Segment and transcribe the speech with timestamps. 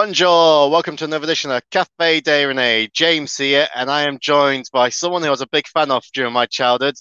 [0.00, 2.88] Bonjour, welcome to another edition of Cafe de Rene.
[2.94, 6.04] James here, and I am joined by someone who I was a big fan of
[6.14, 6.94] during my childhood.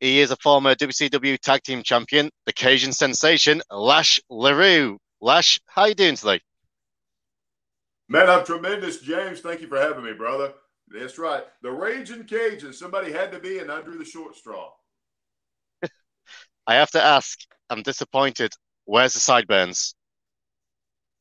[0.00, 4.96] He is a former WCW Tag Team Champion, the Cajun sensation, Lash LeRoux.
[5.20, 6.40] Lash, how you doing today?
[8.08, 9.38] Man, I'm tremendous, James.
[9.38, 10.52] Thank you for having me, brother.
[10.88, 11.44] That's right.
[11.62, 12.72] The Raging Cajun.
[12.72, 14.72] Somebody had to be, and I drew the short straw.
[16.66, 17.38] I have to ask,
[17.70, 18.52] I'm disappointed.
[18.84, 19.94] Where's the sideburns?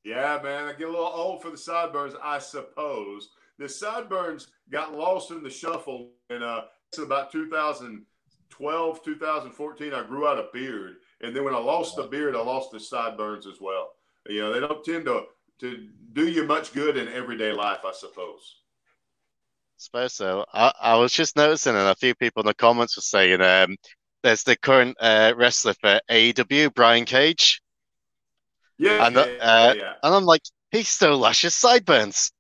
[0.04, 3.30] Yeah, man, I get a little old for the sideburns, I suppose.
[3.60, 6.62] The sideburns got lost in the shuffle in uh,
[6.98, 9.94] about 2012, 2014.
[9.94, 12.80] I grew out a beard, and then when I lost the beard, I lost the
[12.80, 13.92] sideburns as well.
[14.28, 15.26] You know, they don't tend to
[15.60, 18.62] to do you much good in everyday life, I suppose.
[19.78, 20.46] Suppose so.
[20.52, 23.78] I, I was just noticing, and a few people in the comments were saying, um,
[24.24, 27.62] there's the current uh, wrestler for AEW, Brian Cage.
[28.82, 29.94] Yeah, and, uh, yeah, yeah.
[30.02, 32.32] and I'm like, he still lashes sideburns.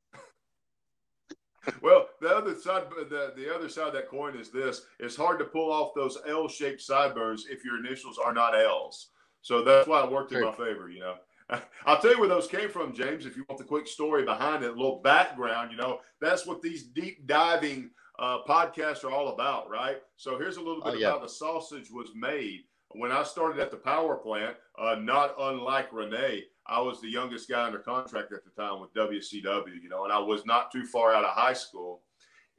[1.84, 5.38] well, the other side, the, the other side of that coin is this: it's hard
[5.38, 9.10] to pull off those L-shaped sideburns if your initials are not L's.
[9.43, 11.16] So that's why it worked in my favor, you know.
[11.85, 13.27] I'll tell you where those came from, James.
[13.27, 16.63] If you want the quick story behind it, a little background, you know, that's what
[16.63, 19.98] these deep diving uh, podcasts are all about, right?
[20.18, 21.10] So here's a little bit oh, yeah.
[21.10, 22.62] about the sausage was made
[22.96, 27.50] when I started at the power plant, uh, not unlike Rene, I was the youngest
[27.50, 30.86] guy under contract at the time with WCW, you know, and I was not too
[30.86, 32.02] far out of high school.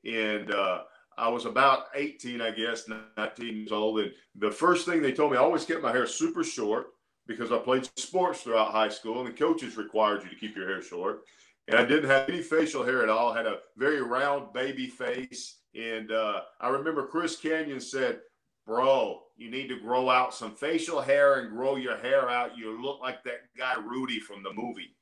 [0.05, 0.83] And uh,
[1.17, 4.01] I was about 18, I guess, 19 years old.
[4.01, 6.89] And the first thing they told me, I always kept my hair super short
[7.27, 10.67] because I played sports throughout high school, and the coaches required you to keep your
[10.67, 11.23] hair short.
[11.69, 13.33] And I didn't have any facial hair at all.
[13.33, 15.61] I had a very round baby face.
[15.75, 18.21] And uh, I remember Chris Kanyon said,
[18.67, 22.57] bro, you need to grow out some facial hair and grow your hair out.
[22.57, 24.95] You look like that guy Rudy from the movie.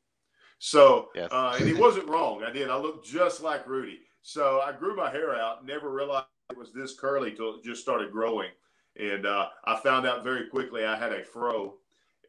[0.59, 1.29] So, yes.
[1.33, 2.43] uh, and he wasn't wrong.
[2.43, 2.71] I did.
[2.71, 4.01] I looked just like Rudy.
[4.23, 5.65] So I grew my hair out.
[5.65, 8.51] Never realized it was this curly till it just started growing.
[8.99, 11.75] And uh, I found out very quickly I had a fro.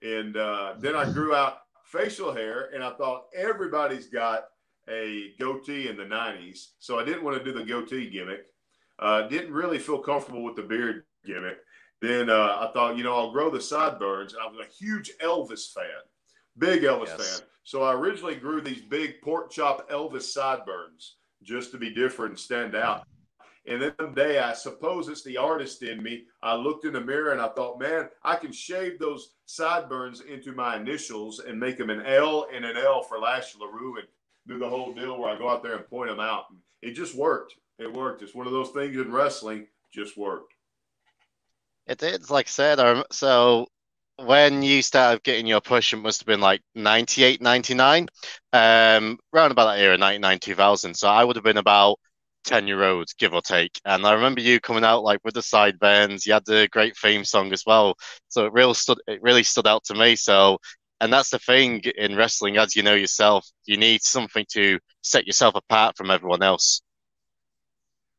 [0.01, 4.45] And uh, then I grew out facial hair, and I thought everybody's got
[4.89, 6.69] a goatee in the 90s.
[6.79, 8.45] So I didn't want to do the goatee gimmick.
[8.97, 11.57] Uh, didn't really feel comfortable with the beard gimmick.
[12.01, 14.35] Then uh, I thought, you know, I'll grow the sideburns.
[14.35, 15.85] I was a huge Elvis fan,
[16.57, 17.39] big Elvis yes.
[17.39, 17.47] fan.
[17.63, 22.39] So I originally grew these big pork chop Elvis sideburns just to be different and
[22.39, 23.05] stand out.
[23.67, 26.25] And then one day, I suppose it's the artist in me.
[26.41, 30.53] I looked in the mirror and I thought, man, I can shave those sideburns into
[30.53, 34.07] my initials and make them an L and an L for Lash LeRoux and
[34.47, 36.45] do the whole deal where I go out there and point them out.
[36.49, 37.53] And it just worked.
[37.77, 38.23] It worked.
[38.23, 40.53] It's one of those things in wrestling, just worked.
[41.87, 42.79] It is, like I said.
[42.79, 43.67] Um, so
[44.17, 48.07] when you started getting your push, it must have been like 98, 99,
[48.53, 50.95] um, around about that era, 99, 2000.
[50.95, 51.99] So I would have been about
[52.45, 53.79] 10 year old, give or take.
[53.85, 56.25] And I remember you coming out like with the sideburns.
[56.25, 57.95] You had the great theme song as well.
[58.29, 60.15] So it really stood, it really stood out to me.
[60.15, 60.59] So,
[60.99, 65.25] and that's the thing in wrestling, as you know yourself, you need something to set
[65.27, 66.81] yourself apart from everyone else.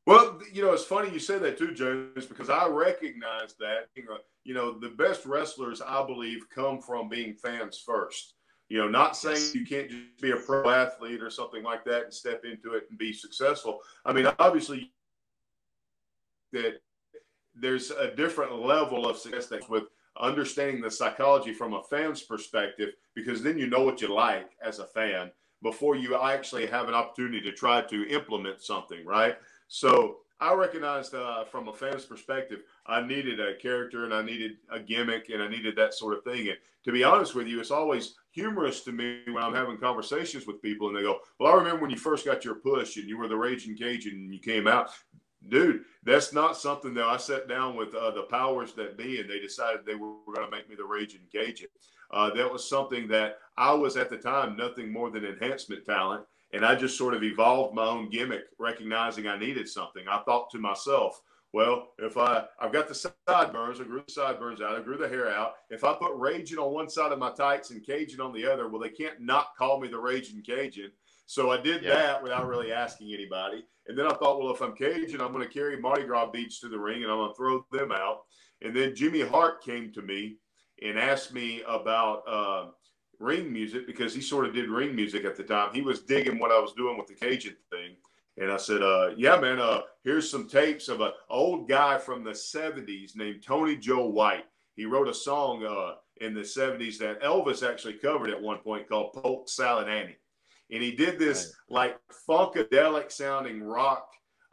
[0.06, 4.04] Well, you know, it's funny you say that too, James, because I recognize that, you
[4.04, 8.34] know, you know, the best wrestlers, I believe, come from being fans first.
[8.68, 9.54] You know, not saying yes.
[9.54, 12.84] you can't just be a pro athlete or something like that and step into it
[12.88, 13.78] and be successful.
[14.04, 14.92] I mean, obviously,
[16.52, 16.80] that
[17.54, 19.84] there's a different level of success with
[20.18, 24.78] understanding the psychology from a fan's perspective, because then you know what you like as
[24.78, 25.30] a fan
[25.62, 29.36] before you actually have an opportunity to try to implement something, right?
[29.72, 34.59] So I recognized uh, from a fan's perspective, I needed a character and I needed
[34.71, 36.49] a gimmick and I needed that sort of thing.
[36.49, 40.47] And to be honest with you, it's always humorous to me when I'm having conversations
[40.47, 43.09] with people and they go, Well, I remember when you first got your push and
[43.09, 44.91] you were the Raging Cajun and you came out.
[45.49, 49.31] Dude, that's not something that I sat down with uh, the powers that be and
[49.31, 51.69] they decided they were going to make me the Raging Cajun.
[52.10, 56.25] Uh, that was something that I was at the time nothing more than enhancement talent
[56.53, 60.04] and I just sort of evolved my own gimmick, recognizing I needed something.
[60.09, 61.21] I thought to myself,
[61.53, 65.09] well, if I I've got the sideburns, I grew the sideburns out, I grew the
[65.09, 65.54] hair out.
[65.71, 68.69] If I put raging on one side of my tights and Cajun on the other,
[68.69, 70.91] well, they can't not call me the raging Cajun.
[71.27, 71.95] So I did yeah.
[71.95, 73.65] that without really asking anybody.
[73.87, 76.59] And then I thought, well, if I'm Cajun, I'm going to carry Mardi Gras beads
[76.60, 78.22] to the ring and I'm going to throw them out.
[78.63, 80.37] And then Jimmy Hart came to me
[80.83, 82.66] and asked me about uh,
[83.18, 85.70] ring music because he sort of did ring music at the time.
[85.72, 87.97] He was digging what I was doing with the Cajun thing.
[88.38, 92.24] And I said, uh, yeah, man, uh, here's some tapes of an old guy from
[92.24, 94.44] the 70s named Tony Joe White.
[94.74, 98.88] He wrote a song uh, in the 70s that Elvis actually covered at one point
[98.88, 100.16] called Polk Salad Annie.
[100.70, 101.98] and he did this like
[102.28, 104.08] funkadelic sounding rock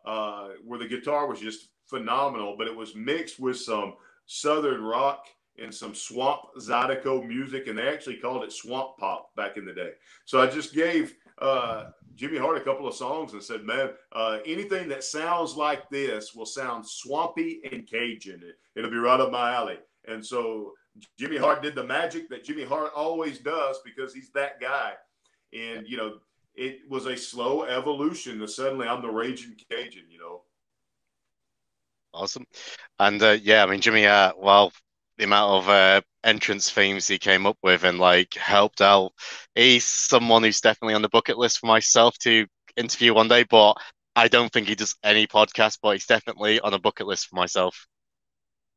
[0.05, 3.94] uh, where the guitar was just phenomenal, but it was mixed with some
[4.25, 5.25] southern rock
[5.61, 9.73] and some swamp zydeco music, and they actually called it swamp pop back in the
[9.73, 9.91] day.
[10.25, 14.39] So I just gave uh, Jimmy Hart a couple of songs and said, "Man, uh,
[14.45, 18.44] anything that sounds like this will sound swampy and Cajun.
[18.75, 19.77] It'll be right up my alley."
[20.07, 20.73] And so
[21.17, 24.94] Jimmy Hart did the magic that Jimmy Hart always does because he's that guy.
[25.53, 26.15] And you know,
[26.55, 28.39] it was a slow evolution.
[28.39, 30.05] To suddenly, I'm the raging Cajun.
[30.09, 30.41] You know.
[32.13, 32.45] Awesome,
[33.00, 34.05] and uh, yeah, I mean Jimmy.
[34.05, 34.73] Uh, well,
[35.19, 39.12] the amount of uh, entrance themes he came up with and like helped out.
[39.54, 43.74] He's someone who's definitely on the bucket list for myself to interview one day, but
[44.16, 47.36] I don't think he does any podcast, but he's definitely on a bucket list for
[47.36, 47.86] myself.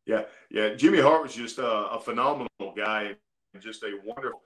[0.04, 0.74] Yeah, yeah.
[0.74, 3.14] Jimmy Hart was just a, a phenomenal guy
[3.60, 4.40] just a wonderful,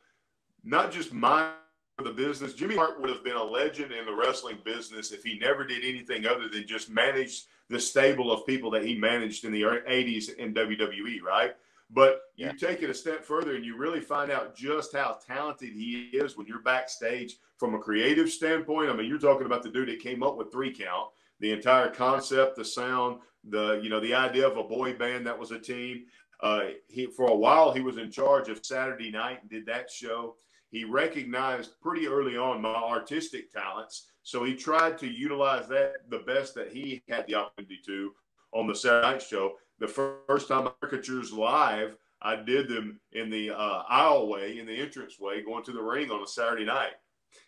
[0.65, 1.55] not just mind
[1.97, 2.53] for the business.
[2.53, 5.85] Jimmy Hart would have been a legend in the wrestling business if he never did
[5.85, 10.35] anything other than just manage the stable of people that he managed in the 80s
[10.35, 11.55] in WWE, right?
[11.91, 12.53] But you yeah.
[12.53, 16.37] take it a step further and you really find out just how talented he is
[16.37, 18.91] when you're backstage from a creative standpoint.
[18.91, 21.89] I mean, you're talking about the dude that came up with three count, the entire
[21.89, 25.59] concept, the sound, the you know the idea of a boy band that was a
[25.59, 26.05] team.
[26.41, 29.91] Uh, he for a while he was in charge of Saturday Night and did that
[29.91, 30.37] show.
[30.71, 36.19] He recognized pretty early on my artistic talents, so he tried to utilize that the
[36.19, 38.13] best that he had the opportunity to
[38.53, 43.51] on the Saturday Night Show the first time caricatures live, I did them in the
[43.51, 46.95] uh, aisleway, in the entrance way, going to the ring on a Saturday night.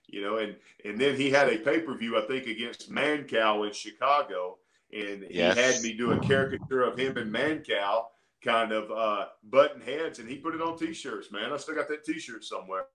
[0.07, 3.67] You know, and and then he had a pay per view, I think, against Mancow
[3.67, 4.59] in Chicago,
[4.93, 5.57] and yes.
[5.57, 8.05] he had me do a caricature of him and Mancow,
[8.43, 11.31] kind of uh, button heads, and he put it on T-shirts.
[11.31, 12.87] Man, I still got that T-shirt somewhere.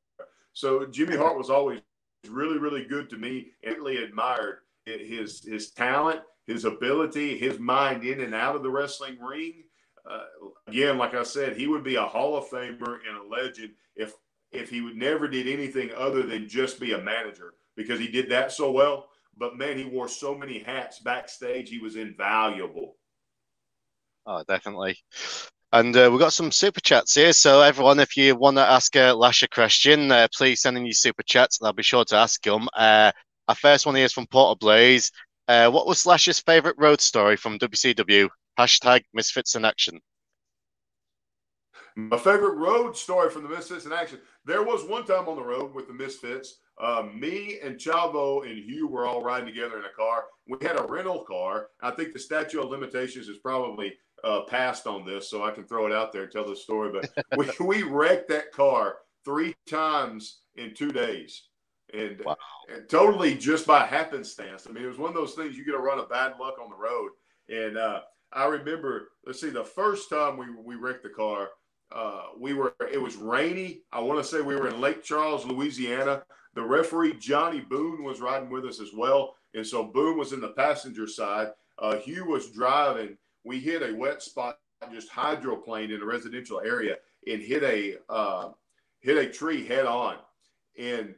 [0.53, 1.81] So Jimmy Hart was always
[2.27, 3.51] really, really good to me.
[3.63, 8.69] And really admired his his talent his ability, his mind in and out of the
[8.69, 9.63] wrestling ring.
[10.09, 10.23] Uh,
[10.67, 14.13] again, like I said, he would be a Hall of Famer and a legend if
[14.51, 18.29] if he would never did anything other than just be a manager because he did
[18.29, 19.07] that so well.
[19.35, 22.97] But man, he wore so many hats backstage; he was invaluable.
[24.25, 24.97] Oh, definitely.
[25.71, 27.33] And uh, we've got some super chats here.
[27.33, 30.85] So, everyone, if you want to ask uh, Lash a question, uh, please send in
[30.85, 32.69] your super chats and I'll be sure to ask them.
[32.77, 33.11] Uh,
[33.47, 35.11] our first one here is from Porter Blaze.
[35.47, 38.29] Uh, what was Lash's favorite road story from WCW?
[38.57, 39.99] Hashtag Misfits in Action.
[41.95, 44.19] My favorite road story from the Misfits in Action.
[44.45, 46.59] There was one time on the road with the Misfits.
[46.81, 50.25] Uh, me and Chavo and Hugh were all riding together in a car.
[50.47, 51.67] We had a rental car.
[51.81, 53.93] I think the statute of limitations is probably
[54.23, 56.91] uh, passed on this, so I can throw it out there and tell the story.
[56.91, 57.11] But
[57.59, 61.43] we, we wrecked that car three times in two days
[61.93, 62.37] and, wow.
[62.73, 64.65] and totally just by happenstance.
[64.67, 66.55] I mean, it was one of those things you get a run of bad luck
[66.61, 67.11] on the road.
[67.49, 68.01] And uh,
[68.31, 71.49] I remember, let's see, the first time we we wrecked the car,
[71.91, 73.81] uh, we were it was rainy.
[73.91, 76.23] I want to say we were in Lake Charles, Louisiana.
[76.55, 80.41] The referee Johnny Boone was riding with us as well, and so Boone was in
[80.41, 81.49] the passenger side.
[81.79, 83.17] Uh, Hugh was driving.
[83.43, 84.59] We hit a wet spot,
[84.91, 86.97] just hydroplaned in a residential area,
[87.27, 88.51] and hit a uh,
[89.01, 90.17] hit a tree head on
[90.77, 91.15] and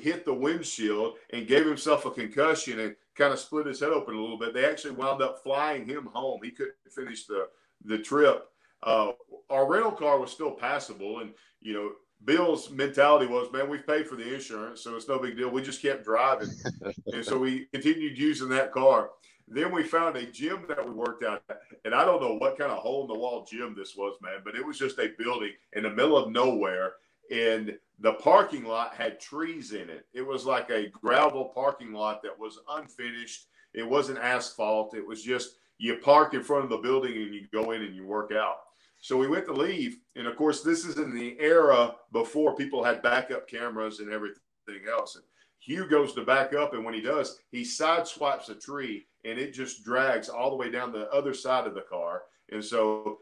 [0.00, 4.14] hit the windshield and gave himself a concussion and kind of split his head open
[4.14, 4.54] a little bit.
[4.54, 6.40] They actually wound up flying him home.
[6.42, 7.48] He couldn't finish the
[7.84, 8.46] the trip.
[8.82, 9.12] Uh,
[9.48, 11.90] our rental car was still passable, and you know
[12.24, 15.48] Bill's mentality was, man, we've paid for the insurance, so it's no big deal.
[15.48, 16.50] We just kept driving,
[17.06, 19.10] and so we continued using that car.
[19.48, 22.58] Then we found a gym that we worked out at, and I don't know what
[22.58, 25.10] kind of hole in the wall gym this was, man, but it was just a
[25.18, 26.92] building in the middle of nowhere
[27.30, 30.06] and the parking lot had trees in it.
[30.14, 33.46] It was like a gravel parking lot that was unfinished.
[33.74, 34.94] It wasn't asphalt.
[34.94, 37.94] It was just you park in front of the building and you go in and
[37.94, 38.56] you work out.
[39.02, 42.84] So we went to leave, and of course, this is in the era before people
[42.84, 44.42] had backup cameras and everything
[44.90, 45.16] else.
[45.16, 45.24] And
[45.58, 49.54] Hugh goes to back up, and when he does, he sideswipes a tree, and it
[49.54, 52.24] just drags all the way down the other side of the car.
[52.52, 53.20] And so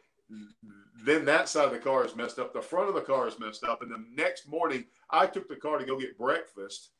[1.04, 2.52] then that side of the car is messed up.
[2.52, 3.82] The front of the car is messed up.
[3.82, 6.90] And the next morning, I took the car to go get breakfast.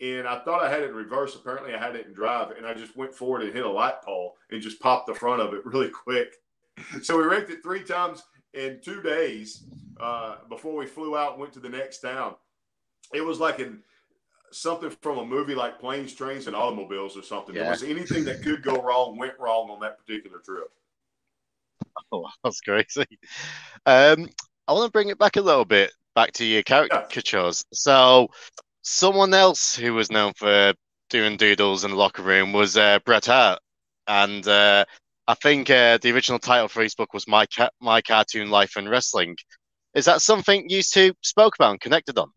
[0.00, 1.34] And I thought I had it in reverse.
[1.34, 2.50] Apparently, I had it in drive.
[2.50, 5.40] And I just went forward and hit a light pole and just popped the front
[5.40, 6.34] of it really quick.
[7.02, 8.22] So we wrecked it three times
[8.52, 9.64] in two days
[9.98, 12.34] uh, before we flew out and went to the next town.
[13.14, 13.82] It was like in
[14.50, 17.54] something from a movie like Planes, Trains, and Automobiles or something.
[17.54, 17.62] Yeah.
[17.62, 20.70] There was anything that could go wrong, went wrong on that particular trip.
[22.12, 23.04] Oh, that's crazy.
[23.84, 24.28] Um,
[24.68, 27.64] I want to bring it back a little bit, back to your caricatures.
[27.72, 28.28] So,
[28.82, 30.72] someone else who was known for
[31.10, 33.58] doing doodles in the locker room was uh, Bret Hart,
[34.06, 34.84] and uh,
[35.26, 38.76] I think uh, the original title for his book was "My Ca- My Cartoon Life
[38.76, 39.36] and Wrestling."
[39.94, 42.30] Is that something you two spoke about and connected on?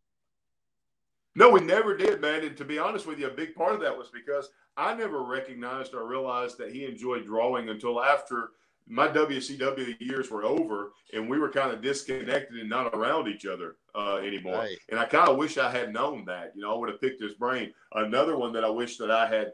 [1.36, 2.44] No, we never did, man.
[2.44, 5.24] And to be honest with you, a big part of that was because I never
[5.24, 8.52] recognized or realized that he enjoyed drawing until after
[8.90, 13.46] my WCW years were over and we were kind of disconnected and not around each
[13.46, 14.58] other uh, anymore.
[14.58, 14.78] Right.
[14.90, 16.54] And I kind of wish I had known that.
[16.56, 17.72] You know, I would have picked his brain.
[17.94, 19.54] Another one that I wish that I had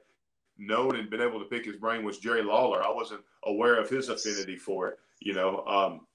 [0.58, 2.82] known and been able to pick his brain was Jerry Lawler.
[2.82, 5.00] I wasn't aware of his affinity for it.
[5.20, 6.08] You know, um,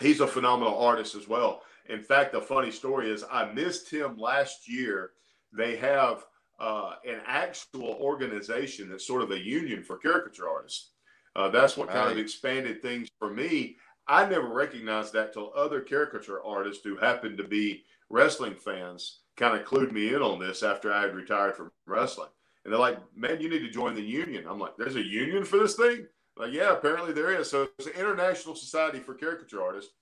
[0.00, 1.62] he's a phenomenal artist as well.
[1.90, 5.10] In fact, the funny story is I missed him last year.
[5.52, 6.24] They have
[6.58, 10.92] uh, an actual organization that's sort of a union for caricature artists.
[11.36, 13.76] Uh, that's what kind of expanded things for me.
[14.08, 19.54] I never recognized that till other caricature artists who happened to be wrestling fans kind
[19.54, 22.30] of clued me in on this after I had retired from wrestling.
[22.64, 24.44] And they're like, man, you need to join the union.
[24.48, 26.06] I'm like, there's a union for this thing?
[26.38, 27.50] Like, yeah, apparently there is.
[27.50, 29.92] So it's an International Society for Caricature Artists,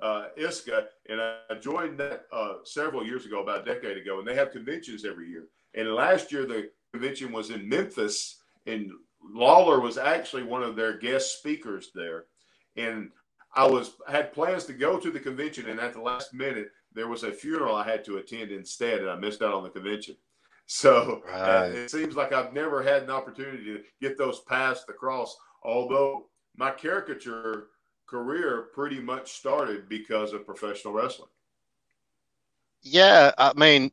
[0.00, 0.86] uh, ISCA.
[1.08, 4.20] And I joined that uh, several years ago, about a decade ago.
[4.20, 5.46] And they have conventions every year.
[5.74, 8.92] And last year, the convention was in Memphis, and
[9.32, 12.24] Lawler was actually one of their guest speakers there.
[12.76, 13.10] And
[13.54, 17.08] I was had plans to go to the convention, and at the last minute, there
[17.08, 20.16] was a funeral I had to attend instead, and I missed out on the convention.
[20.66, 21.64] So right.
[21.64, 25.36] uh, it seems like I've never had an opportunity to get those passed across.
[25.62, 27.66] Although my caricature
[28.06, 31.28] career pretty much started because of professional wrestling.
[32.80, 33.92] Yeah, I mean,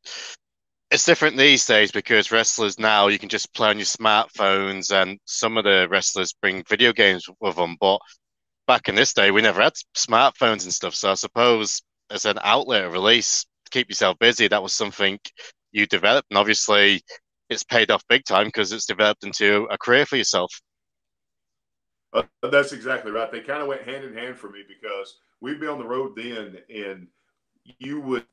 [0.91, 5.17] it's different these days because wrestlers now you can just play on your smartphones, and
[5.25, 7.77] some of the wrestlers bring video games with them.
[7.79, 7.99] But
[8.67, 10.93] back in this day, we never had smartphones and stuff.
[10.93, 11.81] So I suppose
[12.11, 15.17] as an outlet, release, keep yourself busy, that was something
[15.71, 17.01] you developed, and obviously
[17.49, 20.51] it's paid off big time because it's developed into a career for yourself.
[22.13, 23.31] Uh, that's exactly right.
[23.31, 26.17] They kind of went hand in hand for me because we'd be on the road
[26.17, 27.07] then, and
[27.79, 28.25] you would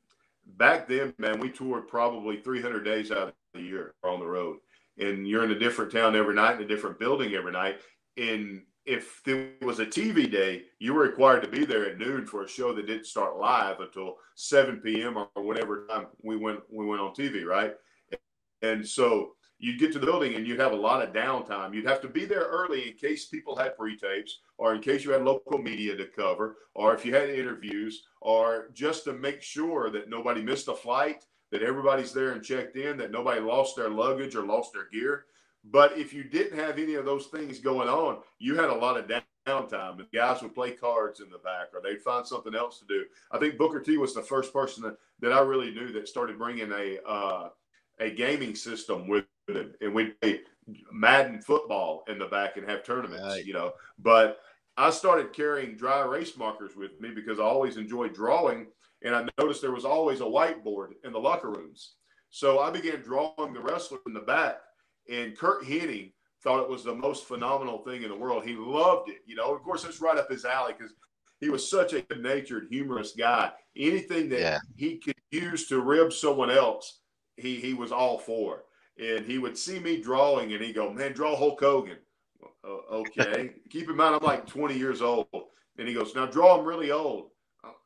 [0.57, 4.57] back then, man, we toured probably 300 days out of the year on the road.
[4.97, 7.79] And you're in a different town every night, in a different building every night.
[8.17, 12.25] And if there was a TV day, you were required to be there at noon
[12.25, 15.17] for a show that didn't start live until 7 p.m.
[15.17, 17.73] or whatever time we went we went on TV, right?
[18.61, 21.73] And so you'd get to the building and you'd have a lot of downtime.
[21.73, 25.11] You'd have to be there early in case people had pre-tapes or in case you
[25.11, 29.89] had local media to cover or if you had interviews or just to make sure
[29.91, 33.89] that nobody missed a flight, that everybody's there and checked in, that nobody lost their
[33.89, 35.25] luggage or lost their gear.
[35.65, 38.97] But if you didn't have any of those things going on, you had a lot
[38.97, 39.99] of downtime.
[39.99, 43.03] And guys would play cards in the back or they'd find something else to do.
[43.31, 46.37] I think Booker T was the first person that, that I really knew that started
[46.37, 47.49] bringing a uh,
[47.99, 49.25] a gaming system with
[49.55, 50.41] him, and we'd play
[50.91, 53.45] Madden football in the back and have tournaments, right.
[53.45, 53.73] you know.
[53.97, 54.39] But
[54.77, 58.67] I started carrying dry erase markers with me because I always enjoyed drawing,
[59.03, 61.95] and I noticed there was always a whiteboard in the locker rooms.
[62.29, 64.57] So I began drawing the wrestler in the back,
[65.11, 66.13] and Curt Hennig
[66.43, 68.45] thought it was the most phenomenal thing in the world.
[68.45, 69.53] He loved it, you know.
[69.53, 70.93] Of course, it's right up his alley because
[71.41, 73.51] he was such a good-natured, humorous guy.
[73.75, 74.59] Anything that yeah.
[74.75, 76.99] he could use to rib someone else,
[77.37, 78.63] he he was all for.
[78.99, 81.97] And he would see me drawing, and he'd go, "Man, draw Hulk Hogan."
[82.63, 83.51] Uh, okay.
[83.69, 85.27] Keep in mind, I'm like 20 years old,
[85.77, 87.31] and he goes, "Now draw him really old."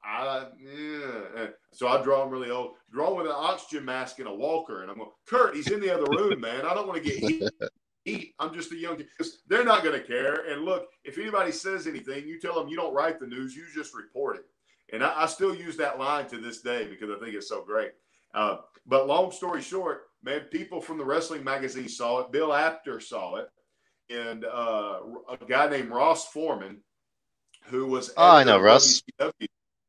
[0.03, 1.47] I yeah.
[1.71, 2.75] So I draw him really old.
[2.91, 5.93] Draw with an oxygen mask and a walker, and I'm going, Curt, he's in the
[5.93, 6.65] other room, man.
[6.65, 7.43] I don't want to get heat.
[8.05, 8.33] Eat.
[8.37, 9.07] I'm just a young kid.
[9.47, 10.49] They're not going to care.
[10.49, 13.63] And look, if anybody says anything, you tell them you don't write the news, you
[13.73, 14.45] just report it.
[14.93, 17.63] And I, I still use that line to this day because I think it's so
[17.63, 17.91] great.
[18.33, 22.31] Uh, but long story short, man, people from the wrestling magazine saw it.
[22.31, 23.49] Bill Apter saw it,
[24.09, 24.99] and uh,
[25.29, 26.77] a guy named Ross Forman,
[27.65, 29.01] who was oh, I know Ross.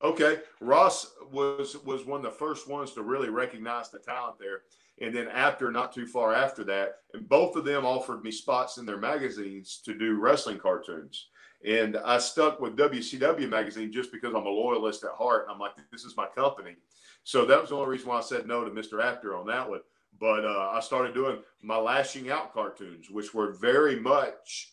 [0.03, 4.63] Okay, Ross was was one of the first ones to really recognize the talent there.
[5.01, 8.79] And then after, not too far after that, and both of them offered me spots
[8.79, 11.29] in their magazines to do wrestling cartoons.
[11.67, 15.47] And I stuck with WCW magazine just because I'm a loyalist at heart.
[15.51, 16.77] I'm like, this is my company.
[17.25, 19.03] So that was the only reason why I said no to Mr.
[19.03, 19.81] Apter on that one.
[20.21, 24.73] But uh, I started doing my lashing out cartoons, which were very much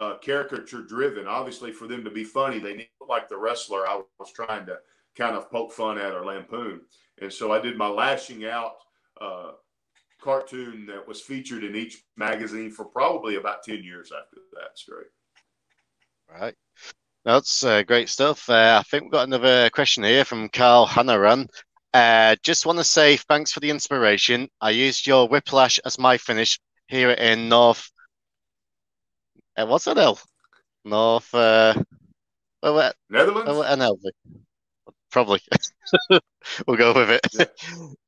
[0.00, 1.26] uh, caricature driven.
[1.26, 4.78] Obviously, for them to be funny, they need like the wrestler I was trying to
[5.16, 6.82] kind of poke fun at or lampoon.
[7.20, 8.74] And so I did my lashing out
[9.20, 9.52] uh,
[10.20, 14.78] cartoon that was featured in each magazine for probably about 10 years after that.
[14.78, 15.06] Straight.
[16.30, 16.54] Right.
[17.24, 18.48] That's uh, great stuff.
[18.48, 21.48] Uh, I think we've got another question here from Carl Hannaran.
[21.94, 24.48] Uh, just want to say thanks for the inspiration.
[24.60, 27.90] I used your whiplash as my finish here in North.
[29.56, 30.18] Uh, what's it, L?
[30.84, 31.32] North.
[31.34, 31.74] Uh,
[32.62, 33.50] oh, Netherlands.
[33.50, 33.98] Oh, NL.
[35.10, 35.40] Probably.
[36.66, 37.26] we'll go with it.
[37.32, 37.44] Yeah.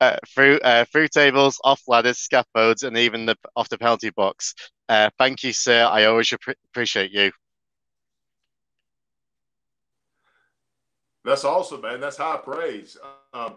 [0.00, 4.54] Uh, through uh, through tables, off ladders, scaffolds, and even the off the penalty box.
[4.88, 5.84] Uh, thank you, sir.
[5.84, 6.32] I always
[6.72, 7.32] appreciate you.
[11.22, 12.00] That's awesome, man.
[12.00, 12.96] That's high praise.
[13.34, 13.56] Um,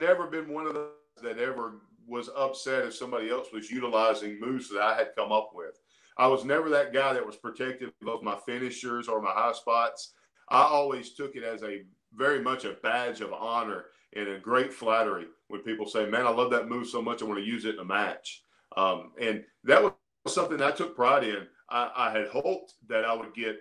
[0.00, 0.90] never been one of those
[1.22, 5.50] that ever was upset if somebody else was utilizing moves that I had come up
[5.54, 5.80] with.
[6.16, 10.12] I was never that guy that was protective of my finishers or my high spots.
[10.48, 11.82] I always took it as a
[12.14, 16.30] very much a badge of honor and a great flattery when people say, "Man, I
[16.30, 18.42] love that move so much, I want to use it in a match."
[18.76, 19.92] Um, and that was
[20.28, 21.46] something I took pride in.
[21.70, 23.56] I, I had hoped that I would get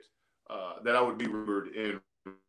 [0.50, 2.00] uh, that I would be remembered in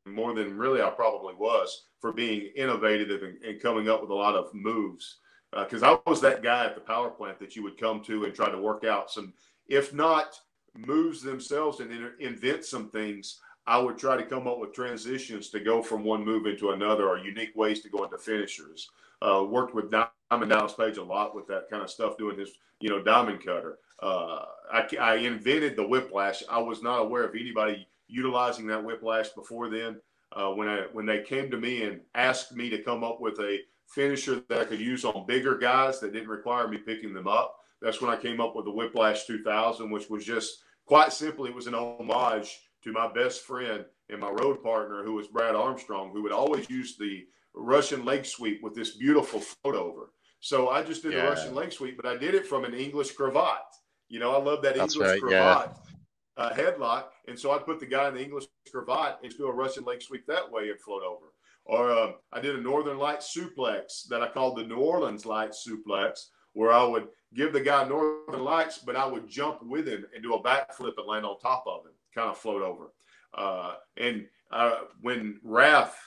[0.06, 4.14] more than really I probably was for being innovative and, and coming up with a
[4.14, 5.18] lot of moves.
[5.52, 8.25] Because uh, I was that guy at the power plant that you would come to
[8.25, 9.32] and try to work out some,
[9.68, 10.38] if not
[10.76, 13.40] moves themselves and then invent some things.
[13.66, 17.08] I would try to come up with transitions to go from one move into another
[17.08, 18.90] or unique ways to go into finishers.
[19.23, 22.50] Uh, worked with Diamond Dallas Page a lot with that kind of stuff, doing his,
[22.80, 23.78] you know, diamond cutter.
[24.02, 26.42] Uh, I, I invented the whiplash.
[26.50, 30.00] I was not aware of anybody utilizing that whiplash before then.
[30.33, 33.38] Uh, when I when they came to me and asked me to come up with
[33.40, 37.28] a finisher that I could use on bigger guys that didn't require me picking them
[37.28, 41.50] up, that's when I came up with the Whiplash 2000, which was just quite simply
[41.50, 45.54] it was an homage to my best friend and my road partner, who was Brad
[45.54, 50.11] Armstrong, who would always use the Russian leg sweep with this beautiful float over.
[50.40, 51.23] So I just did yeah.
[51.23, 53.62] the Russian leg sweep, but I did it from an English cravat.
[54.09, 55.73] You know, I love that That's English right, cravat.
[55.76, 55.93] Yeah
[56.36, 57.04] uh, headlock.
[57.28, 60.02] And so I'd put the guy in the English cravat and do a Russian leg
[60.02, 61.26] sweep that way and float over.
[61.64, 65.52] Or uh, I did a Northern Light suplex that I called the New Orleans Light
[65.52, 70.04] suplex, where I would give the guy Northern Lights, but I would jump with him
[70.14, 72.92] and do a backflip and land on top of him, kind of float over.
[73.36, 75.99] Uh, and uh, when Wrath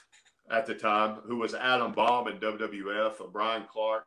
[0.50, 4.06] at the time, who was Adam Bomb in WWF, uh, Brian Clark,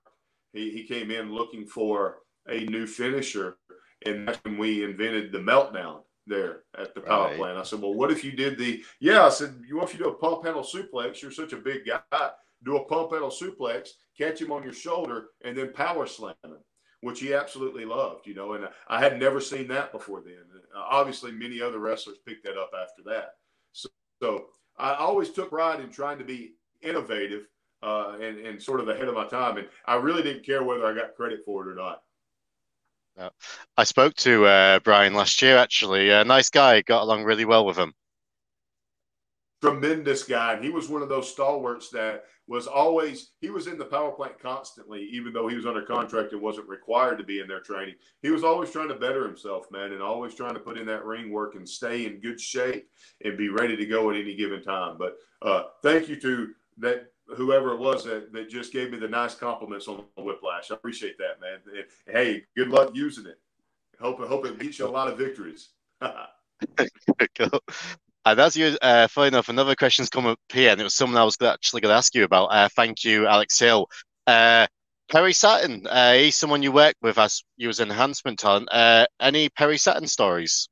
[0.54, 3.58] he, he came in looking for a new finisher.
[4.04, 6.02] And that's when we invented the meltdown
[6.32, 7.38] there at the power right.
[7.38, 7.60] plant.
[7.60, 10.04] I said, well, what if you did the, yeah, I said, you want if you
[10.04, 11.22] do a pump handle suplex?
[11.22, 12.30] You're such a big guy.
[12.64, 16.58] Do a pump handle suplex, catch him on your shoulder, and then power slam him,
[17.02, 18.54] which he absolutely loved, you know.
[18.54, 20.46] And I had never seen that before then.
[20.76, 23.34] Obviously, many other wrestlers picked that up after that.
[23.74, 23.90] So,
[24.22, 24.46] so
[24.78, 27.48] I always took pride in trying to be innovative
[27.84, 29.58] uh, and, and sort of ahead of my time.
[29.58, 32.04] And I really didn't care whether I got credit for it or not.
[33.78, 36.10] I spoke to uh, Brian last year, actually.
[36.10, 37.94] A nice guy, got along really well with him.
[39.62, 40.54] Tremendous guy.
[40.54, 44.12] And he was one of those stalwarts that was always, he was in the power
[44.12, 47.60] plant constantly, even though he was under contract and wasn't required to be in their
[47.60, 47.96] training.
[48.24, 51.06] He was always trying to better himself, man, and always trying to put in that
[51.06, 52.90] ring work and stay in good shape
[53.24, 54.98] and be ready to go at any given time.
[54.98, 59.08] But uh, thank you to that whoever it was that, that just gave me the
[59.08, 60.72] nice compliments on the whiplash.
[60.72, 61.86] I appreciate that, man.
[62.08, 63.40] Hey, good luck using it.
[64.00, 65.70] Hope hope it gets you a lot of victories.
[66.02, 67.62] cool.
[68.24, 71.20] And as you, uh, funny enough, another question's come up here, and it was someone
[71.20, 72.48] I was actually going to ask you about.
[72.48, 73.88] Uh, thank you, Alex Hill.
[74.28, 74.68] Uh,
[75.12, 78.70] Perry Saturn, uh, he's someone you work with as you was enhancement talent.
[78.72, 80.70] Uh, any Perry Saturn stories?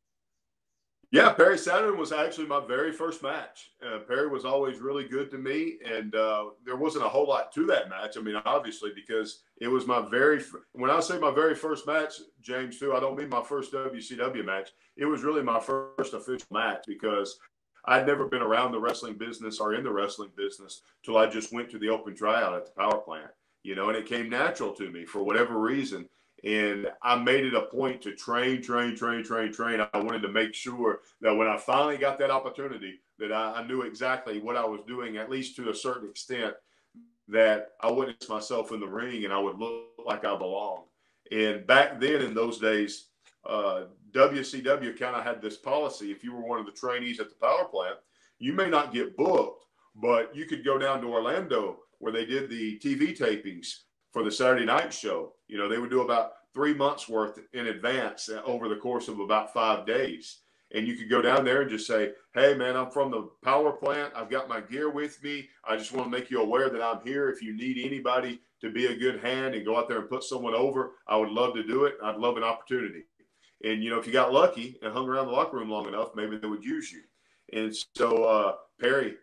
[1.11, 3.71] Yeah, Perry Saturn was actually my very first match.
[3.83, 7.51] Uh, Perry was always really good to me, and uh, there wasn't a whole lot
[7.53, 8.15] to that match.
[8.15, 10.43] I mean, obviously, because it was my very
[10.73, 14.45] when I say my very first match, James, too, I don't mean my first WCW
[14.45, 14.69] match.
[14.97, 17.39] It was really my first official match because
[17.85, 21.51] I'd never been around the wrestling business or in the wrestling business till I just
[21.51, 23.31] went to the open tryout at the power plant,
[23.63, 26.07] you know, and it came natural to me for whatever reason.
[26.43, 29.85] And I made it a point to train, train, train, train, train.
[29.93, 33.67] I wanted to make sure that when I finally got that opportunity, that I, I
[33.67, 36.53] knew exactly what I was doing, at least to a certain extent,
[37.27, 40.85] that I wouldn't myself in the ring and I would look like I belonged.
[41.31, 43.07] And back then, in those days,
[43.45, 47.29] uh, WCW kind of had this policy: if you were one of the trainees at
[47.29, 47.97] the power plant,
[48.39, 52.49] you may not get booked, but you could go down to Orlando where they did
[52.49, 55.33] the TV tapings for the Saturday night show.
[55.47, 59.07] You know, they would do about three months worth in advance uh, over the course
[59.07, 60.39] of about five days.
[60.71, 63.71] And you could go down there and just say, Hey, man, I'm from the power
[63.71, 64.13] plant.
[64.15, 65.49] I've got my gear with me.
[65.67, 67.29] I just want to make you aware that I'm here.
[67.29, 70.23] If you need anybody to be a good hand and go out there and put
[70.23, 71.95] someone over, I would love to do it.
[72.03, 73.03] I'd love an opportunity.
[73.63, 76.09] And, you know, if you got lucky and hung around the locker room long enough,
[76.15, 77.01] maybe they would use you.
[77.51, 79.15] And so uh, Perry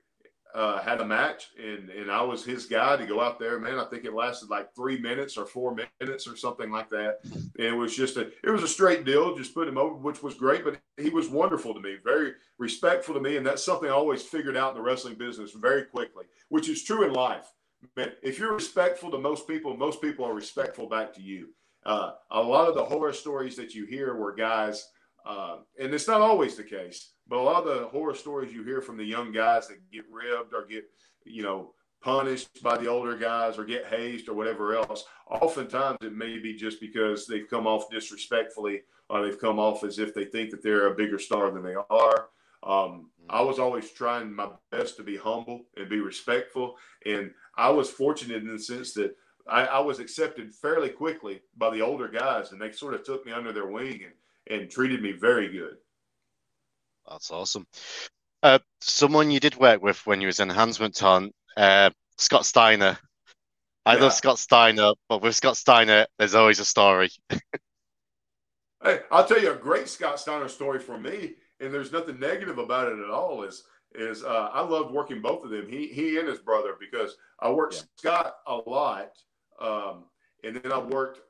[0.56, 3.60] uh, had a match, and and I was his guy to go out there.
[3.60, 7.18] Man, I think it lasted like three minutes or four minutes or something like that.
[7.24, 10.22] And it was just a it was a straight deal, just put him over, which
[10.22, 10.64] was great.
[10.64, 14.22] But he was wonderful to me, very respectful to me, and that's something I always
[14.22, 17.52] figured out in the wrestling business very quickly, which is true in life.
[17.94, 21.50] Man, if you're respectful to most people, most people are respectful back to you.
[21.84, 24.88] Uh, a lot of the horror stories that you hear were guys,
[25.26, 28.62] uh, and it's not always the case but a lot of the horror stories you
[28.62, 30.84] hear from the young guys that get ribbed or get,
[31.24, 36.14] you know, punished by the older guys or get hazed or whatever else, oftentimes it
[36.14, 40.24] may be just because they've come off disrespectfully or they've come off as if they
[40.24, 42.28] think that they're a bigger star than they are.
[42.62, 46.76] Um, I was always trying my best to be humble and be respectful.
[47.04, 49.16] And I was fortunate in the sense that
[49.48, 53.24] I, I was accepted fairly quickly by the older guys, and they sort of took
[53.26, 54.12] me under their wing and,
[54.50, 55.76] and treated me very good.
[57.08, 57.66] That's awesome.
[58.42, 61.02] Uh, someone you did work with when you was in Enhancement
[61.56, 62.98] uh, Scott Steiner.
[63.84, 64.02] I yeah.
[64.02, 67.10] love Scott Steiner, but with Scott Steiner, there's always a story.
[67.30, 72.58] hey, I'll tell you a great Scott Steiner story for me, and there's nothing negative
[72.58, 73.44] about it at all.
[73.44, 73.62] Is
[73.94, 75.68] is uh, I loved working both of them.
[75.68, 77.82] He he and his brother because I worked yeah.
[77.96, 79.12] Scott a lot,
[79.60, 80.04] um,
[80.42, 81.20] and then I worked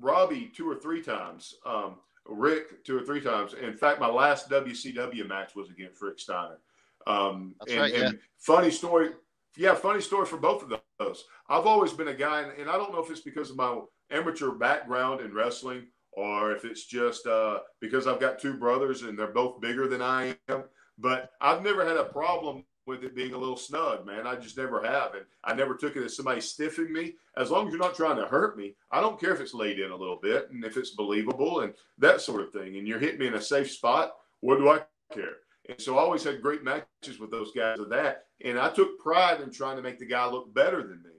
[0.00, 1.54] Robbie two or three times.
[1.66, 3.54] Um, Rick two or three times.
[3.54, 6.58] In fact, my last WCW match was against Rick Steiner.
[7.06, 8.06] Um, That's and, right, yeah.
[8.06, 9.10] and funny story.
[9.56, 11.24] Yeah, funny story for both of those.
[11.48, 13.78] I've always been a guy, and, and I don't know if it's because of my
[14.10, 19.18] amateur background in wrestling or if it's just uh, because I've got two brothers and
[19.18, 20.64] they're both bigger than I am.
[20.98, 24.26] But I've never had a problem with it being a little snug, man.
[24.26, 25.14] I just never have.
[25.14, 27.14] And I never took it as somebody stiffing me.
[27.36, 29.78] As long as you're not trying to hurt me, I don't care if it's laid
[29.78, 32.76] in a little bit and if it's believable and that sort of thing.
[32.76, 34.12] And you're hitting me in a safe spot.
[34.40, 35.36] What do I care?
[35.68, 38.24] And so I always had great matches with those guys of that.
[38.44, 41.10] And I took pride in trying to make the guy look better than me.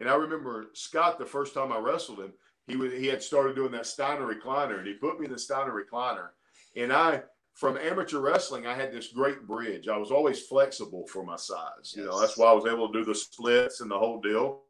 [0.00, 2.32] And I remember Scott, the first time I wrestled him,
[2.66, 5.38] he was, he had started doing that Steiner recliner and he put me in the
[5.38, 6.28] Steiner recliner.
[6.76, 7.22] And I
[7.54, 9.86] from amateur wrestling, I had this great bridge.
[9.88, 11.94] I was always flexible for my size.
[11.96, 14.62] You know, that's why I was able to do the splits and the whole deal.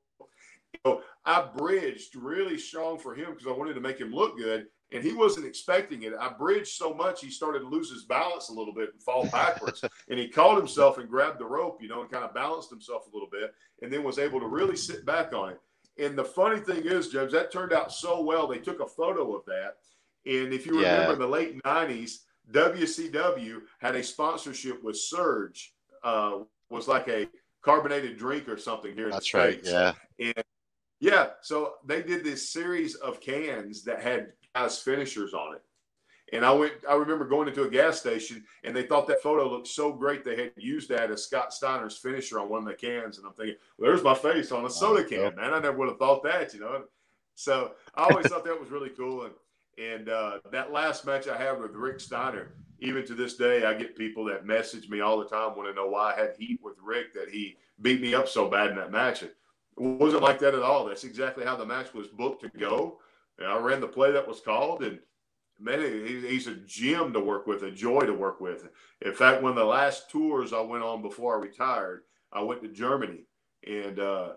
[0.85, 4.67] So I bridged really strong for him because I wanted to make him look good.
[4.93, 6.13] And he wasn't expecting it.
[6.21, 9.27] I bridged so much he started to lose his balance a little bit and fall
[9.27, 9.83] backwards.
[10.11, 13.07] and he caught himself and grabbed the rope, you know, and kind of balanced himself
[13.07, 15.61] a little bit, and then was able to really sit back on it.
[15.99, 18.47] And the funny thing is, James, that turned out so well.
[18.47, 19.77] They took a photo of that.
[20.27, 21.13] And if you remember yeah.
[21.15, 22.19] in the late 90s,
[22.51, 26.39] WCW had a sponsorship with Surge, uh,
[26.71, 27.29] was like a
[27.63, 29.73] carbonated drink or something here in That's the States.
[29.73, 29.95] right.
[30.19, 30.29] Yeah.
[30.37, 30.45] And
[31.01, 35.63] yeah, so they did this series of cans that had guys finishers on it.
[36.33, 39.49] And I went, I remember going into a gas station and they thought that photo
[39.49, 40.25] looked so great.
[40.25, 43.19] They had used that as Scott Steiner's finisher on one of the cans.
[43.19, 45.53] And I'm thinking, well, there's my face on a soda can, man.
[45.53, 46.85] I never would have thought that, you know?
[47.35, 49.25] So I always thought that was really cool.
[49.25, 49.35] And
[49.79, 53.75] and uh, that last match I had with Rick Steiner, even to this day, I
[53.75, 56.61] get people that message me all the time want to know why I had heat
[56.63, 59.23] with Rick that he beat me up so bad in that match.
[59.23, 59.35] It
[59.77, 60.85] wasn't like that at all.
[60.85, 62.99] That's exactly how the match was booked to go.
[63.39, 64.99] And I ran the play that was called, and
[65.59, 68.69] man, he's a gem to work with, a joy to work with.
[69.01, 72.63] In fact, one of the last tours I went on before I retired, I went
[72.63, 73.27] to Germany,
[73.67, 74.33] and uh,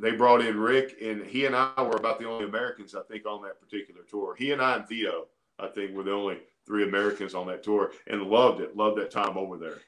[0.00, 3.26] they brought in Rick, and he and I were about the only Americans, I think,
[3.26, 4.34] on that particular tour.
[4.34, 5.26] He and I and Vito,
[5.58, 8.76] I think, were the only three Americans on that tour, and loved it.
[8.76, 9.78] Loved that time over there.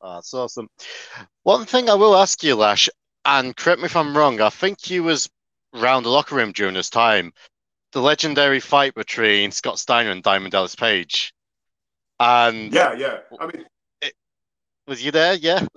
[0.00, 0.68] Oh, that's awesome.
[1.42, 2.88] One thing I will ask you, Lash,
[3.24, 5.28] and correct me if I'm wrong, I think you was
[5.74, 7.32] around the locker room during this time.
[7.92, 11.34] The legendary fight between Scott Steiner and Diamond Dallas Page.
[12.20, 13.18] And yeah, yeah.
[13.40, 13.64] I mean,
[14.00, 14.14] it,
[14.86, 15.34] was you there?
[15.34, 15.66] Yeah.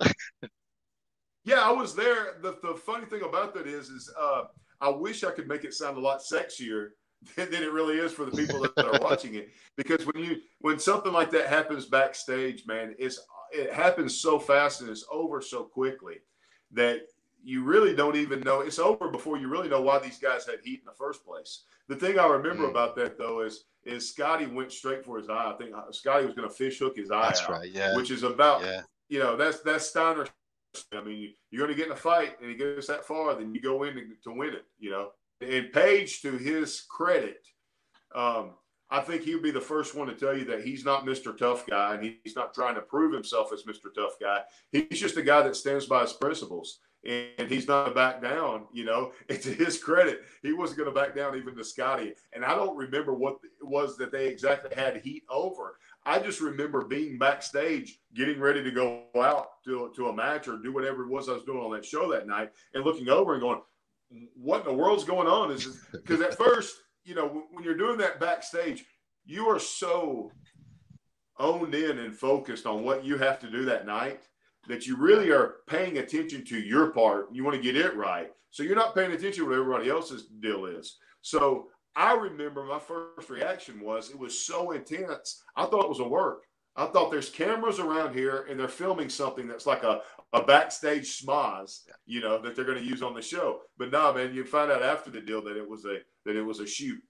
[1.44, 2.38] Yeah, I was there.
[2.42, 4.44] The, the funny thing about that is, is uh,
[4.80, 6.88] I wish I could make it sound a lot sexier
[7.36, 9.50] than, than it really is for the people that, are watching it.
[9.76, 13.20] Because when you when something like that happens backstage, man, it's
[13.52, 16.16] it happens so fast and it's over so quickly
[16.72, 17.02] that
[17.42, 20.60] you really don't even know it's over before you really know why these guys had
[20.64, 21.64] heat in the first place.
[21.88, 22.70] The thing I remember mm.
[22.70, 25.52] about that though is is Scotty went straight for his eye.
[25.52, 27.94] I think Scotty was going to fish hook his eye that's out, right, yeah.
[27.96, 28.80] which is about yeah.
[29.08, 30.26] you know that's that's Steiner
[30.92, 33.54] I mean, you're going to get in a fight and he goes that far, then
[33.54, 35.10] you go in to, to win it, you know.
[35.40, 37.46] And Page, to his credit,
[38.14, 38.52] um,
[38.90, 41.36] I think he would be the first one to tell you that he's not Mr.
[41.36, 43.92] Tough Guy and he's not trying to prove himself as Mr.
[43.94, 44.42] Tough Guy.
[44.70, 46.78] He's just a guy that stands by his principles.
[47.04, 48.66] and he's not to back down.
[48.72, 52.12] You know, and to his credit, he wasn't going to back down even to Scotty.
[52.32, 55.78] And I don't remember what it was that they exactly had heat over.
[56.06, 60.58] I just remember being backstage, getting ready to go out to, to a match or
[60.58, 63.32] do whatever it was I was doing on that show that night, and looking over
[63.32, 63.60] and going,
[64.34, 67.98] "What in the world's going on?" Is because at first, you know, when you're doing
[67.98, 68.84] that backstage,
[69.24, 70.30] you are so
[71.38, 74.22] owned in and focused on what you have to do that night
[74.68, 77.28] that you really are paying attention to your part.
[77.32, 78.30] You want to get it right.
[78.50, 80.96] So you're not paying attention to what everybody else's deal is.
[81.22, 85.42] So I remember my first reaction was it was so intense.
[85.56, 86.44] I thought it was a work.
[86.76, 90.00] I thought there's cameras around here and they're filming something that's like a,
[90.32, 93.60] a backstage schmoz, you know, that they're going to use on the show.
[93.78, 96.42] But no, man, you find out after the deal that it was a that it
[96.42, 97.00] was a shoot.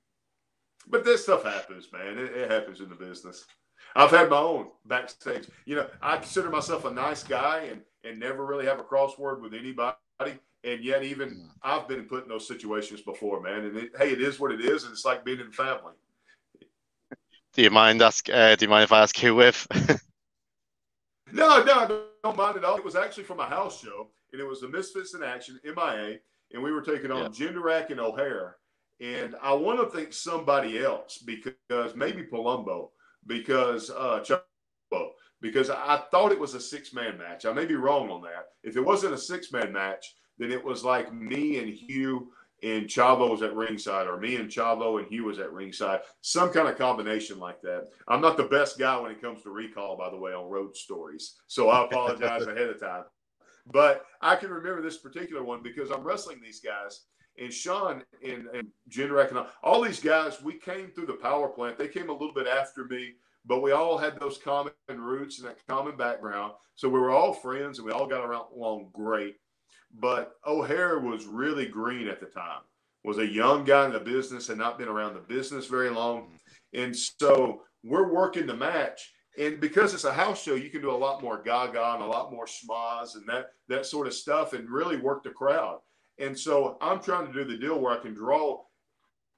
[0.86, 2.18] But this stuff happens, man.
[2.18, 3.46] It, it happens in the business.
[3.96, 5.48] I've had my own backstage.
[5.64, 9.40] You know, I consider myself a nice guy and and never really have a crossword
[9.40, 9.96] with anybody.
[10.64, 11.50] And yet, even.
[11.62, 13.64] I've been put in those situations before, man.
[13.64, 15.92] And it, hey, it is what it is, and it's like being in family.
[17.52, 18.28] Do you mind ask?
[18.28, 19.66] Uh, do you mind if I ask who with?
[21.32, 22.76] no, no, I don't mind at all.
[22.76, 26.18] It was actually from a house show, and it was the Misfits in Action, MIA,
[26.52, 27.28] and we were taking on yeah.
[27.28, 28.56] Jindrak and O'Haire.
[29.00, 32.90] And I want to think somebody else because maybe Palumbo
[33.26, 34.24] because uh,
[35.40, 37.44] because I thought it was a six man match.
[37.44, 38.48] I may be wrong on that.
[38.62, 42.86] If it wasn't a six man match, then it was like me and Hugh and
[42.86, 46.00] Chavo was at ringside, or me and Chavo and Hugh was at ringside.
[46.22, 47.88] Some kind of combination like that.
[48.08, 50.76] I'm not the best guy when it comes to recall, by the way, on road
[50.76, 51.34] stories.
[51.46, 53.04] So I apologize ahead of time.
[53.66, 57.02] But I can remember this particular one because I'm wrestling these guys
[57.38, 61.78] and Sean and, and Jindrak and all these guys, we came through the power plant.
[61.78, 65.48] They came a little bit after me, but we all had those common roots and
[65.48, 66.52] that common background.
[66.76, 69.36] So we were all friends and we all got around along great.
[70.00, 72.62] But O'Haire was really green at the time,
[73.04, 76.22] was a young guy in the business, had not been around the business very long.
[76.22, 76.82] Mm-hmm.
[76.82, 79.12] And so we're working the match.
[79.38, 82.06] And because it's a house show, you can do a lot more gaga and a
[82.06, 85.80] lot more schmoz and that that sort of stuff and really work the crowd.
[86.18, 88.62] And so I'm trying to do the deal where I can draw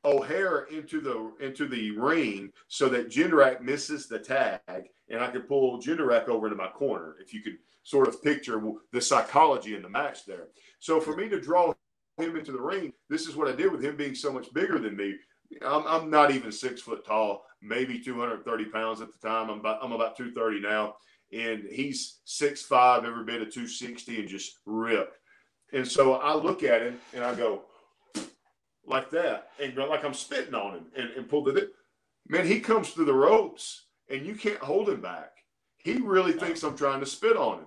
[0.06, 5.42] O'Haire into the into the ring so that Jindrak misses the tag, and I can
[5.42, 7.16] pull Jindrak over to my corner.
[7.20, 10.48] If you could sort of picture the psychology in the match there.
[10.78, 11.74] So for me to draw
[12.18, 14.78] him into the ring, this is what I did with him being so much bigger
[14.78, 15.16] than me.
[15.64, 19.50] I'm, I'm not even six foot tall, maybe 230 pounds at the time.
[19.50, 20.94] I'm about I'm about 230 now,
[21.32, 25.18] and he's six five, every bit of 260, and just ripped.
[25.72, 27.64] And so I look at him and I go
[28.86, 31.70] like that, and like I'm spitting on him and, and pull the
[32.28, 32.46] man.
[32.46, 35.32] He comes through the ropes and you can't hold him back.
[35.78, 37.66] He really thinks I'm trying to spit on him,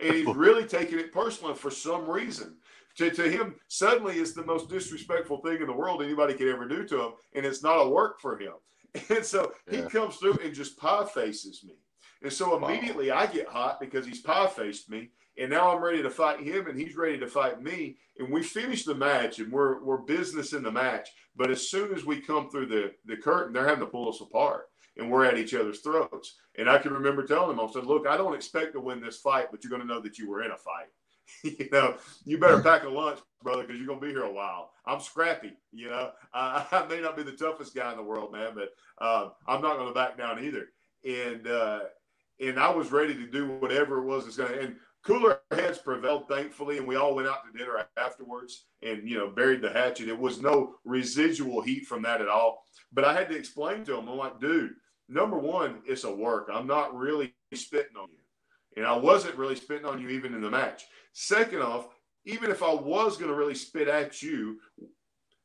[0.00, 2.56] and he's really taking it personally for some reason.
[2.96, 6.66] To, to him, suddenly it's the most disrespectful thing in the world anybody could ever
[6.66, 8.54] do to him, and it's not a work for him.
[9.10, 9.82] And so yeah.
[9.82, 11.74] he comes through and just pie faces me.
[12.22, 13.18] And so immediately wow.
[13.18, 15.10] I get hot because he's pie faced me.
[15.38, 17.96] And now I'm ready to fight him, and he's ready to fight me.
[18.18, 21.08] And we finish the match, and we're we're business in the match.
[21.36, 24.20] But as soon as we come through the the curtain, they're having to pull us
[24.20, 26.36] apart, and we're at each other's throats.
[26.56, 29.18] And I can remember telling them, I said, "Look, I don't expect to win this
[29.18, 30.88] fight, but you're going to know that you were in a fight.
[31.44, 34.32] you know, you better pack a lunch, brother, because you're going to be here a
[34.32, 34.72] while.
[34.86, 35.52] I'm scrappy.
[35.72, 38.70] You know, I, I, may not be the toughest guy in the world, man, but
[39.00, 40.66] uh, I'm not going to back down either.
[41.06, 41.80] And uh,
[42.40, 44.60] and I was ready to do whatever it was that's going to.
[44.60, 49.18] And cooler heads prevailed, thankfully, and we all went out to dinner afterwards and you
[49.18, 50.08] know buried the hatchet.
[50.08, 52.64] It was no residual heat from that at all.
[52.92, 54.74] But I had to explain to him, I'm like, dude,
[55.08, 56.48] number one, it's a work.
[56.52, 58.18] I'm not really spitting on you,
[58.76, 60.84] and I wasn't really spitting on you even in the match.
[61.12, 61.88] Second off,
[62.24, 64.58] even if I was going to really spit at you,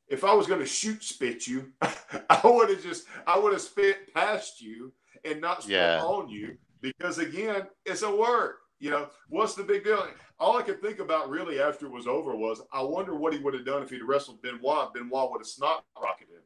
[0.09, 3.61] if I was going to shoot spit you, I would have just I would have
[3.61, 4.93] spit past you
[5.25, 6.01] and not spit yeah.
[6.01, 8.57] on you because again, it's a work.
[8.83, 10.05] You know, what's the big deal?
[10.41, 13.39] All I could think about really after it was over was I wonder what he
[13.39, 14.93] would have done if he'd wrestled Benoit.
[14.93, 16.41] Benoit would have snot rocketed him.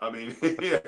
[0.00, 0.78] I mean, yeah.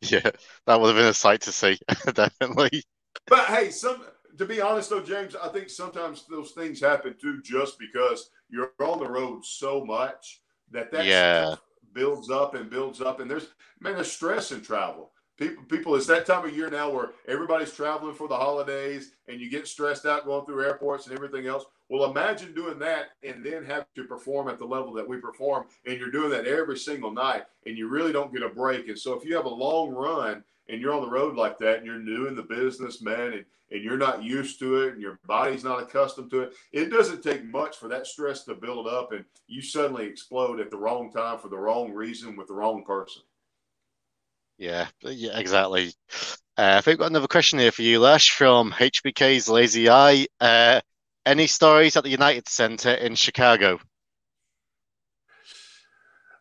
[0.00, 0.30] Yeah,
[0.66, 1.80] that would have been a sight to see,
[2.14, 2.84] definitely.
[3.26, 4.04] But hey, some
[4.38, 8.70] to be honest though, James, I think sometimes those things happen too just because you're
[8.78, 11.56] on the road so much that that yeah.
[11.92, 13.18] builds up and builds up.
[13.18, 13.48] And there's
[13.80, 15.10] man, there's stress in travel.
[15.38, 19.38] People, people, it's that time of year now where everybody's traveling for the holidays and
[19.38, 21.66] you get stressed out going through airports and everything else.
[21.90, 25.66] Well, imagine doing that and then have to perform at the level that we perform,
[25.84, 28.88] and you're doing that every single night, and you really don't get a break.
[28.88, 31.78] And so, if you have a long run and you're on the road like that
[31.78, 35.02] and you're new in the business, man, and, and you're not used to it and
[35.02, 38.86] your body's not accustomed to it, it doesn't take much for that stress to build
[38.86, 42.54] up and you suddenly explode at the wrong time for the wrong reason with the
[42.54, 43.22] wrong person.
[44.58, 45.92] Yeah, yeah, exactly.
[46.58, 50.26] Uh, I think we've got another question here for you, Lash, from HBK's Lazy Eye.
[50.40, 50.80] Uh,
[51.26, 53.78] any stories at the United Center in Chicago?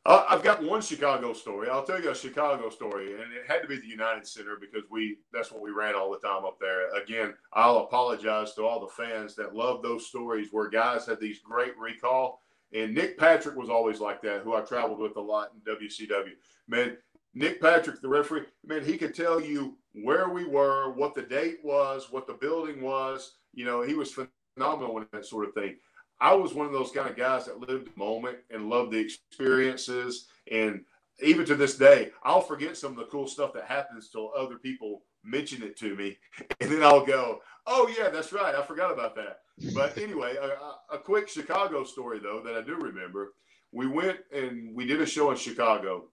[0.06, 1.67] Uh, I've got one Chicago story.
[1.67, 4.84] I'll tell you a Chicago story, and it had to be the United Center because
[4.91, 6.95] we that's what we ran all the time up there.
[6.95, 11.39] Again, I'll apologize to all the fans that love those stories where guys had these
[11.39, 12.43] great recall.
[12.71, 16.34] And Nick Patrick was always like that, who I traveled with a lot in WCW.
[16.67, 16.97] Man,
[17.36, 21.60] Nick Patrick, the referee, man, he could tell you where we were, what the date
[21.63, 23.34] was, what the building was.
[23.54, 24.17] You know, he was
[24.56, 25.76] phenomenal in that sort of thing.
[26.21, 29.00] I was one of those kind of guys that lived the moment and loved the
[29.00, 30.28] experiences.
[30.50, 30.86] And
[31.21, 34.58] even to this day, I'll forget some of the cool stuff that happens till other
[34.58, 36.17] people mention it to me.
[36.62, 38.56] And then I'll go, oh, yeah, that's right.
[38.56, 39.39] I forgot about that.
[39.74, 43.34] But anyway, a, a quick Chicago story, though, that I do remember.
[43.74, 46.06] We went and we did a show in Chicago.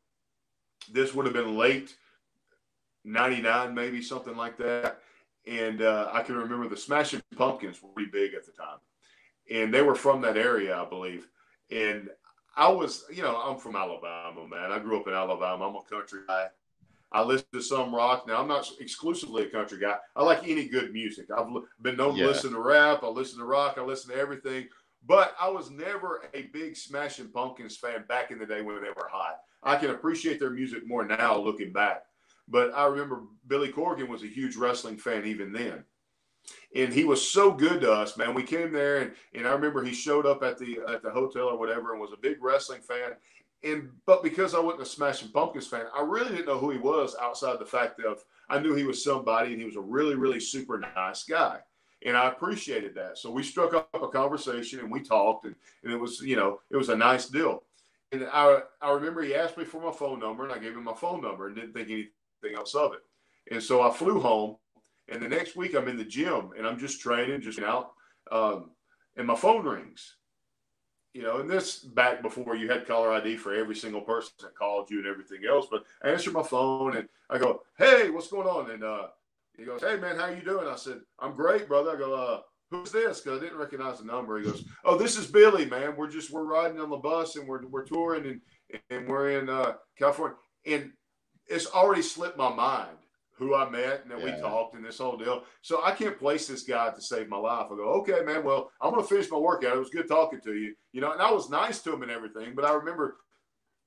[0.90, 1.94] This would have been late
[3.04, 5.00] 99, maybe something like that.
[5.46, 8.78] And uh, I can remember the Smashing Pumpkins were pretty big at the time
[9.50, 11.28] and they were from that area, I believe.
[11.70, 12.08] And
[12.56, 14.72] I was, you know, I'm from Alabama, man.
[14.72, 15.68] I grew up in Alabama.
[15.68, 16.46] I'm a country guy.
[17.10, 18.26] I listen to some rock.
[18.26, 19.96] Now, I'm not exclusively a country guy.
[20.16, 21.26] I like any good music.
[21.30, 21.48] I've
[21.82, 22.24] been known yeah.
[22.24, 23.02] to listen to rap.
[23.02, 23.76] I listen to rock.
[23.76, 24.68] I listen to everything.
[25.06, 28.90] But I was never a big Smashing Pumpkins fan back in the day when they
[28.90, 29.40] were hot.
[29.62, 32.04] I can appreciate their music more now looking back.
[32.48, 35.84] But I remember Billy Corgan was a huge wrestling fan even then
[36.74, 38.34] and he was so good to us, man.
[38.34, 41.48] We came there, and, and I remember he showed up at the at the hotel
[41.48, 43.12] or whatever, and was a big wrestling fan.
[43.64, 46.78] And but because I wasn't a Smashing Pumpkins fan, I really didn't know who he
[46.78, 50.14] was outside the fact of I knew he was somebody, and he was a really
[50.14, 51.58] really super nice guy,
[52.04, 53.18] and I appreciated that.
[53.18, 56.60] So we struck up a conversation, and we talked, and, and it was you know
[56.70, 57.62] it was a nice deal.
[58.12, 60.84] And I I remember he asked me for my phone number, and I gave him
[60.84, 63.00] my phone number, and didn't think anything else of it.
[63.50, 64.56] And so I flew home
[65.08, 67.92] and the next week, I'm in the gym and I'm just training, just out,
[68.30, 68.70] um,
[69.16, 70.16] and my phone rings.
[71.12, 74.54] You know, and this back before you had caller ID for every single person that
[74.54, 75.66] called you and everything else.
[75.70, 79.08] But I answer my phone and I go, "Hey, what's going on?" And uh,
[79.56, 82.40] he goes, "Hey, man, how you doing?" I said, "I'm great, brother." I go, uh,
[82.70, 84.38] "Who's this?" Because I didn't recognize the number.
[84.38, 85.96] He goes, "Oh, this is Billy, man.
[85.96, 88.40] We're just we're riding on the bus and we're we're touring and
[88.90, 90.36] and we're in uh, California."
[90.66, 90.92] And
[91.46, 92.96] it's already slipped my mind
[93.42, 94.36] who I met and then yeah.
[94.36, 95.44] we talked and this whole deal.
[95.62, 97.66] So I can't place this guy to save my life.
[97.72, 99.76] I go, okay, man, well, I'm going to finish my workout.
[99.76, 102.10] It was good talking to you, you know, and I was nice to him and
[102.10, 103.16] everything, but I remember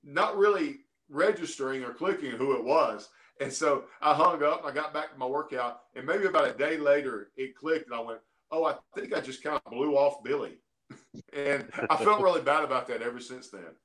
[0.04, 3.10] not really registering or clicking who it was.
[3.40, 6.54] And so I hung up I got back to my workout and maybe about a
[6.54, 8.20] day later it clicked and I went,
[8.52, 10.58] oh, I think I just kind of blew off Billy.
[11.34, 13.76] and I felt really bad about that ever since then.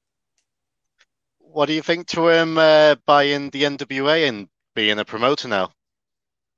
[1.39, 5.73] What do you think to him uh, buying the NWA and being a promoter now?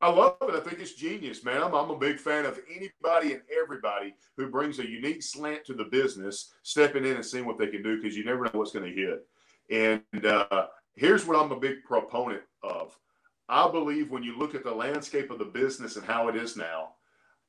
[0.02, 0.55] I love it.
[0.55, 1.62] I think it's genius, man.
[1.62, 5.74] I'm, I'm a big fan of anybody and everybody who brings a unique slant to
[5.74, 8.72] the business, stepping in and seeing what they can do because you never know what's
[8.72, 9.24] going to hit.
[9.70, 12.96] And uh, here's what I'm a big proponent of.
[13.48, 16.57] I believe when you look at the landscape of the business and how it is
[16.57, 16.94] now,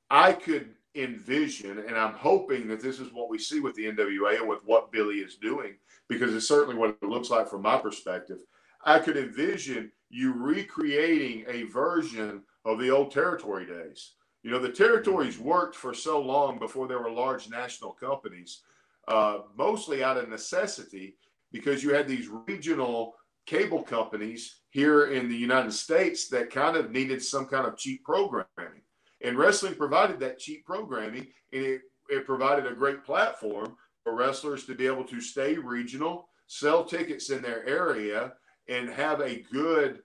[0.09, 4.39] I could envision, and I'm hoping that this is what we see with the NWA
[4.39, 5.75] and with what Billy is doing,
[6.07, 8.39] because it's certainly what it looks like from my perspective.
[8.85, 14.11] I could envision you recreating a version of the old territory days.
[14.43, 18.61] You know, the territories worked for so long before there were large national companies,
[19.07, 21.15] uh, mostly out of necessity
[21.51, 26.91] because you had these regional cable companies here in the United States that kind of
[26.91, 28.81] needed some kind of cheap programming.
[29.21, 34.65] And wrestling provided that cheap programming, and it, it provided a great platform for wrestlers
[34.65, 38.33] to be able to stay regional, sell tickets in their area,
[38.67, 40.01] and have a good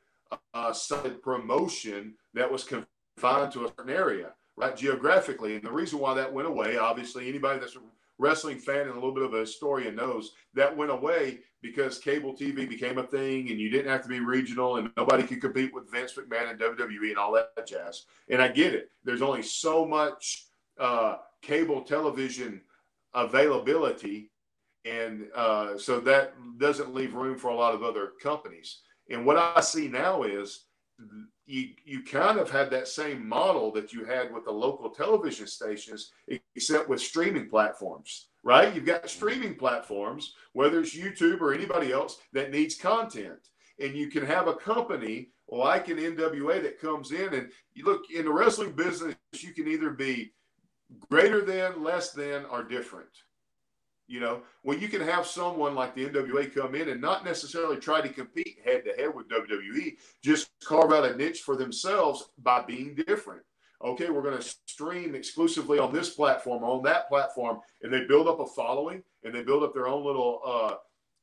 [0.55, 5.55] uh, solid promotion that was confined to a certain area, right, geographically.
[5.55, 7.77] And the reason why that went away, obviously, anybody that's
[8.18, 12.35] wrestling fan and a little bit of a historian knows that went away because cable
[12.35, 15.72] TV became a thing and you didn't have to be regional and nobody could compete
[15.72, 18.04] with Vince McMahon and WWE and all that jazz.
[18.28, 18.90] And I get it.
[19.04, 20.46] There's only so much
[20.79, 22.60] uh, cable television
[23.14, 24.31] availability
[24.85, 28.81] and uh, so that doesn't leave room for a lot of other companies.
[29.10, 30.66] And what I see now is
[31.46, 35.46] you you kind of had that same model that you had with the local television
[35.46, 36.13] stations,
[36.55, 38.75] except with streaming platforms, right?
[38.75, 43.49] You've got streaming platforms, whether it's YouTube or anybody else that needs content.
[43.81, 48.11] And you can have a company like an NWA that comes in and you look
[48.15, 50.33] in the wrestling business, you can either be
[51.11, 53.09] greater than, less than, or different.
[54.09, 57.77] You know, well, you can have someone like the NWA come in and not necessarily
[57.77, 62.31] try to compete head to head with WWE, just carve out a niche for themselves
[62.38, 63.42] by being different.
[63.85, 68.27] Okay, we're going to stream exclusively on this platform, on that platform, and they build
[68.27, 70.75] up a following and they build up their own little, uh,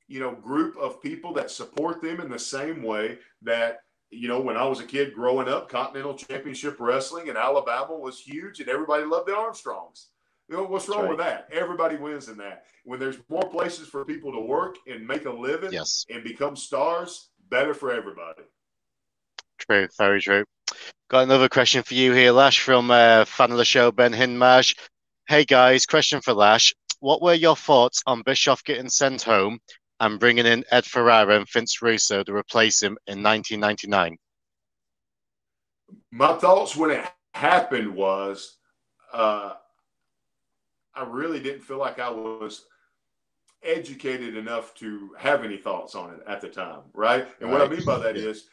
[0.07, 3.79] you know, group of people that support them in the same way that
[4.11, 8.19] you know, when I was a kid growing up, Continental Championship Wrestling in Alabama was
[8.19, 10.09] huge and everybody loved the Armstrongs.
[10.47, 11.09] You know, what's wrong right.
[11.09, 11.47] with that?
[11.51, 12.65] Everybody wins in that.
[12.83, 16.05] When there's more places for people to work and make a living yes.
[16.09, 18.43] and become stars, better for everybody.
[19.57, 20.45] True, very true.
[21.09, 24.77] Got another question for you here, Lash, from uh, fan of the show, Ben Hinmaj.
[25.27, 26.75] Hey guys, question for Lash.
[26.99, 29.59] What were your thoughts on Bischoff getting sent home
[29.99, 34.17] and bringing in Ed Ferrara and Vince Russo to replace him in 1999?
[36.11, 38.57] My thoughts when it happened was
[39.11, 39.53] uh,
[40.95, 42.65] I really didn't feel like I was
[43.63, 47.27] educated enough to have any thoughts on it at the time, right?
[47.41, 47.59] And right.
[47.59, 48.47] what I mean by that is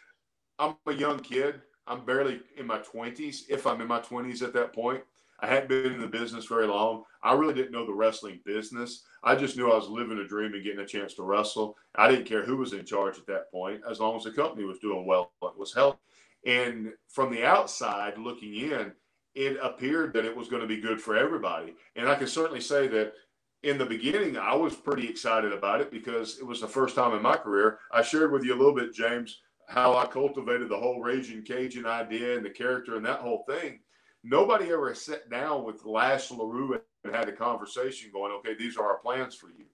[0.59, 1.61] I'm a young kid.
[1.87, 5.03] I'm barely in my 20s, if I'm in my 20s at that point.
[5.41, 7.03] I hadn't been in the business very long.
[7.23, 9.03] I really didn't know the wrestling business.
[9.25, 11.77] I just knew I was living a dream and getting a chance to wrestle.
[11.97, 14.65] I didn't care who was in charge at that point, as long as the company
[14.65, 15.99] was doing well, it was healthy.
[16.47, 18.93] And from the outside looking in,
[19.35, 21.75] it appeared that it was going to be good for everybody.
[21.97, 23.15] And I can certainly say that
[23.63, 27.15] in the beginning, I was pretty excited about it because it was the first time
[27.15, 27.79] in my career.
[27.93, 31.87] I shared with you a little bit, James, how I cultivated the whole Raging Cajun
[31.87, 33.81] idea and the character and that whole thing.
[34.25, 38.85] Nobody ever sat down with Lash LeRoux and had a conversation going, okay, these are
[38.85, 39.65] our plans for you.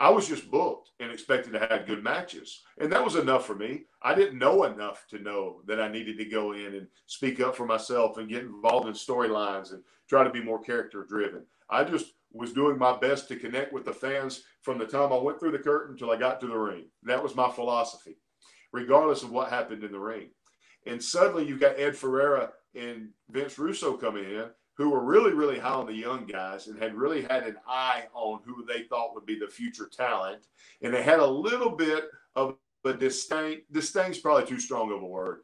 [0.00, 2.62] I was just booked and expected to have good matches.
[2.80, 3.82] And that was enough for me.
[4.02, 7.54] I didn't know enough to know that I needed to go in and speak up
[7.54, 11.44] for myself and get involved in storylines and try to be more character driven.
[11.68, 15.18] I just was doing my best to connect with the fans from the time I
[15.18, 16.86] went through the curtain till I got to the ring.
[17.02, 18.16] That was my philosophy,
[18.72, 20.30] regardless of what happened in the ring.
[20.86, 24.46] And suddenly you've got Ed Ferrara and Vince Russo coming in,
[24.80, 28.04] who were really, really high on the young guys and had really had an eye
[28.14, 30.46] on who they thought would be the future talent.
[30.80, 32.04] And they had a little bit
[32.34, 32.56] of
[32.86, 35.40] a disdain, disdain's probably too strong of a word.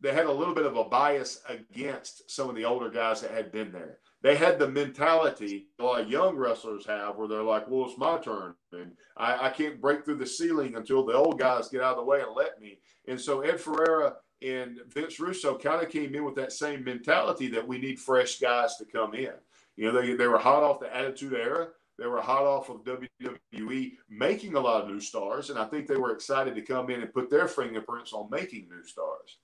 [0.00, 3.32] They had a little bit of a bias against some of the older guys that
[3.32, 3.98] had been there.
[4.22, 7.98] They had the mentality a lot of young wrestlers have where they're like, well, it's
[7.98, 8.54] my turn.
[8.70, 12.04] And I, I can't break through the ceiling until the old guys get out of
[12.04, 12.78] the way and let me.
[13.08, 17.48] And so Ed Ferrara and Vince Russo kind of came in with that same mentality
[17.48, 19.32] that we need fresh guys to come in.
[19.76, 21.68] You know, they, they were hot off the Attitude Era.
[21.98, 25.48] They were hot off of WWE making a lot of new stars.
[25.48, 28.68] And I think they were excited to come in and put their fingerprints on making
[28.68, 29.38] new stars.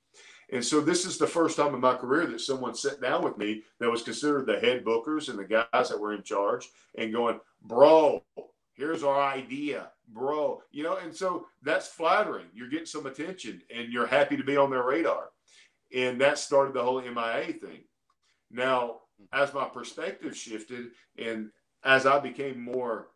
[0.53, 3.39] And so this is the first time in my career that someone sat down with
[3.39, 6.69] me that was considered the head bookers and the guys that were in charge
[6.99, 8.23] and going, bro,
[8.75, 12.47] here's our idea bro you know and so that's flattering.
[12.55, 15.31] You're getting some attention and you're happy to be on their radar.
[15.95, 17.85] And that started the whole mia thing.
[18.51, 19.01] Now
[19.33, 20.89] as my perspective shifted
[21.19, 21.51] and
[21.85, 23.09] as i became more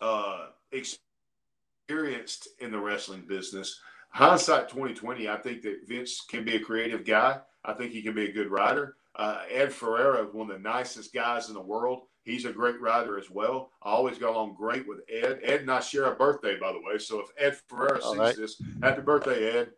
[0.00, 3.80] uh, experienced in the wrestling business
[4.10, 7.38] hindsight 2020 i think that vince can be a creative guy.
[7.64, 8.96] I think he can be a good writer.
[9.14, 12.80] Uh, ed ferrara is one of the nicest guys in the world He's a great
[12.80, 13.72] writer as well.
[13.82, 15.40] I always got along great with Ed.
[15.42, 16.98] Ed and I share a birthday, by the way.
[16.98, 18.36] So if Ed Ferrara sees right.
[18.36, 19.70] this, happy birthday, Ed.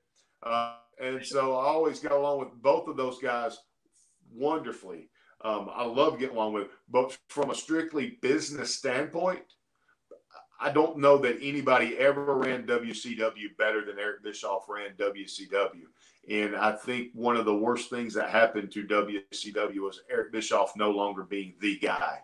[0.43, 3.57] Uh, and so I always got along with both of those guys
[4.31, 5.09] wonderfully.
[5.43, 9.43] Um, I love getting along with, but from a strictly business standpoint,
[10.61, 15.85] I don't know that anybody ever ran WCW better than Eric Bischoff ran WCW.
[16.31, 20.77] And I think one of the worst things that happened to WCW was Eric Bischoff
[20.77, 22.21] no longer being the guy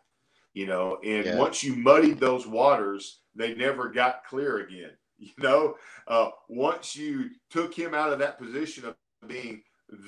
[0.54, 0.98] you know.
[1.04, 1.36] And yeah.
[1.36, 4.90] once you muddied those waters, they never got clear again.
[5.22, 5.74] You know,
[6.08, 8.94] uh, once you took him out of that position of
[9.28, 9.62] being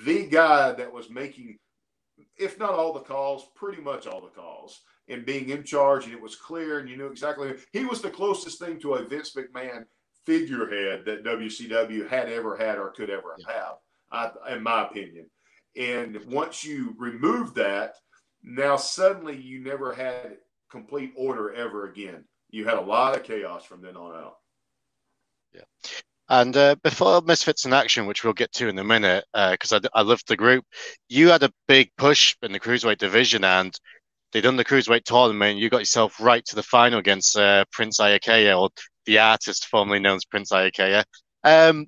[0.07, 1.59] the guy that was making,
[2.38, 6.14] if not all the calls, pretty much all the calls, and being in charge, and
[6.14, 9.36] it was clear, and you knew exactly he was the closest thing to a Vince
[9.36, 9.84] McMahon
[10.24, 13.53] figurehead that WCW had ever had or could ever yeah.
[13.53, 15.26] have, I, in my opinion.
[15.76, 17.97] And once you remove that,
[18.43, 20.36] now, suddenly, you never had
[20.70, 22.24] complete order ever again.
[22.51, 24.36] You had a lot of chaos from then on out.
[25.55, 25.62] Yeah.
[26.28, 29.80] And uh, before Misfits in Action, which we'll get to in a minute, because uh,
[29.95, 30.64] I, I loved the group,
[31.09, 33.74] you had a big push in the cruiserweight division, and
[34.32, 35.59] they done the cruiserweight tournament.
[35.59, 38.70] You got yourself right to the final against uh, Prince Iaukea, or
[39.05, 41.05] the artist formerly known as Prince Iaukea.
[41.45, 41.86] Um,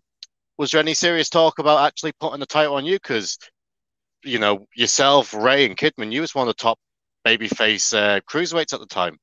[0.59, 2.97] was there any serious talk about actually putting the title on you?
[2.97, 3.39] Because
[4.25, 6.79] you know yourself, Rey, and Kidman, you was one of the top
[7.27, 9.19] babyface uh, cruiserweights at the time.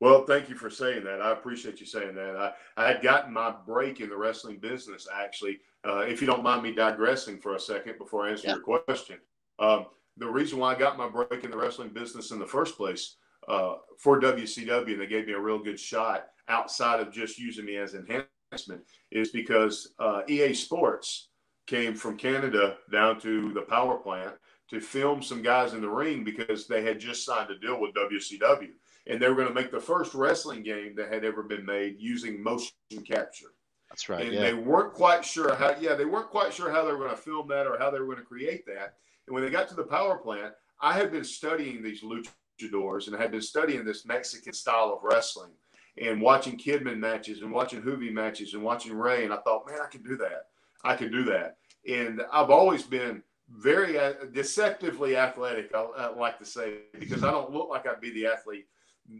[0.00, 1.22] Well, thank you for saying that.
[1.22, 2.36] I appreciate you saying that.
[2.36, 5.60] I, I had gotten my break in the wrestling business, actually.
[5.86, 8.56] Uh, if you don't mind me digressing for a second before I answer yeah.
[8.56, 9.18] your question,
[9.58, 9.86] um,
[10.16, 13.16] the reason why I got my break in the wrestling business in the first place
[13.48, 17.64] uh, for WCW, and they gave me a real good shot outside of just using
[17.64, 21.28] me as enhancement, is because uh, EA Sports
[21.66, 24.34] came from Canada down to the power plant
[24.70, 27.94] to film some guys in the ring because they had just signed a deal with
[27.94, 28.70] WCW.
[29.06, 31.96] And they were going to make the first wrestling game that had ever been made
[31.98, 32.72] using motion
[33.06, 33.52] capture.
[33.90, 34.24] That's right.
[34.24, 34.40] And yeah.
[34.40, 37.16] they weren't quite sure how, yeah, they weren't quite sure how they were going to
[37.16, 38.94] film that or how they were going to create that.
[39.26, 43.14] And when they got to the power plant, I had been studying these luchadors and
[43.14, 45.52] I had been studying this Mexican style of wrestling
[46.00, 49.24] and watching Kidman matches and watching Juvi matches and watching Rey.
[49.24, 50.46] And I thought, man, I can do that.
[50.84, 51.56] I can do that.
[51.88, 57.52] And I've always been very uh, deceptively athletic, I, like to say, because I don't
[57.52, 58.66] look like I'd be the athlete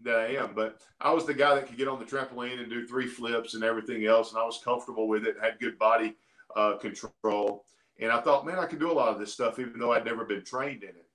[0.04, 0.54] that I am.
[0.54, 3.54] But I was the guy that could get on the trampoline and do three flips
[3.54, 6.16] and everything else, and I was comfortable with it, had good body
[6.56, 7.64] uh, control.
[8.00, 10.04] And I thought, man, I could do a lot of this stuff, even though I'd
[10.04, 11.06] never been trained in it.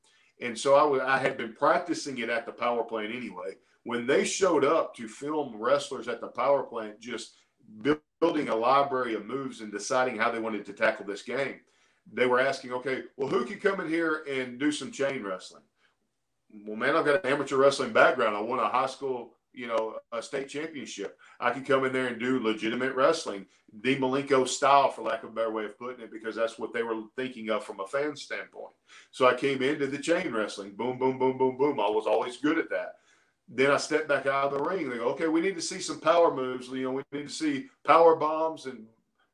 [0.41, 3.55] And so I, w- I had been practicing it at the power plant anyway.
[3.83, 7.33] When they showed up to film wrestlers at the power plant, just
[8.19, 11.59] building a library of moves and deciding how they wanted to tackle this game,
[12.11, 15.63] they were asking, okay, well, who can come in here and do some chain wrestling?
[16.65, 18.35] Well, man, I've got an amateur wrestling background.
[18.35, 21.17] I won a high school, you know, a state championship.
[21.39, 23.45] I can come in there and do legitimate wrestling,
[23.81, 26.73] Dean Malenko style, for lack of a better way of putting it, because that's what
[26.73, 28.73] they were thinking of from a fan standpoint.
[29.11, 31.79] So I came into the chain wrestling, boom, boom, boom, boom, boom.
[31.79, 32.95] I was always good at that.
[33.51, 34.89] Then I step back out of the ring.
[34.89, 36.67] They go, okay, we need to see some power moves.
[36.69, 38.85] You know, we need to see power bombs and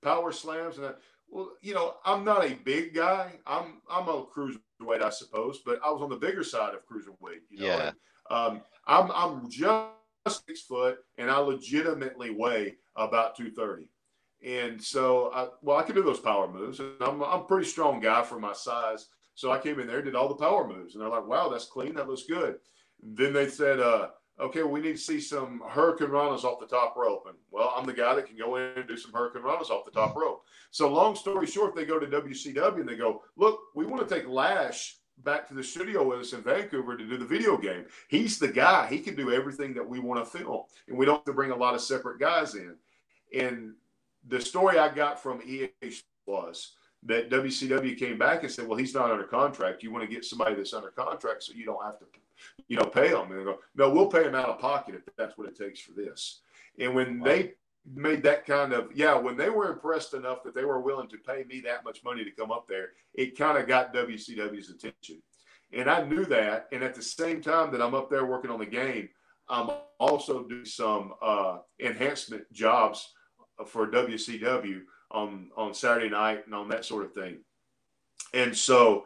[0.01, 0.77] power slams.
[0.77, 0.91] And I,
[1.29, 3.33] well, you know, I'm not a big guy.
[3.45, 7.41] I'm I'm a cruiserweight, I suppose, but I was on the bigger side of cruiserweight.
[7.49, 7.87] You know, yeah.
[7.87, 7.95] And,
[8.29, 13.89] um, I'm I'm just six foot, and I legitimately weigh about two thirty.
[14.45, 17.67] And so, I, well, I can do those power moves, and I'm I'm a pretty
[17.67, 19.07] strong guy for my size.
[19.33, 21.65] So I came in there, did all the power moves, and they're like, "Wow, that's
[21.65, 21.95] clean.
[21.95, 22.59] That looks good."
[23.01, 26.95] Then they said, uh, okay, we need to see some hurricane hurricanranas off the top
[26.95, 27.25] rope.
[27.27, 29.85] And well, I'm the guy that can go in and do some hurricane hurricanranas off
[29.85, 30.43] the top rope.
[30.71, 34.13] So long story short, they go to WCW and they go, look, we want to
[34.13, 37.85] take Lash back to the studio with us in Vancouver to do the video game.
[38.09, 38.87] He's the guy.
[38.87, 40.63] He can do everything that we want to film.
[40.87, 42.75] And we don't have to bring a lot of separate guys in.
[43.37, 43.73] And
[44.27, 45.69] the story I got from EA
[46.25, 46.73] was
[47.03, 49.83] that WCW came back and said, well, he's not under contract.
[49.83, 52.05] You want to get somebody that's under contract so you don't have to
[52.67, 53.31] you know, pay them.
[53.31, 55.93] And go, no, we'll pay them out of pocket if that's what it takes for
[55.93, 56.41] this.
[56.79, 57.25] And when wow.
[57.25, 57.53] they
[57.93, 61.17] made that kind of, yeah, when they were impressed enough that they were willing to
[61.17, 65.21] pay me that much money to come up there, it kind of got WCW's attention.
[65.71, 66.67] And I knew that.
[66.71, 69.09] And at the same time that I'm up there working on the game,
[69.47, 69.69] I'm
[69.99, 73.13] also doing some uh, enhancement jobs
[73.67, 74.81] for WCW
[75.11, 77.37] on, on Saturday night and on that sort of thing.
[78.33, 79.05] And so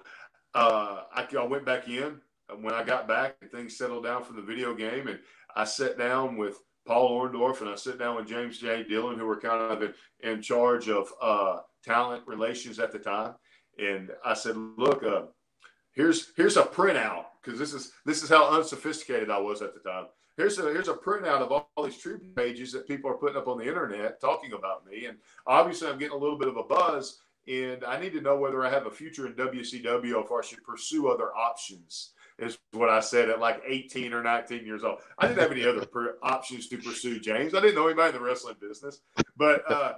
[0.56, 2.22] uh, I, I went back in
[2.62, 5.20] when I got back and things settled down for the video game, and
[5.56, 8.84] I sat down with Paul Orndorff and I sat down with James J.
[8.84, 9.94] Dillon, who were kind of in,
[10.24, 13.36] in charge of uh, talent relations at the time.
[13.78, 15.24] And I said, "Look, uh,
[15.92, 19.88] here's here's a printout because this is this is how unsophisticated I was at the
[19.88, 20.08] time.
[20.36, 23.38] Here's a here's a printout of all, all these tribute pages that people are putting
[23.38, 25.06] up on the internet talking about me.
[25.06, 28.38] And obviously, I'm getting a little bit of a buzz, and I need to know
[28.38, 32.58] whether I have a future in WCW or if I should pursue other options." Is
[32.72, 35.00] what I said at like 18 or 19 years old.
[35.18, 37.54] I didn't have any other per- options to pursue James.
[37.54, 39.02] I didn't know anybody in the wrestling business,
[39.38, 39.94] but uh,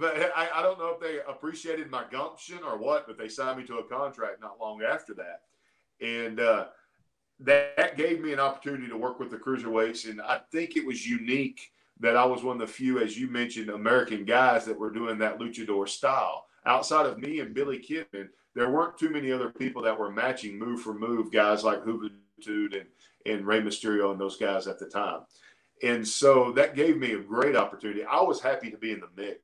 [0.00, 3.58] but I, I don't know if they appreciated my gumption or what, but they signed
[3.58, 5.42] me to a contract not long after that,
[6.00, 6.66] and uh,
[7.40, 10.86] that, that gave me an opportunity to work with the cruiserweights, and I think it
[10.86, 14.78] was unique that I was one of the few, as you mentioned, American guys that
[14.78, 16.46] were doing that luchador style.
[16.66, 20.58] Outside of me and Billy Kidman, there weren't too many other people that were matching
[20.58, 22.86] move for move guys like Juventud and,
[23.26, 25.20] and Rey Mysterio and those guys at the time.
[25.82, 28.02] And so that gave me a great opportunity.
[28.02, 29.40] I was happy to be in the mix.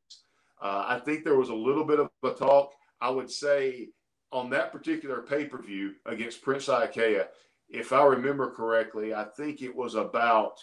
[0.62, 2.72] Uh, I think there was a little bit of a talk.
[3.02, 3.90] I would say
[4.32, 7.26] on that particular pay per view against Prince Iaukea,
[7.68, 10.58] if I remember correctly, I think it was about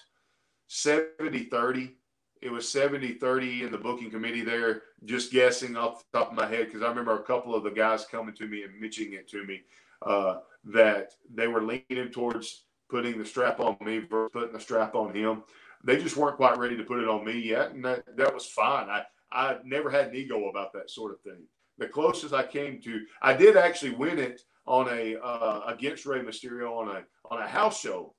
[0.70, 1.99] 70 30
[2.42, 6.38] it was 70 30 in the booking committee there, just guessing off the top of
[6.38, 9.14] my head, because I remember a couple of the guys coming to me and mentioning
[9.14, 9.62] it to me
[10.06, 14.96] uh, that they were leaning towards putting the strap on me versus putting the strap
[14.96, 15.44] on him.
[15.84, 18.46] They just weren't quite ready to put it on me yet, and that, that was
[18.48, 18.90] fine.
[18.90, 21.44] I, I never had an ego about that sort of thing.
[21.78, 26.20] The closest I came to, I did actually win it on a uh, against Rey
[26.20, 28.14] Mysterio on a on a house show,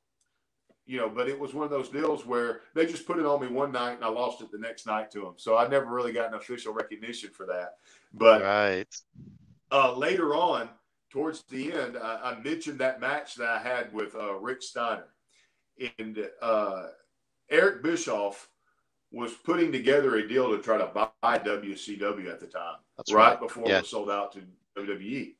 [0.90, 1.08] you know.
[1.08, 3.72] But it was one of those deals where they just put it on me one
[3.72, 5.34] night and I lost it the next night to them.
[5.36, 7.76] So I never really got an official recognition for that.
[8.12, 8.94] But right
[9.70, 10.68] uh, later on,
[11.10, 15.08] towards the end, I, I, mentioned that match that I had with uh, Rick Steiner,
[15.98, 16.86] and uh,
[17.50, 18.48] Eric Bischoff
[19.12, 22.76] was putting together a deal to try to buy WCW at the time,
[23.10, 23.78] right, right, before yeah.
[23.78, 24.42] it was sold out to
[24.78, 25.34] WWE.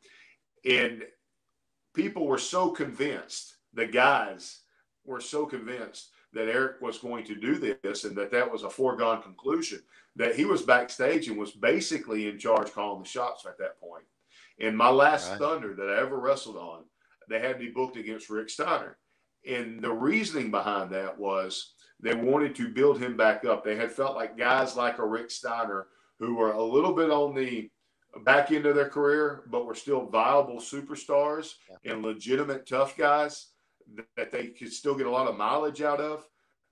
[0.69, 1.05] And
[1.95, 4.61] people were so convinced, the guys
[5.05, 8.71] were so convinced that Eric was going to do this and that that was a
[8.71, 9.81] foregone conclusion,
[10.17, 14.05] that he was backstage and was basically in charge calling the shots at that point.
[14.59, 15.39] In my last right.
[15.39, 16.85] Thunder that I ever wrestled on,
[17.29, 18.99] they had me booked against Rick Steiner.
[19.49, 23.65] And the reasoning behind that was they wanted to build him back up.
[23.65, 25.87] They had felt like guys like a Rick Steiner
[26.19, 27.71] who were a little bit on the
[28.25, 31.93] back end of their career, but were still viable superstars yeah.
[31.93, 33.49] and legitimate tough guys
[34.17, 36.27] that they could still get a lot of mileage out of.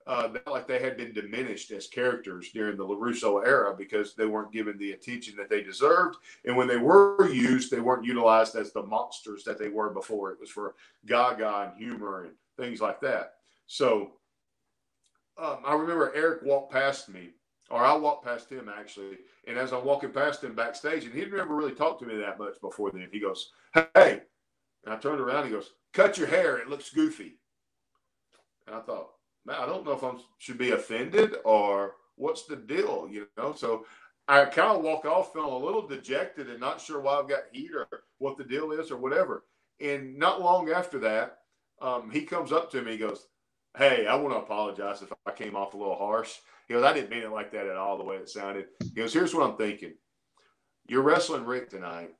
[0.07, 4.51] Uh, like they had been diminished as characters during the LaRusso era because they weren't
[4.51, 6.17] given the attention that they deserved.
[6.45, 10.31] And when they were used, they weren't utilized as the monsters that they were before.
[10.31, 10.73] It was for
[11.05, 13.33] gaga and humor and things like that.
[13.67, 14.13] So
[15.37, 17.29] um, I remember Eric walked past me,
[17.69, 19.17] or I walked past him actually.
[19.47, 22.39] And as I'm walking past him backstage, and he'd never really talked to me that
[22.39, 23.51] much before then, he goes,
[23.93, 24.21] Hey,
[24.85, 27.39] and I turned around, he goes, Cut your hair, it looks goofy.
[28.67, 29.09] And I thought,
[29.45, 33.53] man, I don't know if I should be offended or what's the deal, you know?
[33.53, 33.85] So
[34.27, 37.45] I kind of walk off feeling a little dejected and not sure why I've got
[37.51, 37.87] heat or
[38.19, 39.45] what the deal is or whatever.
[39.81, 41.39] And not long after that,
[41.81, 43.27] um, he comes up to me, he goes,
[43.77, 46.35] Hey, I want to apologize if I came off a little harsh.
[46.67, 48.65] He goes, I didn't mean it like that at all, the way it sounded.
[48.83, 49.93] He goes, Here's what I'm thinking.
[50.87, 52.11] You're wrestling Rick tonight.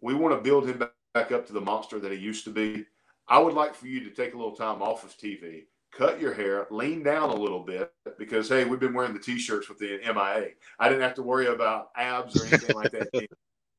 [0.00, 0.90] We want to build him back
[1.32, 2.84] up to the monster that he used to be.
[3.28, 6.32] I would like for you to take a little time off of TV, cut your
[6.32, 9.78] hair, lean down a little bit because, hey, we've been wearing the t shirts with
[9.78, 10.50] the MIA.
[10.78, 13.28] I didn't have to worry about abs or anything like that.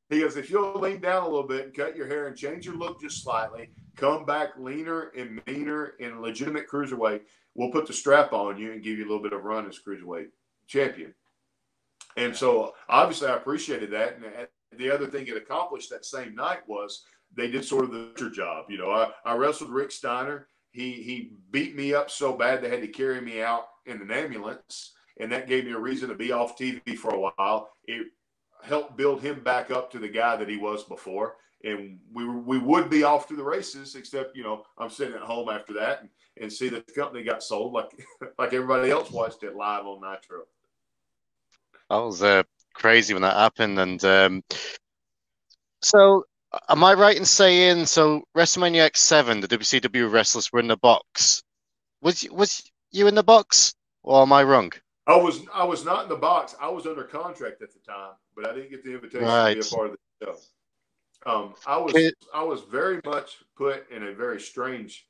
[0.10, 2.66] He goes, if you'll lean down a little bit and cut your hair and change
[2.66, 7.24] your look just slightly, come back leaner and meaner and legitimate cruiserweight,
[7.56, 9.80] we'll put the strap on you and give you a little bit of run as
[9.86, 10.28] cruiserweight
[10.66, 11.14] champion.
[12.16, 14.18] And so obviously I appreciated that.
[14.18, 17.04] And the other thing it accomplished that same night was
[17.36, 18.66] they did sort of the job.
[18.70, 20.48] You know, I, I wrestled Rick Steiner.
[20.72, 24.12] He he beat me up so bad they had to carry me out in an
[24.12, 27.72] ambulance, and that gave me a reason to be off TV for a while.
[27.86, 28.08] It
[28.64, 32.58] helped build him back up to the guy that he was before, and we we
[32.58, 33.96] would be off to the races.
[33.96, 36.10] Except you know I'm sitting at home after that and,
[36.42, 37.92] and see that the company got sold like
[38.40, 40.44] like everybody else watched it live on Nitro.
[41.90, 44.44] That was uh, crazy when that happened, and um,
[45.82, 46.26] so
[46.70, 48.24] Am I right in saying so?
[48.36, 51.44] WrestleMania X7, the WCW wrestlers were in the box.
[52.02, 54.72] Was was you in the box, or am I wrong?
[55.08, 56.56] I was I was not in the box.
[56.62, 59.56] I was under contract at the time, but I didn't get the invitation right.
[59.56, 60.38] to be a part of the show.
[61.26, 65.08] Um, I was it, I was very much put in a very strange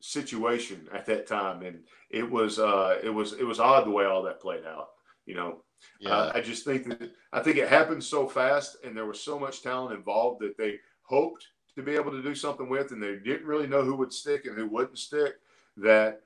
[0.00, 4.04] situation at that time, and it was uh, it was it was odd the way
[4.04, 4.88] all that played out.
[5.26, 5.63] You know,
[6.00, 6.10] yeah.
[6.10, 9.38] Uh, I just think that I think it happened so fast, and there was so
[9.38, 11.46] much talent involved that they hoped
[11.76, 14.46] to be able to do something with, and they didn't really know who would stick
[14.46, 15.34] and who wouldn't stick.
[15.76, 16.20] That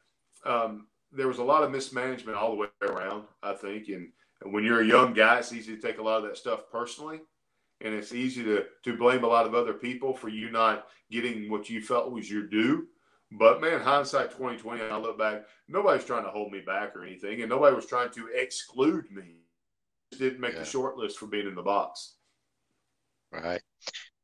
[0.45, 3.89] um, there was a lot of mismanagement all the way around, I think.
[3.89, 4.09] And,
[4.43, 6.65] and when you're a young guy, it's easy to take a lot of that stuff
[6.71, 7.21] personally,
[7.81, 11.51] and it's easy to to blame a lot of other people for you not getting
[11.51, 12.87] what you felt was your due.
[13.31, 17.41] But man, hindsight 2020, I look back, nobody's trying to hold me back or anything,
[17.43, 19.43] and nobody was trying to exclude me
[20.13, 20.61] didn't make yeah.
[20.61, 22.15] the short list for being in the box.
[23.31, 23.61] Right.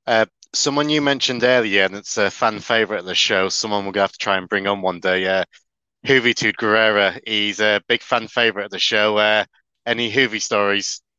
[0.06, 3.48] Uh, someone you mentioned earlier, and it's a fan favorite of the show.
[3.48, 5.26] Someone we're gonna have to try and bring on one day.
[5.26, 5.44] Uh,
[6.06, 7.18] Juventud Guerrera.
[7.26, 9.16] He's a big fan favorite of the show.
[9.16, 9.44] Uh,
[9.86, 11.00] any Juvi stories?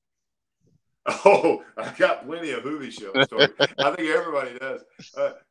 [1.07, 3.51] Oh, I got plenty of Juvi show stories.
[3.59, 4.81] I think everybody does.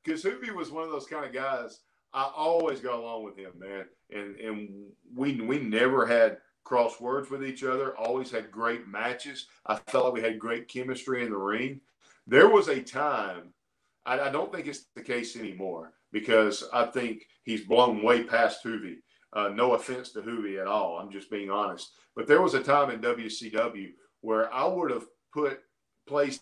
[0.03, 1.78] Because uh, Juvi was one of those kind of guys.
[2.15, 7.31] I always got along with him, man, and and we we never had cross words
[7.31, 9.47] with each other, always had great matches.
[9.67, 11.81] I felt like we had great chemistry in the ring.
[12.27, 13.53] There was a time,
[14.07, 18.65] I, I don't think it's the case anymore because I think he's blown way past
[18.65, 18.97] Juvi.
[19.35, 20.99] Uh, no offense to Juvi at all.
[20.99, 21.91] I'm just being honest.
[22.17, 23.89] But there was a time in WCW
[24.21, 25.61] where I would have put
[26.07, 26.41] placed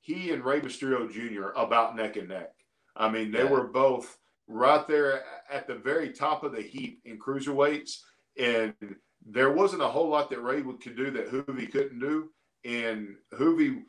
[0.00, 1.50] he and Rey Mysterio Jr.
[1.56, 2.52] about neck and neck.
[2.96, 3.50] I mean, they yeah.
[3.50, 4.18] were both
[4.50, 8.00] right there at the very top of the heap in cruiserweights.
[8.38, 8.74] And
[9.26, 12.30] there wasn't a whole lot that Rey could do that Juvi couldn't do,
[12.64, 13.82] and Juvi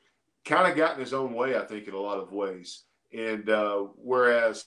[0.45, 2.83] kind of got in his own way, I think, in a lot of ways.
[3.13, 4.65] And uh, whereas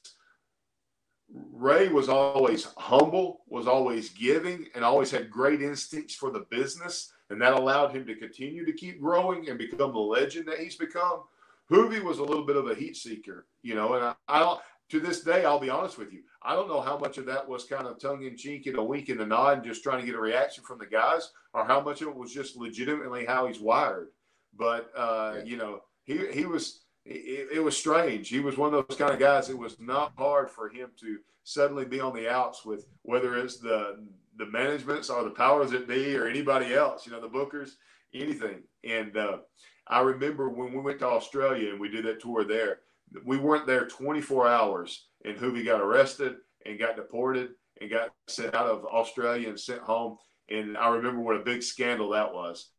[1.53, 7.13] Rey was always humble, was always giving, and always had great instincts for the business,
[7.31, 10.77] and that allowed him to continue to keep growing and become the legend that he's
[10.77, 11.23] become.
[11.71, 14.59] Juvi was a little bit of a heat seeker, you know, and I, I.
[14.91, 16.23] To this day, I'll be honest with you.
[16.43, 18.85] I don't know how much of that was kind of tongue in cheek and a
[18.85, 21.65] wink and a nod and just trying to get a reaction from the guys, or
[21.65, 24.09] how much of it was just legitimately how he's wired.
[24.57, 25.45] But uh, yeah.
[25.45, 28.29] you know, he he was it, it, was strange.
[28.29, 29.49] He was one of those kind of guys.
[29.49, 33.59] It was not hard for him to suddenly be on the outs with whether it's
[33.59, 34.07] the
[34.37, 37.07] the managements or the powers that be or anybody else.
[37.07, 37.73] You know, the bookers,
[38.13, 38.63] anything.
[38.83, 39.39] And uh,
[39.87, 42.81] I remember when we went to Australia and we did that tour there.
[43.25, 46.37] We weren't there 24 hours, and Juvi got arrested
[46.67, 47.51] and got deported
[47.81, 50.17] and got sent out of Australia and sent home.
[50.51, 52.71] And I remember what a big scandal that was.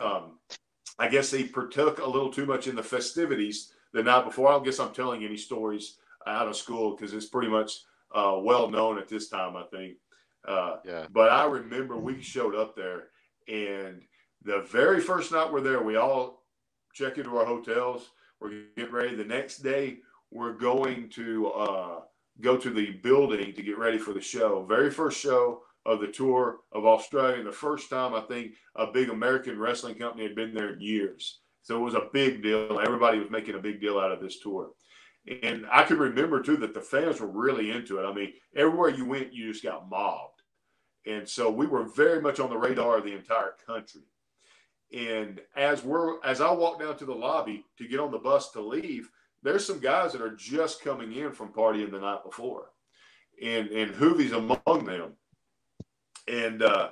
[0.00, 0.38] Um,
[0.98, 4.48] I guess he partook a little too much in the festivities the night before.
[4.48, 7.80] I don't guess I'm telling any stories out of school because it's pretty much
[8.14, 9.96] uh, well known at this time, I think.
[10.46, 11.06] Uh, yeah.
[11.10, 13.08] But I remember we showed up there,
[13.48, 14.02] and
[14.44, 16.42] the very first night we're there, we all
[16.94, 18.10] check into our hotels.
[18.42, 19.14] We're getting ready.
[19.14, 19.98] The next day,
[20.32, 22.00] we're going to uh,
[22.40, 24.64] go to the building to get ready for the show.
[24.68, 27.38] Very first show of the tour of Australia.
[27.38, 30.80] And the first time I think a big American wrestling company had been there in
[30.80, 31.40] years.
[31.62, 32.80] So it was a big deal.
[32.80, 34.70] Everybody was making a big deal out of this tour.
[35.42, 38.04] And I can remember too that the fans were really into it.
[38.04, 40.42] I mean, everywhere you went, you just got mobbed.
[41.06, 44.02] And so we were very much on the radar of the entire country.
[44.92, 48.52] And as we're as I walk down to the lobby to get on the bus
[48.52, 49.08] to leave,
[49.42, 52.66] there's some guys that are just coming in from partying the night before.
[53.42, 55.14] And and Juvi's among them
[56.28, 56.90] and uh,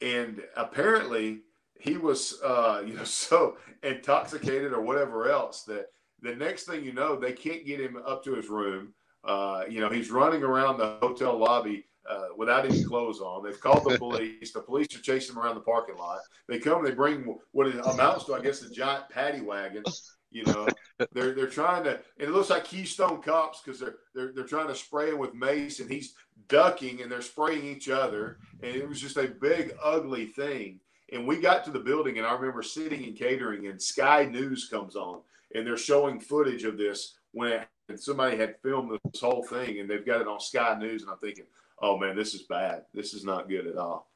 [0.00, 1.40] and apparently
[1.78, 5.86] he was uh, you know so intoxicated or whatever else that
[6.20, 8.94] the next thing you know they can't get him up to his room.
[9.24, 13.44] Uh, you know he's running around the hotel lobby uh, without any clothes on.
[13.44, 14.52] They've called the police.
[14.52, 16.20] The police are chasing him around the parking lot.
[16.48, 16.84] They come.
[16.84, 19.84] They bring what it amounts to, I guess, a giant paddy wagon.
[20.30, 20.66] You know,
[21.12, 24.68] they're they're trying to, and it looks like Keystone cops because they're they're they're trying
[24.68, 26.14] to spray him with mace, and he's
[26.48, 30.80] ducking, and they're spraying each other, and it was just a big ugly thing.
[31.12, 34.68] And we got to the building, and I remember sitting in catering, and Sky News
[34.68, 35.20] comes on,
[35.54, 39.80] and they're showing footage of this when it, and somebody had filmed this whole thing,
[39.80, 41.44] and they've got it on Sky News, and I'm thinking,
[41.82, 42.84] oh man, this is bad.
[42.94, 44.08] This is not good at all.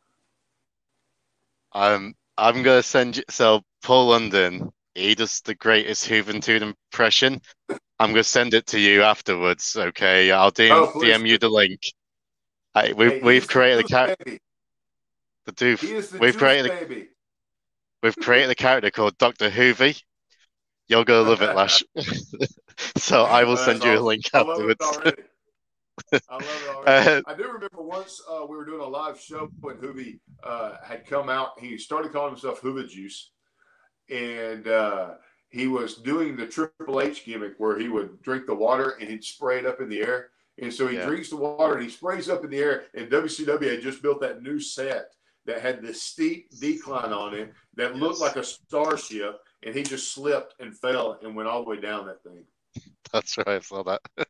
[1.72, 3.24] Um, I'm gonna send you.
[3.28, 7.40] So Paul London he does the greatest Juventud impression.
[7.98, 9.76] I'm gonna send it to you afterwards.
[9.78, 11.80] Okay, I'll DM, oh, DM you the link.
[12.74, 14.38] I, we, hey, we've created a character.
[15.44, 16.10] The doof.
[16.10, 16.70] The we've created.
[16.70, 17.06] A,
[18.02, 20.02] we've created a character called Doctor Hoovy.
[20.88, 21.82] You're gonna love it, Lash.
[22.96, 24.02] so I will send you awesome.
[24.02, 24.98] a link afterwards.
[26.12, 26.86] I love it.
[26.86, 30.76] Uh, I do remember once uh, we were doing a live show when Juvi uh,
[30.84, 31.58] had come out.
[31.58, 33.30] He started calling himself Hoover Juice
[34.10, 35.14] and uh,
[35.48, 39.24] he was doing the Triple H gimmick where he would drink the water and he'd
[39.24, 40.30] spray it up in the air.
[40.60, 41.06] And so he yeah.
[41.06, 42.84] drinks the water and he sprays up in the air.
[42.94, 45.12] And WCW had just built that new set
[45.44, 48.00] that had this steep decline on it that yes.
[48.00, 49.38] looked like a starship.
[49.64, 52.44] And he just slipped and fell and went all the way down that thing.
[53.12, 53.48] That's right.
[53.48, 54.00] I saw that.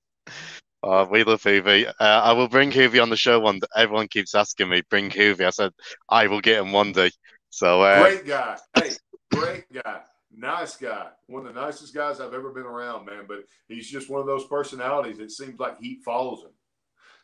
[0.89, 1.89] Oh, we love Juvi.
[1.89, 3.66] Uh, I will bring Juvi on the show one day.
[3.74, 5.45] Everyone keeps asking me, bring Juvi.
[5.45, 5.72] I said,
[6.09, 7.11] I will get him one day.
[7.51, 8.57] So uh, Great guy.
[8.72, 8.91] Hey,
[9.34, 10.03] Great guy.
[10.32, 11.09] Nice guy.
[11.26, 13.24] One of the nicest guys I've ever been around, man.
[13.26, 15.18] But he's just one of those personalities.
[15.18, 16.53] It seems like he follows him.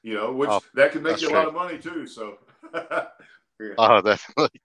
[0.02, 2.08] You know, which oh, that can make you a lot of money too.
[2.08, 2.38] So
[2.74, 3.74] yeah.
[3.78, 4.60] Oh, definitely.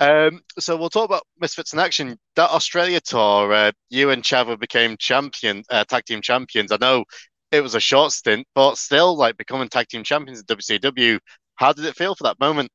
[0.00, 2.16] Um, so we'll talk about Misfits in Action.
[2.36, 6.72] That Australia tour, uh, you and Chavo became champion, uh, tag team champions.
[6.72, 7.04] I know
[7.52, 11.18] it was a short stint, but still, like becoming tag team champions at WCW.
[11.56, 12.70] How did it feel for that moment?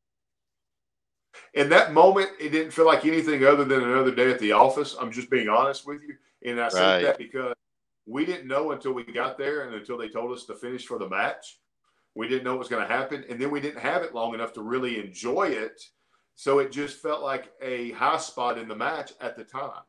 [1.53, 4.95] in that moment, it didn't feel like anything other than another day at the office.
[4.99, 6.15] I'm just being honest with you.
[6.49, 7.03] And I said right.
[7.03, 7.53] that because
[8.05, 10.97] we didn't know until we got there and until they told us to finish for
[10.97, 11.59] the match.
[12.15, 13.23] We didn't know what was going to happen.
[13.29, 15.81] And then we didn't have it long enough to really enjoy it.
[16.35, 19.83] So it just felt like a high spot in the match at the time.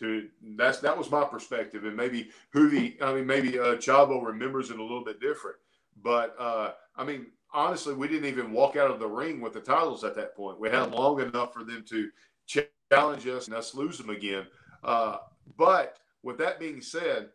[0.00, 4.70] To that's that was my perspective, and maybe Juvi, I mean maybe uh, Chavo remembers
[4.70, 5.56] it a little bit different.
[6.02, 9.60] But uh, I mean, honestly, we didn't even walk out of the ring with the
[9.60, 10.60] titles at that point.
[10.60, 12.10] We had long enough for them to
[12.90, 14.46] challenge us and us lose them again.
[14.84, 15.18] Uh,
[15.56, 17.30] but with that being said,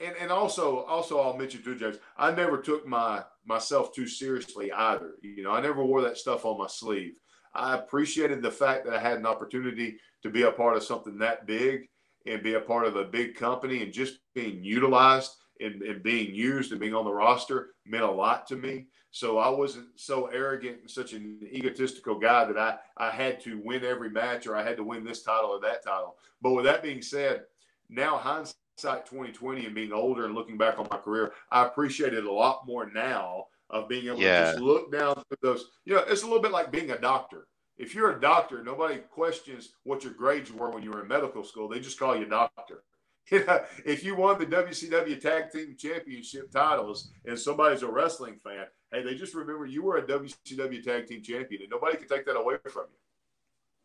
[0.00, 1.96] and, and also also I'll mention too, James.
[2.16, 5.14] I never took my myself too seriously either.
[5.22, 7.14] You know, I never wore that stuff on my sleeve.
[7.54, 11.18] I appreciated the fact that I had an opportunity to be a part of something
[11.18, 11.88] that big
[12.26, 16.34] and be a part of a big company and just being utilized and, and being
[16.34, 18.86] used and being on the roster meant a lot to me.
[19.10, 23.60] So I wasn't so arrogant and such an egotistical guy that I, I had to
[23.62, 26.16] win every match or I had to win this title or that title.
[26.40, 27.42] But with that being said,
[27.90, 32.24] now hindsight 2020 and being older and looking back on my career, I appreciate it
[32.24, 34.44] a lot more now of being able yeah.
[34.44, 35.70] to just look down through those.
[35.84, 37.46] You know, it's a little bit like being a doctor.
[37.78, 41.42] If you're a doctor, nobody questions what your grades were when you were in medical
[41.42, 41.68] school.
[41.68, 42.84] They just call you doctor.
[43.30, 49.02] if you won the WCW Tag Team Championship titles and somebody's a wrestling fan, hey,
[49.02, 52.36] they just remember you were a WCW Tag Team Champion, and nobody can take that
[52.36, 52.98] away from you.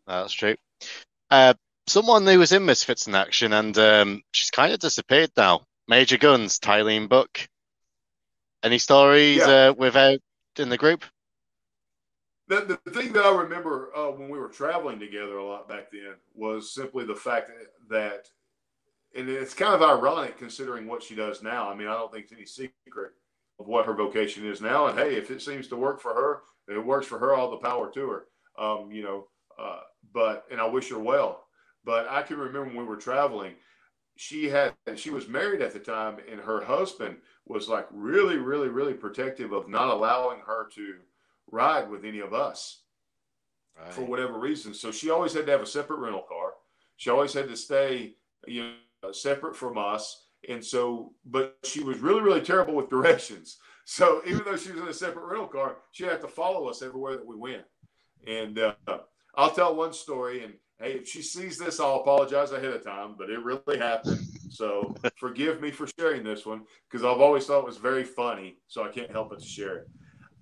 [0.05, 0.55] That's true.
[1.29, 1.53] Uh,
[1.85, 5.61] someone who was in Misfits in action, and um, she's kind of disappeared now.
[5.87, 7.47] Major Gunns, Tylene Buck.
[8.63, 9.69] Any stories yeah.
[9.69, 10.19] uh, without
[10.57, 11.03] in the group?
[12.47, 15.91] The, the thing that I remember uh, when we were traveling together a lot back
[15.91, 17.51] then was simply the fact
[17.89, 18.29] that,
[19.15, 21.69] and it's kind of ironic considering what she does now.
[21.69, 23.11] I mean, I don't think it's any secret
[23.59, 24.87] of what her vocation is now.
[24.87, 26.41] And hey, if it seems to work for her,
[26.73, 27.33] it works for her.
[27.33, 28.25] All the power to her.
[28.57, 29.27] Um, you know,
[29.59, 29.81] uh,
[30.13, 31.43] but and I wish her well.
[31.83, 33.53] But I can remember when we were traveling,
[34.15, 37.17] she had she was married at the time, and her husband
[37.47, 40.95] was like really, really, really protective of not allowing her to
[41.51, 42.81] ride with any of us
[43.79, 43.93] right.
[43.93, 44.73] for whatever reason.
[44.73, 46.53] So she always had to have a separate rental car.
[46.97, 48.71] She always had to stay, you
[49.03, 50.25] know, separate from us.
[50.49, 53.57] And so, but she was really, really terrible with directions.
[53.89, 56.81] So even though she was in a separate rental car, she had to follow us
[56.81, 57.63] everywhere that we went.
[58.27, 58.73] And uh,
[59.33, 63.15] I'll tell one story, and hey, if she sees this, I'll apologize ahead of time,
[63.17, 64.26] but it really happened.
[64.49, 68.57] So forgive me for sharing this one because I've always thought it was very funny.
[68.67, 69.87] So I can't help but to share it.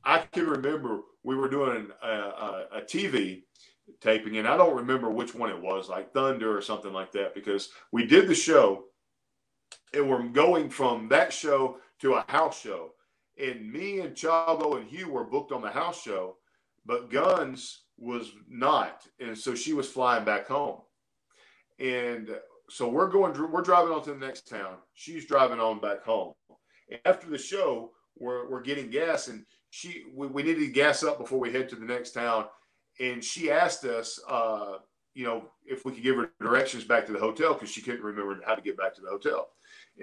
[0.04, 3.44] I can remember we were doing a, a, a TV
[4.02, 7.34] taping, and I don't remember which one it was, like Thunder or something like that,
[7.34, 8.86] because we did the show
[9.94, 12.92] and we're going from that show to a house show.
[13.42, 16.38] And me and Chavo and Hugh were booked on the house show,
[16.86, 20.82] but Gunns was not, and so she was flying back home.
[21.80, 22.30] And
[22.70, 24.76] so we're going, we're driving on to the next town.
[24.94, 26.34] She's driving on back home.
[26.90, 31.04] And after the show, we're, we're getting gas, and she we, we needed to gas
[31.04, 32.46] up before we head to the next town.
[33.00, 34.78] And she asked us, uh,
[35.14, 38.04] you know, if we could give her directions back to the hotel because she couldn't
[38.04, 39.50] remember how to get back to the hotel.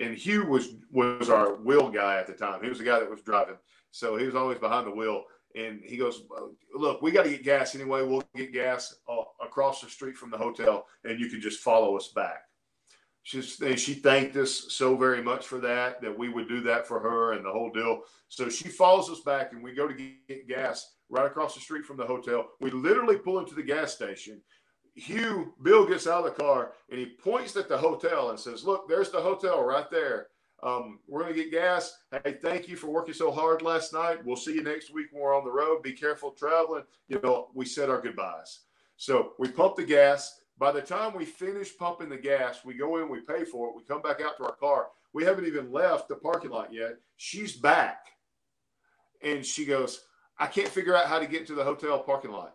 [0.01, 2.63] And Hugh was was our wheel guy at the time.
[2.63, 3.57] He was the guy that was driving,
[3.91, 5.25] so he was always behind the wheel.
[5.55, 6.23] And he goes,
[6.75, 8.03] Look, we got to get gas anyway.
[8.03, 11.95] We'll get gas uh, across the street from the hotel, and you can just follow
[11.95, 12.45] us back.
[13.25, 16.99] She, she thanked us so very much for that, that we would do that for
[16.99, 18.03] her and the whole deal.
[18.29, 21.85] So she follows us back, and we go to get gas right across the street
[21.85, 22.49] from the hotel.
[22.61, 24.41] We literally pull into the gas station.
[24.95, 28.65] Hugh, Bill gets out of the car and he points at the hotel and says,
[28.65, 30.29] Look, there's the hotel right there.
[30.63, 31.99] Um, we're going to get gas.
[32.25, 34.25] Hey, thank you for working so hard last night.
[34.25, 35.83] We'll see you next week when we're on the road.
[35.83, 36.85] Be careful traveling.
[37.09, 38.61] You know, we said our goodbyes.
[38.97, 40.41] So we pump the gas.
[40.59, 43.77] By the time we finish pumping the gas, we go in, we pay for it,
[43.77, 44.89] we come back out to our car.
[45.13, 46.97] We haven't even left the parking lot yet.
[47.17, 48.07] She's back.
[49.23, 50.03] And she goes,
[50.39, 52.55] I can't figure out how to get to the hotel parking lot.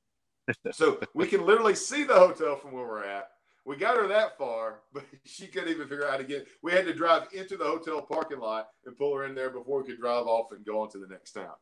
[0.72, 3.28] so we can literally see the hotel from where we're at.
[3.64, 6.48] We got her that far, but she couldn't even figure out how to get.
[6.62, 9.82] We had to drive into the hotel parking lot and pull her in there before
[9.82, 11.52] we could drive off and go on to the next town.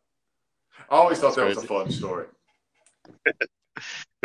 [0.91, 1.57] I always That's thought that crazy.
[1.57, 2.27] was a fun story.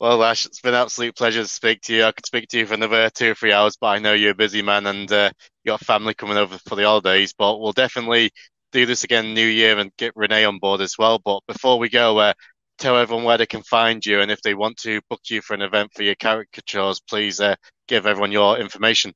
[0.00, 2.04] Well, Ash, it's been an absolute pleasure to speak to you.
[2.04, 4.30] I could speak to you for another two or three hours, but I know you're
[4.32, 5.30] a busy man and uh,
[5.64, 7.34] you got family coming over for the holidays.
[7.36, 8.30] But we'll definitely
[8.72, 11.18] do this again New Year and get Rene on board as well.
[11.24, 12.32] But before we go, uh,
[12.78, 15.54] tell everyone where they can find you, and if they want to book you for
[15.54, 17.56] an event for your caricatures, please uh,
[17.88, 19.12] give everyone your information.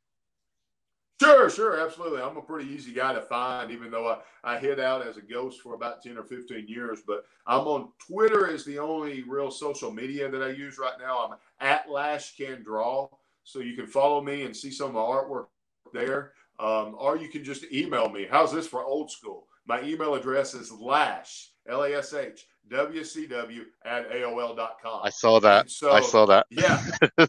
[1.21, 2.23] Sure, sure, absolutely.
[2.23, 5.21] I'm a pretty easy guy to find, even though I, I hid out as a
[5.21, 7.01] ghost for about 10 or 15 years.
[7.07, 11.27] But I'm on Twitter is the only real social media that I use right now.
[11.27, 13.09] I'm at Lash Can Draw.
[13.45, 15.49] So you can follow me and see some of my artwork
[15.93, 16.33] there.
[16.59, 18.27] Um, or you can just email me.
[18.31, 19.47] How's this for old school?
[19.67, 25.01] My email address is lash, L A S H, WCW at AOL.com.
[25.05, 25.71] I saw that.
[25.71, 26.47] So, I saw that.
[26.51, 26.83] Yeah.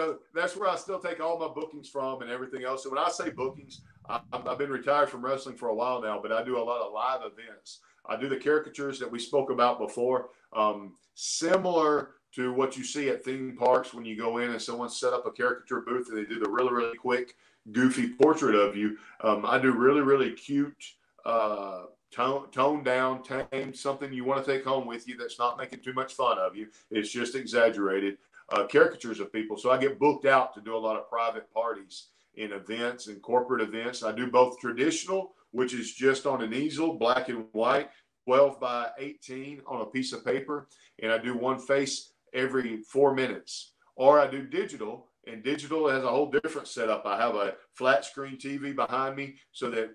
[0.00, 2.84] so that's where I still take all my bookings from and everything else.
[2.84, 6.18] So when I say bookings, I, have been retired from wrestling for a while now,
[6.22, 7.80] but I do a lot of live events.
[8.06, 13.10] I do the caricatures that we spoke about before, um, similar to what you see
[13.10, 16.16] at theme parks when you go in and someone set up a caricature booth and
[16.16, 17.34] they do the really, really quick
[17.72, 18.96] goofy portrait of you.
[19.22, 20.82] Um, I do really, really cute,
[21.26, 25.58] uh, tone, toned down, tame, something you want to take home with you that's not
[25.58, 26.68] making too much fun of you.
[26.90, 28.16] It's just exaggerated
[28.50, 29.56] uh, caricatures of people.
[29.56, 33.22] So I get booked out to do a lot of private parties in events and
[33.22, 34.02] corporate events.
[34.02, 37.90] I do both traditional, which is just on an easel, black and white,
[38.26, 40.68] 12 by 18 on a piece of paper,
[41.02, 43.72] and I do one face every four minutes.
[43.96, 47.04] Or I do digital, and digital has a whole different setup.
[47.04, 49.90] I have a flat screen TV behind me so that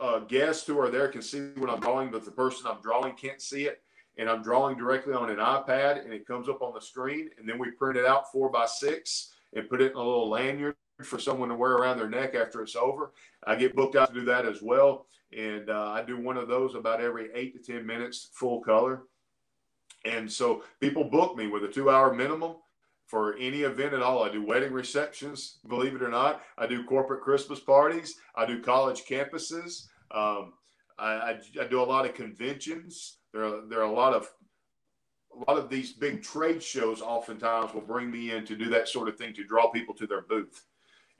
[0.00, 3.14] uh, guests who are there can see what I'm drawing, but the person I'm drawing
[3.14, 3.82] can't see it.
[4.18, 7.30] And I'm drawing directly on an iPad, and it comes up on the screen.
[7.38, 10.30] And then we print it out four by six and put it in a little
[10.30, 13.12] lanyard for someone to wear around their neck after it's over.
[13.46, 15.06] I get booked out to do that as well.
[15.36, 19.02] And uh, I do one of those about every eight to 10 minutes, full color.
[20.04, 22.56] And so people book me with a two hour minimum
[23.06, 24.22] for any event at all.
[24.22, 26.42] I do wedding receptions, believe it or not.
[26.58, 28.16] I do corporate Christmas parties.
[28.34, 29.86] I do college campuses.
[30.12, 30.54] Um,
[30.98, 33.18] I, I, I, do a lot of conventions.
[33.36, 34.30] There are, there are a lot of
[35.34, 38.88] a lot of these big trade shows oftentimes will bring me in to do that
[38.88, 40.64] sort of thing to draw people to their booth.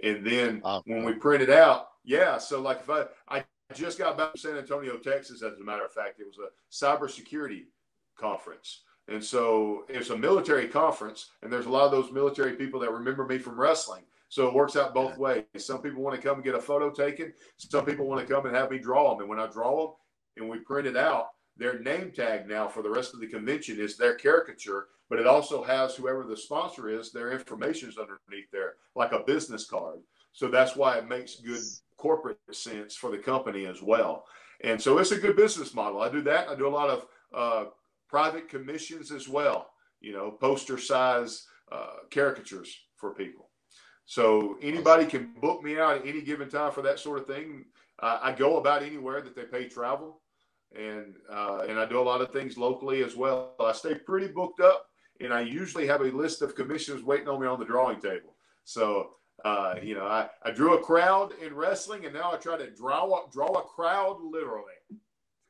[0.02, 2.38] And then when we print it out, yeah.
[2.38, 3.44] So like if I, I
[3.74, 6.48] just got back to San Antonio, Texas, as a matter of fact, it was a
[6.72, 7.64] cybersecurity
[8.18, 8.84] conference.
[9.08, 12.90] And so it's a military conference, and there's a lot of those military people that
[12.90, 14.02] remember me from wrestling.
[14.28, 15.44] So it works out both ways.
[15.58, 17.34] Some people want to come and get a photo taken.
[17.58, 19.20] Some people want to come and have me draw them.
[19.20, 19.94] And when I draw them
[20.38, 23.80] and we print it out, their name tag now for the rest of the convention
[23.80, 28.50] is their caricature, but it also has whoever the sponsor is, their information is underneath
[28.52, 30.00] there, like a business card.
[30.32, 31.62] So that's why it makes good
[31.96, 34.24] corporate sense for the company as well.
[34.62, 36.02] And so it's a good business model.
[36.02, 36.48] I do that.
[36.48, 37.70] I do a lot of uh,
[38.09, 43.50] private commissions as well, you know, poster size uh, caricatures for people.
[44.04, 47.64] So anybody can book me out at any given time for that sort of thing.
[47.98, 50.20] Uh, I go about anywhere that they pay travel,
[50.74, 53.54] and uh, and I do a lot of things locally as well.
[53.60, 54.86] I stay pretty booked up,
[55.20, 58.34] and I usually have a list of commissions waiting on me on the drawing table.
[58.64, 59.10] So
[59.44, 62.70] uh, you know, I, I drew a crowd in wrestling, and now I try to
[62.70, 64.72] draw draw a crowd literally.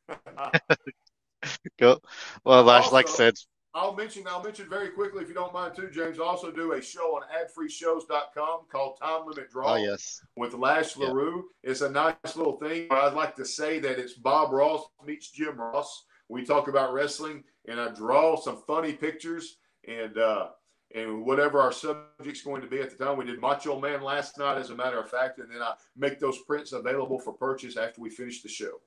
[1.79, 2.03] cool.
[2.45, 3.35] Well, Lash, like I said,
[3.77, 6.19] I'll mention I'll mention very quickly if you don't mind too, James.
[6.19, 9.75] I also do a show on adfreeshows.com called Time Limit Draw.
[9.75, 10.23] Oh, yes.
[10.35, 11.43] With Lash LeRoux.
[11.63, 11.71] Yeah.
[11.71, 12.89] It's a nice little thing.
[12.91, 16.07] I'd like to say that it's Bob Ross meets Jim Ross.
[16.31, 20.49] We talk about wrestling and I draw some funny pictures and uh
[20.95, 23.19] and whatever our subject's going to be at the time.
[23.19, 26.19] We did Macho Man last night, as a matter of fact, and then I make
[26.19, 28.81] those prints available for purchase after we finish the show.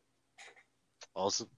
[1.14, 1.50] Awesome.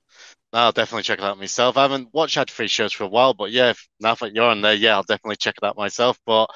[0.53, 1.77] I'll definitely check it out myself.
[1.77, 4.49] I haven't watched ad free shows for a while, but yeah, if, now that you're
[4.49, 6.19] on there, yeah, I'll definitely check it out myself.
[6.25, 6.47] But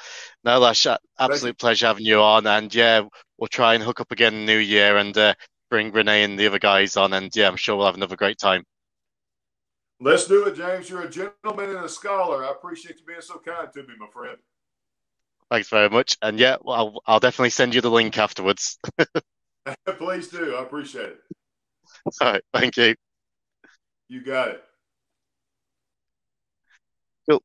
[0.44, 0.86] no, Lash,
[1.18, 2.46] absolute pleasure having you on.
[2.46, 3.02] And yeah,
[3.38, 5.34] we'll try and hook up again in the new year and uh,
[5.70, 7.14] bring Renee and the other guys on.
[7.14, 8.64] And yeah, I'm sure we'll have another great time.
[9.98, 10.90] Let's do it, James.
[10.90, 12.44] You're a gentleman and a scholar.
[12.44, 14.36] I appreciate you being so kind to me, my friend.
[15.50, 16.18] Thanks very much.
[16.20, 18.78] And yeah, well, I'll, I'll definitely send you the link afterwards.
[19.98, 20.54] Please do.
[20.54, 21.20] I appreciate it.
[22.20, 22.42] All right.
[22.52, 22.94] Thank you.
[24.08, 24.64] You got it.
[27.28, 27.42] Cool.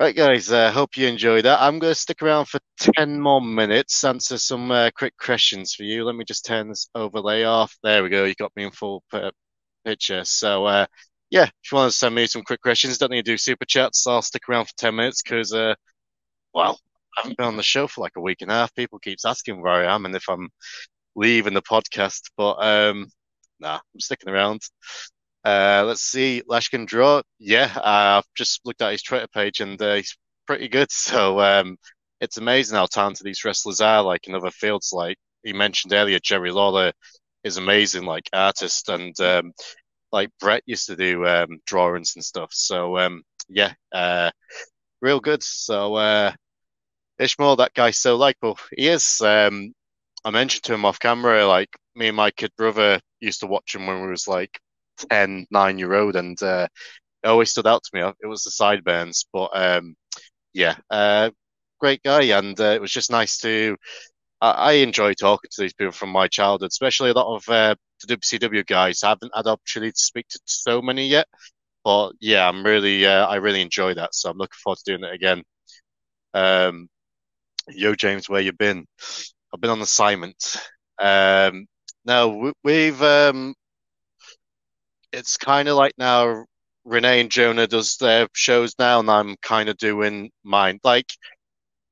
[0.00, 0.50] Right, guys.
[0.50, 1.60] Uh, hope you enjoyed that.
[1.62, 2.58] I'm going to stick around for
[2.96, 6.04] 10 more minutes, answer some uh, quick questions for you.
[6.04, 7.76] Let me just turn this overlay off.
[7.82, 8.24] There we go.
[8.24, 9.04] You got me in full
[9.84, 10.24] picture.
[10.24, 10.86] So, uh,
[11.30, 13.64] yeah, if you want to send me some quick questions, don't need to do super
[13.64, 14.06] chats.
[14.06, 15.74] I'll stick around for 10 minutes because, uh,
[16.54, 16.78] well,
[17.16, 18.74] I haven't been on the show for like a week and a half.
[18.74, 20.48] People keeps asking where I am and if I'm
[21.14, 23.06] leaving the podcast, but um,
[23.62, 24.60] nah, I'm sticking around.
[25.44, 27.22] Uh, let's see, Lashkin Draw.
[27.38, 30.88] Yeah, I've just looked at his Twitter page and uh, he's pretty good.
[30.92, 31.76] So um,
[32.20, 34.02] it's amazing how talented these wrestlers are.
[34.02, 36.92] Like in other fields, like he mentioned earlier, Jerry Lawler
[37.44, 39.52] is amazing, like artist, and um,
[40.12, 42.50] like Brett used to do um, drawings and stuff.
[42.52, 44.30] So um, yeah, uh,
[45.00, 45.42] real good.
[45.42, 46.32] So uh,
[47.18, 48.58] Ishmael, that guy's so likable.
[48.76, 49.20] He is.
[49.20, 49.72] Um,
[50.24, 53.74] I mentioned to him off camera, like me and my kid brother used to watch
[53.74, 54.58] him when we was like
[55.10, 56.68] 10, 9 year old, and uh,
[57.22, 58.12] it always stood out to me.
[58.22, 59.94] It was the sideburns, but um,
[60.52, 61.30] yeah, uh,
[61.80, 63.76] great guy, and uh, it was just nice to.
[64.40, 67.74] I, I, enjoy talking to these people from my childhood, especially a lot of uh,
[68.06, 69.02] the WCW guys.
[69.02, 71.28] I haven't had the opportunity to speak to so many yet,
[71.84, 74.14] but yeah, I'm really, uh, I really enjoy that.
[74.14, 75.42] So I'm looking forward to doing it again.
[76.34, 76.88] Um,
[77.68, 78.86] Yo, James, where you been?
[79.54, 80.56] I've been on assignment.
[81.00, 81.66] Um,
[82.04, 83.54] now we've um,
[85.12, 86.44] it's kind of like now
[86.84, 90.80] Renee and Jonah does their shows now, and I'm kind of doing mine.
[90.84, 91.06] Like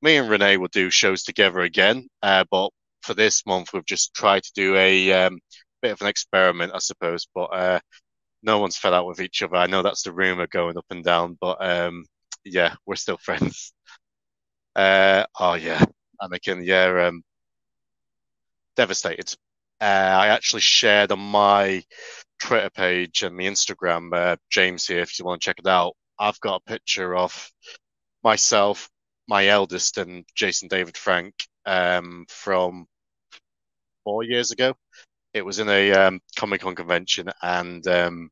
[0.02, 2.70] me and Renee will do shows together again, uh, but
[3.02, 5.38] for this month we've just tried to do a um,
[5.82, 7.26] bit of an experiment, I suppose.
[7.34, 7.80] But uh,
[8.42, 9.56] no one's fed out with each other.
[9.56, 12.04] I know that's the rumor going up and down, but um,
[12.44, 13.72] yeah, we're still friends.
[14.76, 15.84] Uh, oh yeah,
[16.22, 17.22] Anakin, yeah, um,
[18.76, 19.34] devastated.
[19.80, 21.82] Uh, I actually shared on my
[22.40, 25.94] Twitter page and the Instagram, uh, James here, if you want to check it out.
[26.18, 27.50] I've got a picture of
[28.22, 28.90] myself,
[29.28, 31.34] my eldest, and Jason David Frank
[31.66, 32.86] um, from
[34.04, 34.74] four years ago.
[35.34, 38.30] It was in a um, Comic Con convention, and um,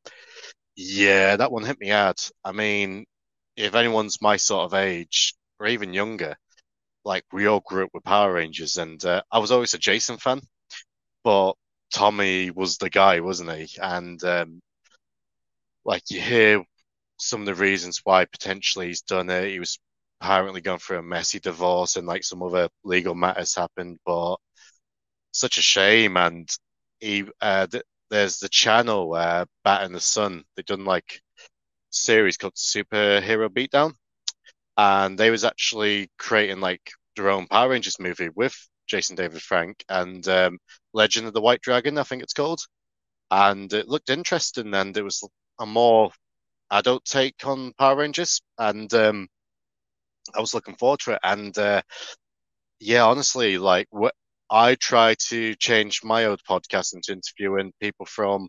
[0.76, 2.16] yeah, that one hit me hard.
[2.44, 3.06] I mean,
[3.56, 6.36] if anyone's my sort of age or even younger,
[7.04, 10.18] like we all grew up with Power Rangers, and uh, I was always a Jason
[10.18, 10.40] fan,
[11.28, 11.56] but
[11.92, 13.78] Tommy was the guy, wasn't he?
[13.78, 14.62] And um,
[15.84, 16.64] like you hear
[17.18, 19.50] some of the reasons why potentially he's done it.
[19.50, 19.78] He was
[20.22, 24.36] apparently going through a messy divorce and like some other legal matters happened, but
[25.30, 26.16] such a shame.
[26.16, 26.48] And
[26.98, 30.44] he, uh, th- there's the channel, uh, Bat in the Sun.
[30.56, 31.20] They've done like
[31.90, 33.92] series called Superhero Beatdown,
[34.78, 38.56] and they was actually creating like their own Power Rangers movie with
[38.88, 40.58] Jason David Frank and um,
[40.98, 42.60] Legend of the White Dragon, I think it's called.
[43.30, 45.22] And it looked interesting, and it was
[45.60, 46.10] a more
[46.70, 49.28] adult take on Power Rangers, and um,
[50.34, 51.20] I was looking forward to it.
[51.22, 51.82] And uh,
[52.80, 53.88] yeah, honestly, like
[54.50, 58.48] I try to change my old podcast into interviewing people from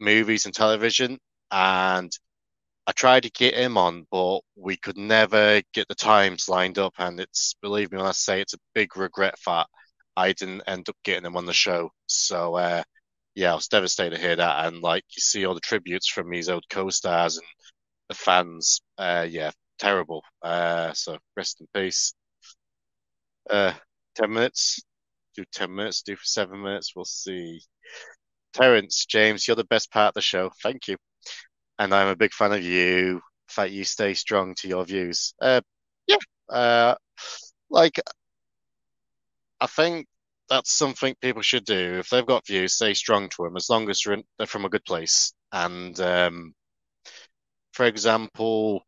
[0.00, 1.18] movies and television,
[1.50, 2.10] and
[2.86, 6.94] I tried to get him on, but we could never get the times lined up.
[6.98, 9.66] And it's, believe me when I say it's a big regret that
[10.18, 11.90] I didn't end up getting him on the show.
[12.06, 12.82] So, uh,
[13.34, 14.66] yeah, I was devastated to hear that.
[14.66, 17.46] And like, you see all the tributes from these old co stars and
[18.08, 18.80] the fans.
[18.98, 20.24] Uh, yeah, terrible.
[20.42, 22.14] Uh, so, rest in peace.
[23.50, 23.74] Uh,
[24.16, 24.80] 10 minutes.
[25.36, 26.94] Do 10 minutes, do for seven minutes.
[26.96, 27.60] We'll see.
[28.54, 30.50] Terence, James, you're the best part of the show.
[30.62, 30.96] Thank you
[31.78, 33.20] and I'm a big fan of you.
[33.56, 35.34] That you stay strong to your views.
[35.40, 35.62] Uh,
[36.06, 36.18] yeah,
[36.50, 36.94] uh,
[37.70, 38.00] like
[39.60, 40.06] I think
[40.48, 41.98] that's something people should do.
[41.98, 44.84] If they've got views, stay strong to them, as long as they're from a good
[44.84, 45.32] place.
[45.52, 46.54] And um,
[47.72, 48.84] for example,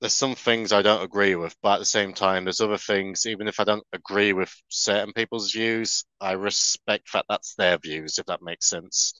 [0.00, 3.26] there's some things I don't agree with, but at the same time, there's other things.
[3.26, 8.18] Even if I don't agree with certain people's views, I respect that that's their views,
[8.18, 9.14] if that makes sense.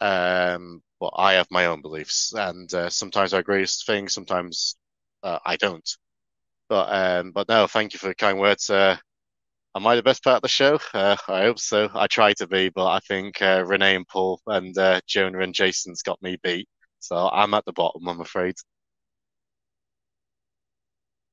[0.00, 4.76] Um, but I have my own beliefs, and uh, sometimes I agree with things, sometimes
[5.22, 5.88] uh, I don't.
[6.68, 8.70] But um, but no, thank you for the kind words.
[8.70, 8.96] Uh,
[9.78, 10.80] am I the best part of the show?
[10.92, 11.88] Uh, I hope so.
[11.94, 15.54] I try to be, but I think uh, Renee and Paul and uh, Jonah and
[15.54, 16.68] Jason's got me beat.
[16.98, 18.56] So I'm at the bottom, I'm afraid.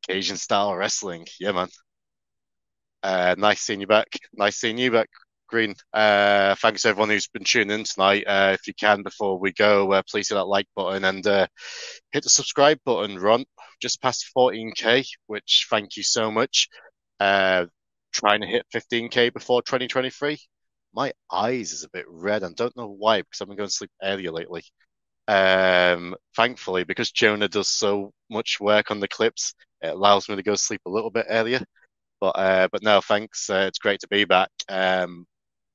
[0.07, 1.69] Asian style wrestling, yeah, man.
[3.39, 4.07] nice seeing you back.
[4.33, 5.09] Nice seeing you back,
[5.47, 5.73] Green.
[5.91, 8.25] Uh, thanks everyone who's been tuning in tonight.
[8.27, 11.47] Uh, if you can, before we go, uh, please hit that like button and uh,
[12.11, 13.17] hit the subscribe button.
[13.17, 13.45] Ron,
[13.81, 16.69] just past 14k, which thank you so much.
[18.15, 20.39] Trying to hit 15k before 2023.
[20.93, 23.75] My eyes is a bit red and don't know why because I've been going to
[23.75, 24.63] sleep earlier lately.
[25.27, 30.43] Um, thankfully, because Jonah does so much work on the clips, it allows me to
[30.43, 31.59] go to sleep a little bit earlier.
[32.21, 33.49] But uh, but no, thanks.
[33.49, 34.49] Uh, it's great to be back.
[34.69, 35.25] Um,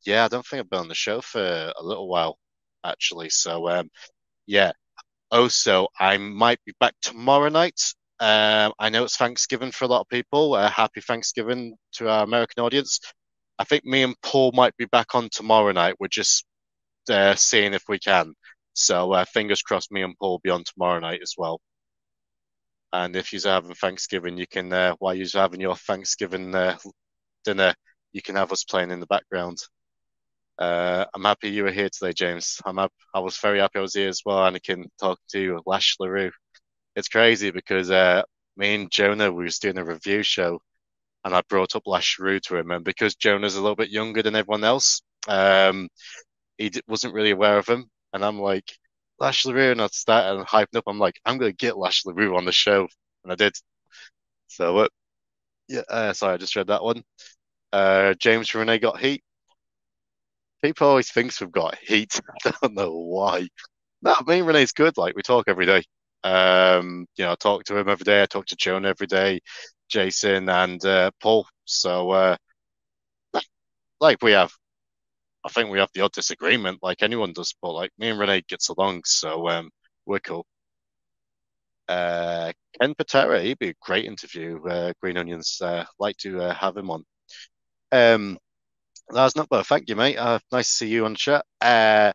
[0.07, 1.41] yeah, I don't think I've been on the show for
[1.76, 2.38] a little while,
[2.84, 3.28] actually.
[3.30, 3.91] So, um,
[4.47, 4.72] yeah.
[5.30, 7.80] Also, I might be back tomorrow night.
[8.21, 10.55] Um, I know it's Thanksgiving for a lot of people.
[10.55, 13.01] Uh, happy Thanksgiving to our American audience.
[13.59, 15.95] I think me and Paul might be back on tomorrow night.
[15.99, 16.45] We're just
[17.11, 18.35] uh, seeing if we can.
[18.75, 21.61] So, uh, fingers crossed, me and Paul will be on tomorrow night as well.
[22.92, 26.76] And if you're having Thanksgiving, you can, uh, while you're having your Thanksgiving uh,
[27.45, 27.75] dinner,
[28.13, 29.59] you can have us playing in the background.
[30.59, 32.61] Uh, I'm happy you were here today, James.
[32.67, 35.18] I'm up, I was very happy I was here as well, and I can talk
[35.33, 36.33] to Lash LeRoux.
[36.96, 38.22] It's crazy because uh,
[38.57, 40.61] me and Jonah we was doing a review show,
[41.25, 44.22] and I brought up Lash LeRoux to him, and because Jonah's a little bit younger
[44.22, 45.88] than everyone else, um,
[46.58, 48.67] he d- wasn't really aware of him, and I'm like
[49.21, 50.84] Lash LeRoux, and I started hyping up.
[50.88, 52.88] I'm like, I'm gonna get Lash LeRoux on the show,
[53.25, 53.54] and I did.
[54.49, 54.88] So, uh,
[55.68, 57.04] yeah, uh, sorry, I just read that one.
[57.72, 59.22] Uh, James Renee got heat
[60.62, 62.21] people always thinks we've got heat.
[62.45, 63.49] I don't know why.
[64.03, 64.96] No, me and Renee's good.
[64.99, 65.84] Like we talk every day.
[66.25, 68.22] Um, you know, I talk to him every day.
[68.22, 69.41] I talk to Joan every day,
[69.88, 71.47] Jason and uh, Paul.
[71.64, 72.37] So, uh,
[74.01, 74.53] like we have,
[75.45, 77.55] I think we have the odd disagreement, like anyone does.
[77.63, 79.71] But like me and Renee gets along, so um,
[80.07, 80.47] we're cool.
[81.88, 84.64] Uh, Ken Patera, he'd be a great interview.
[84.67, 87.05] Uh, Green Onions, uh, like to uh, have him on.
[87.92, 88.38] Um,
[89.13, 89.67] not bad.
[89.67, 90.17] Thank you, mate.
[90.17, 91.45] Uh, nice to see you on chat.
[91.61, 92.13] Uh,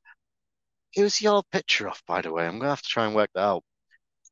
[0.96, 2.46] who's your picture off, by the way?
[2.48, 3.64] I'm gonna have to try and work that out.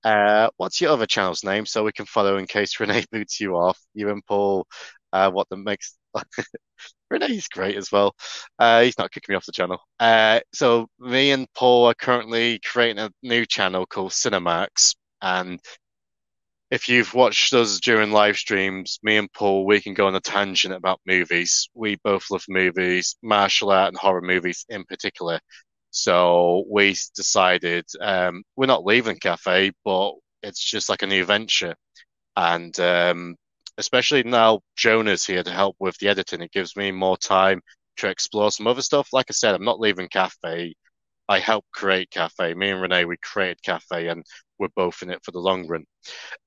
[0.03, 3.55] Uh, what's your other channel's name so we can follow in case Renee boots you
[3.55, 3.79] off?
[3.93, 4.67] You and Paul,
[5.13, 5.95] uh, what the makes
[7.09, 8.15] Renee's great as well.
[8.59, 9.79] Uh, he's not kicking me off the channel.
[9.99, 15.59] Uh, so me and Paul are currently creating a new channel called Cinemax, and
[16.71, 20.19] if you've watched us during live streams, me and Paul, we can go on a
[20.19, 21.69] tangent about movies.
[21.75, 25.39] We both love movies, martial art and horror movies in particular.
[25.95, 31.75] So we decided um, we're not leaving Cafe, but it's just like a new venture.
[32.35, 33.35] And um,
[33.77, 37.61] especially now Jonah's here to help with the editing, it gives me more time
[37.97, 39.09] to explore some other stuff.
[39.13, 40.73] Like I said, I'm not leaving Cafe.
[41.29, 42.55] I helped create Cafe.
[42.55, 44.25] Me and Renee, we created Cafe, and
[44.57, 45.85] we're both in it for the long run.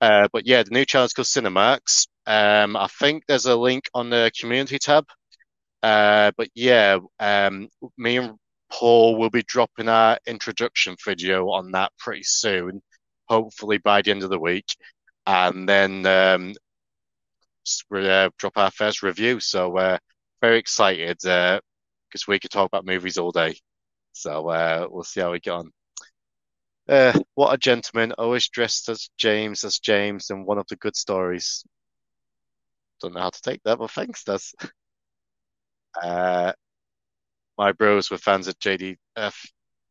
[0.01, 2.09] Uh, but yeah, the new channel is called Cinemax.
[2.27, 5.05] Um, I think there's a link on the community tab.
[5.85, 8.37] Uh, but yeah, um, me and
[8.71, 12.83] Paul will be dropping our introduction video on that pretty soon,
[13.29, 14.67] hopefully by the end of the week.
[15.27, 16.55] And then um,
[17.91, 19.41] we uh, drop our first review.
[19.41, 19.99] So uh,
[20.41, 21.61] very excited because
[22.15, 23.57] uh, we could talk about movies all day.
[24.13, 25.71] So uh, we'll see how we get on.
[26.89, 30.95] Uh, what a gentleman, always dressed as James, as James, and one of the good
[30.95, 31.65] stories.
[33.01, 34.55] Don't know how to take that, but thanks, Does.
[36.03, 36.53] Uh,
[37.59, 38.97] my bros were fans of JDF.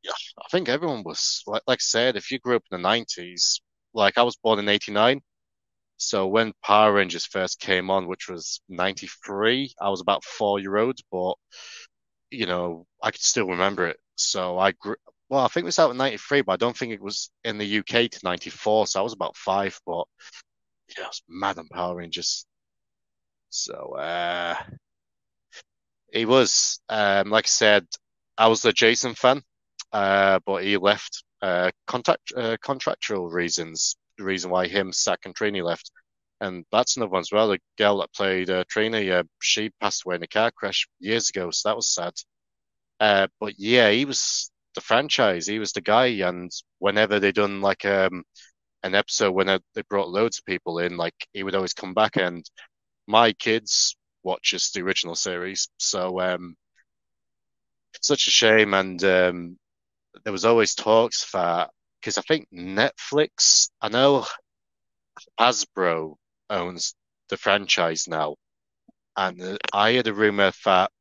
[0.08, 1.44] I think everyone was.
[1.48, 3.60] Like, like I said, if you grew up in the 90s,
[3.94, 5.22] like I was born in 89.
[5.98, 10.78] So when Power Rangers first came on, which was 93, I was about four year
[10.78, 11.36] old, but
[12.32, 13.98] you know, I could still remember it.
[14.16, 14.96] So I grew,
[15.30, 17.58] well, I think it was out in 93, but I don't think it was in
[17.58, 18.88] the UK to 94.
[18.88, 20.06] So I was about five, but
[20.98, 22.46] yeah, I was mad on Power Rangers.
[23.50, 24.56] So, uh,
[26.16, 27.88] he was, um, like I said,
[28.38, 29.44] I was a Jason fan,
[29.94, 35.36] uh, but he left, uh, contact, uh, contractual reasons, the reason why him, Zack and
[35.36, 35.92] Trini left.
[36.42, 37.50] And that's another one as well.
[37.50, 41.30] The girl that played uh, Trini, uh, she passed away in a car crash years
[41.30, 42.14] ago, so that was sad.
[43.00, 45.48] Uh, but yeah, he was the franchise.
[45.48, 48.24] He was the guy, and whenever they done like um,
[48.84, 52.18] an episode when they brought loads of people in, like he would always come back.
[52.18, 52.46] And
[53.08, 56.58] my kids watches the original series, so um,
[58.02, 58.74] such a shame.
[58.74, 59.58] And um,
[60.24, 61.68] there was always talks for
[62.02, 64.26] because I think Netflix, I know
[65.40, 66.16] Hasbro
[66.50, 66.96] owns
[67.30, 68.36] the franchise now,
[69.16, 70.92] and I heard a rumor that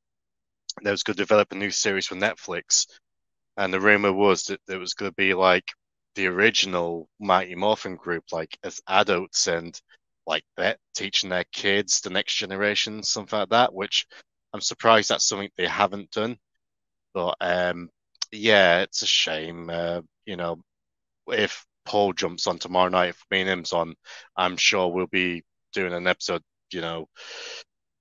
[0.82, 2.86] they was going to develop a new series for Netflix.
[3.56, 5.64] And the rumor was that there was going to be like
[6.14, 9.46] the original Mighty Morphin group, like as adults.
[9.46, 9.78] And
[10.26, 13.74] like that teaching their kids, the next generation, something like that.
[13.74, 14.06] Which
[14.52, 16.38] I'm surprised that's something they haven't done.
[17.14, 17.90] But um,
[18.32, 19.70] yeah, it's a shame.
[19.70, 20.62] Uh, you know,
[21.28, 23.94] if Paul jumps on tomorrow night, if me and him's on,
[24.36, 25.42] I'm sure we'll be
[25.72, 26.42] doing an episode.
[26.72, 27.08] You know,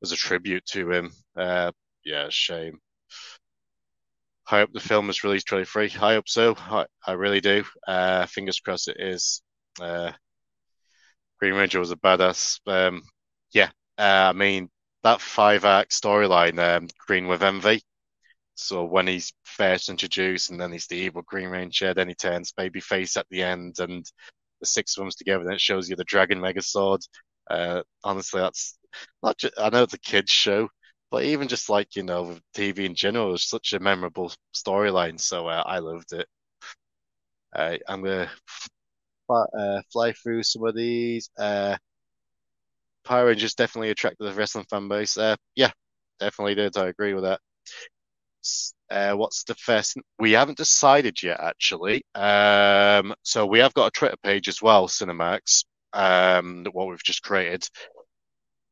[0.04, 1.12] as a tribute to him.
[1.36, 1.72] Uh,
[2.06, 2.80] yeah, shame.
[4.48, 5.92] I hope the film is released really free.
[6.02, 6.56] I hope so.
[6.58, 7.64] I, I really do.
[7.88, 9.42] Uh, fingers crossed it is.
[9.82, 10.12] Uh,
[11.44, 12.62] Green Ranger was a badass.
[12.68, 13.04] Um,
[13.52, 14.70] yeah, uh, I mean
[15.04, 17.82] that five act storyline, um, Green with Envy.
[18.56, 22.54] So when he's first introduced, and then he's the evil Green Ranger, then he turns
[22.54, 24.06] baby face at the end, and
[24.62, 27.02] the six of them together, and it shows you the Dragon Megazord.
[27.52, 28.78] Uh, honestly, that's
[29.22, 29.38] not.
[29.38, 30.70] Just, I know it's a kids show,
[31.12, 35.48] but even just like you know TV in general is such a memorable storyline, so
[35.50, 36.26] uh, I loved it.
[37.54, 38.30] Uh, I'm gonna
[39.30, 41.30] uh, fly through some of these.
[41.38, 41.78] Uh,
[43.04, 45.18] Power Rangers definitely attracted the wrestling fan base.
[45.18, 45.72] Uh, yeah,
[46.20, 46.78] definitely did.
[46.78, 47.40] I agree with that.
[48.90, 49.98] Uh, what's the first?
[50.20, 52.04] We haven't decided yet, actually.
[52.16, 55.66] Um, so we have got a Twitter page as well, Cinemax.
[55.94, 57.68] Um, what we've just created.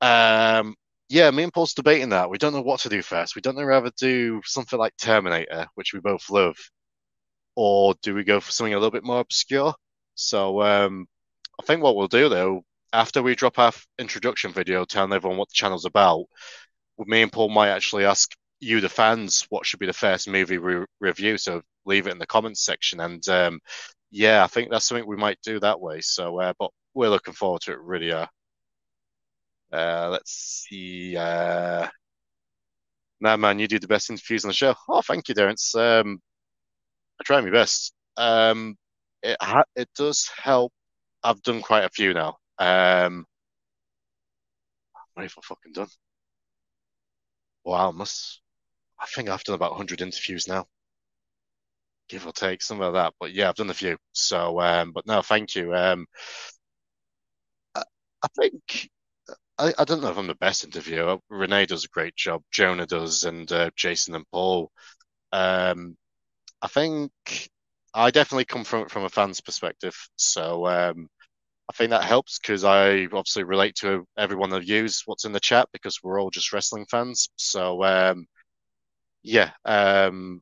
[0.01, 0.75] Um,
[1.09, 2.29] yeah, me and Paul's debating that.
[2.29, 3.35] We don't know what to do first.
[3.35, 6.55] We don't know whether to do something like Terminator, which we both love,
[7.55, 9.73] or do we go for something a little bit more obscure?
[10.15, 11.07] So um,
[11.59, 12.63] I think what we'll do though,
[12.93, 16.25] after we drop our introduction video telling everyone what the channel's about,
[16.99, 20.57] me and Paul might actually ask you, the fans, what should be the first movie
[20.57, 21.37] we review.
[21.37, 22.99] So leave it in the comments section.
[22.99, 23.59] And um,
[24.11, 26.01] yeah, I think that's something we might do that way.
[26.01, 28.11] So, uh, but we're looking forward to it, really.
[28.11, 28.27] Uh,
[30.09, 31.15] let's see.
[31.17, 31.87] Uh,
[33.19, 34.75] nah, man, you do the best interviews on the show.
[34.89, 35.73] Oh, thank you, Terence.
[35.75, 36.21] Um,
[37.19, 37.93] I try my best.
[38.17, 38.75] Um,
[39.23, 40.73] it ha- it does help
[41.23, 42.37] I've done quite a few now.
[42.59, 43.25] Um,
[45.13, 45.87] what have I fucking done?
[47.63, 48.39] Wow, must
[48.99, 50.67] I think I've done about 100 interviews now,
[52.09, 53.13] give or take, something like that.
[53.19, 53.97] But yeah, I've done a few.
[54.13, 55.73] So, um, but no, thank you.
[55.75, 56.05] Um,
[57.75, 57.83] I,
[58.23, 58.89] I think
[59.57, 61.17] I, I don't know if I'm the best interviewer.
[61.29, 62.43] Renee does a great job.
[62.51, 64.71] Jonah does, and uh, Jason and Paul.
[65.33, 65.97] Um,
[66.61, 67.11] I think
[67.93, 69.95] I definitely come from from a fan's perspective.
[70.15, 71.09] So um,
[71.69, 75.39] I think that helps because I obviously relate to everyone that views what's in the
[75.39, 77.29] chat because we're all just wrestling fans.
[77.37, 78.27] So um,
[79.23, 80.41] yeah, um,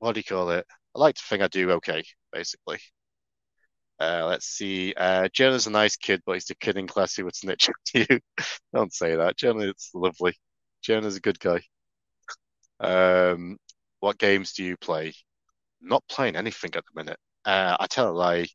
[0.00, 0.66] what do you call it?
[0.96, 2.80] I like to think I do okay, basically.
[3.98, 4.94] Uh, let's see.
[4.96, 7.74] Uh, Jonah's a nice kid, but he's the kid in class who would snitch on
[8.10, 8.20] you.
[8.74, 9.36] Don't say that.
[9.36, 10.34] Jonah's lovely.
[10.82, 11.60] Jonah's a good guy.
[12.80, 13.58] Um,
[14.00, 15.12] what games do you play?
[15.80, 17.18] Not playing anything at the minute.
[17.44, 18.46] Uh, I tell a lie.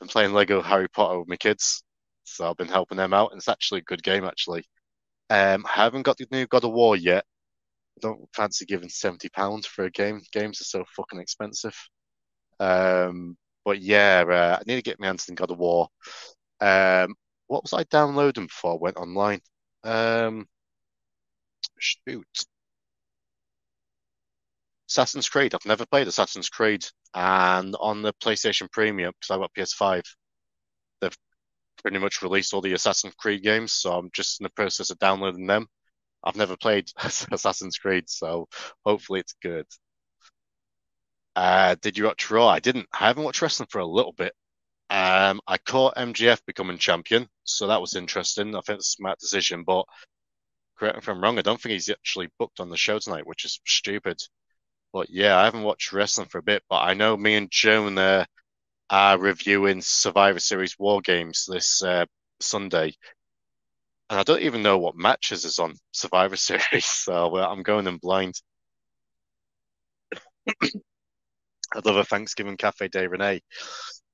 [0.00, 1.84] I'm playing Lego Harry Potter with my kids,
[2.24, 4.24] so I've been helping them out, and it's actually a good game.
[4.24, 4.64] Actually,
[5.30, 7.24] um, I haven't got the new God of War yet.
[7.98, 10.22] I don't fancy giving seventy pounds for a game.
[10.32, 11.76] Games are so fucking expensive.
[12.60, 15.88] Um, but yeah, uh, I need to get my hands on God of War.
[16.60, 17.14] Um,
[17.48, 19.40] what was I downloading before I went online?
[19.84, 20.48] Um,
[21.78, 22.46] shoot.
[24.92, 25.54] Assassin's Creed.
[25.54, 30.02] I've never played Assassin's Creed, and on the PlayStation Premium because I got PS5,
[31.00, 31.16] they've
[31.80, 34.98] pretty much released all the Assassin's Creed games, so I'm just in the process of
[34.98, 35.66] downloading them.
[36.22, 36.90] I've never played
[37.32, 38.48] Assassin's Creed, so
[38.84, 39.66] hopefully it's good.
[41.34, 42.48] Uh, did you watch Raw?
[42.48, 42.86] I didn't.
[42.92, 44.34] I haven't watched wrestling for a little bit.
[44.90, 48.54] Um, I caught MJF becoming champion, so that was interesting.
[48.54, 49.86] I think it's a smart decision, but
[50.76, 51.38] correct me if I'm wrong.
[51.38, 54.20] I don't think he's actually booked on the show tonight, which is stupid.
[54.92, 57.98] But yeah, I haven't watched wrestling for a bit, but I know me and Joan
[57.98, 58.26] uh,
[58.90, 62.06] are reviewing Survivor Series War Games this uh,
[62.40, 62.94] Sunday,
[64.10, 67.96] and I don't even know what matches is on Survivor Series, so I'm going in
[67.98, 68.34] blind.
[71.74, 73.40] I'd love a Thanksgiving Cafe Day, Renee.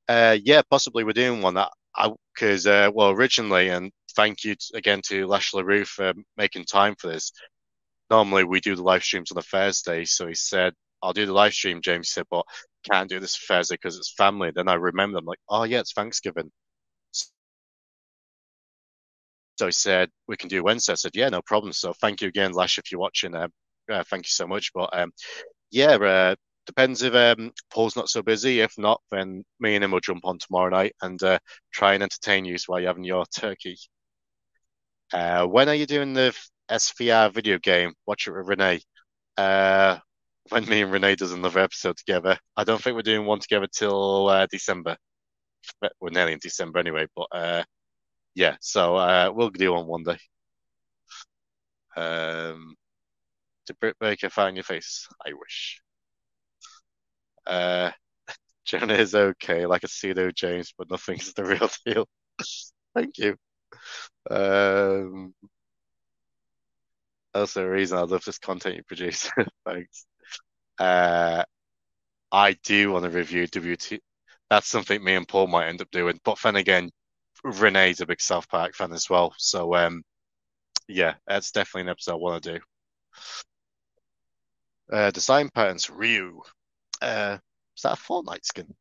[0.09, 4.55] Uh, yeah, possibly we're doing one that I because uh, well originally, and thank you
[4.74, 7.32] again to Lash LeRoux for making time for this.
[8.10, 11.32] Normally we do the live streams on a Thursday, so he said I'll do the
[11.32, 11.80] live stream.
[11.80, 12.44] James said, but
[12.90, 14.51] can't do this Thursday because it's family.
[14.55, 16.51] Then I remember, I'm like, oh yeah, it's Thanksgiving.
[19.59, 20.93] So he said we can do Wednesday.
[20.93, 21.72] I said, yeah, no problem.
[21.72, 23.35] So thank you again, Lash, if you're watching.
[23.35, 23.48] Uh,
[23.90, 24.72] uh, thank you so much.
[24.72, 25.12] But um,
[25.70, 26.35] yeah, uh,
[26.66, 28.60] depends if um, Paul's not so busy.
[28.60, 31.39] If not, then me and him will jump on tomorrow night and uh,
[31.72, 33.76] try and entertain you while you're having your turkey.
[35.12, 36.36] Uh, when are you doing the
[36.70, 37.95] SVR video game?
[38.07, 38.81] Watch it with Renee.
[39.36, 39.99] Uh,
[40.51, 42.39] when me and Renee does another episode together.
[42.57, 44.97] I don't think we're doing one together till uh, December.
[46.01, 47.65] We're nearly in December anyway, but uh,
[48.35, 50.19] yeah, so uh, we'll do one one day.
[51.97, 52.77] Um,
[53.66, 55.09] did Britt Baker find your face?
[55.27, 55.81] I wish.
[57.47, 57.90] Uh,
[58.65, 62.09] Jonah is okay, like a pseudo James, but nothing's the real deal.
[62.95, 63.36] Thank you.
[64.31, 65.35] Um,
[67.34, 69.30] that's the reason I love this content you produce.
[69.66, 70.06] Thanks.
[70.78, 71.44] Uh,
[72.30, 74.00] I do want to review WT.
[74.50, 76.18] That's something me and Paul might end up doing.
[76.24, 76.90] But then again,
[77.44, 79.34] Renee's a big South Park fan as well.
[79.38, 80.02] So um,
[80.88, 82.60] yeah, that's definitely an episode I want to do.
[84.90, 86.40] Uh, design patterns, Ryu.
[87.02, 87.38] Uh,
[87.76, 88.74] is that a Fortnite skin?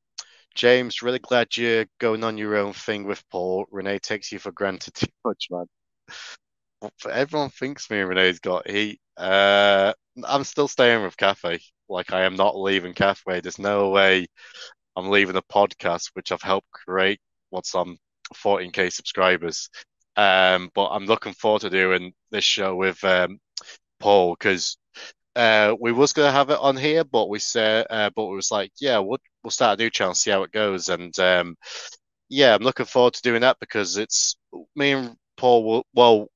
[0.56, 3.66] James, really glad you're going on your own thing with Paul.
[3.70, 5.66] Renee takes you for granted too much, man.
[7.10, 9.00] Everyone thinks me and Renee's got heat.
[9.16, 9.94] Uh,
[10.24, 11.60] I'm still staying with Cafe.
[11.90, 13.42] Like I am not leaving Cafe.
[13.42, 14.28] There's no way
[14.96, 17.98] I'm leaving a podcast which I've helped create what's on
[18.36, 19.70] 14k subscribers.
[20.16, 23.40] Um, but I'm looking forward to doing this show with um,
[24.00, 24.78] Paul because
[25.36, 28.52] uh, we was gonna have it on here, but we said, uh, but we was
[28.52, 31.56] like, yeah, we'll we'll start a new channel, see how it goes, and um,
[32.30, 34.36] yeah, I'm looking forward to doing that because it's
[34.76, 35.64] me and Paul.
[35.66, 36.28] Will, well,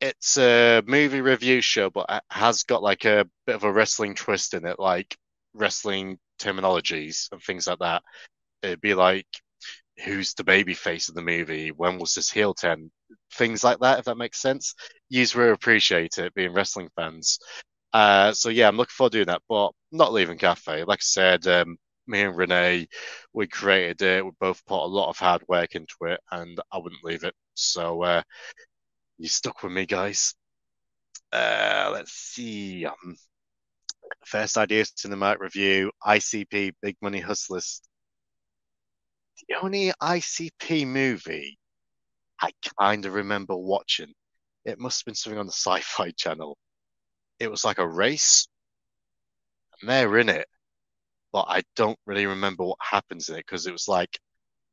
[0.00, 4.14] it's a movie review show, but it has got like a bit of a wrestling
[4.14, 5.16] twist in it, like
[5.54, 8.02] wrestling terminologies and things like that.
[8.62, 9.26] It'd be like,
[10.04, 11.70] who's the baby face of the movie?
[11.70, 12.90] When was this heel turn?
[13.34, 14.74] Things like that, if that makes sense.
[15.08, 17.38] Yous really appreciate it, being wrestling fans.
[17.92, 20.84] Uh, so yeah, I'm looking forward to doing that, but not leaving Cafe.
[20.84, 22.88] Like I said, um, me and Renee,
[23.32, 24.24] we created it.
[24.24, 27.34] We both put a lot of hard work into it, and I wouldn't leave it.
[27.54, 28.22] So uh,
[29.18, 30.34] you stuck with me, guys.
[31.32, 32.86] Uh, let's see.
[32.86, 33.16] Um,
[34.26, 35.90] first ideas to the mic review.
[36.04, 37.80] ICP Big Money Hustlers.
[39.48, 41.58] The only ICP movie
[42.40, 44.12] I kind of remember watching,
[44.64, 46.56] it must have been something on the Sci-Fi Channel.
[47.38, 48.46] It was like a race,
[49.80, 50.46] and they're in it,
[51.32, 54.18] but I don't really remember what happens in it because it was like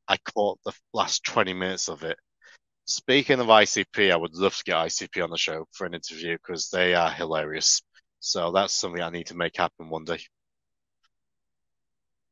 [0.07, 2.17] I caught the last 20 minutes of it.
[2.85, 6.37] Speaking of ICP, I would love to get ICP on the show for an interview
[6.37, 7.81] because they are hilarious.
[8.19, 10.19] So that's something I need to make happen one day.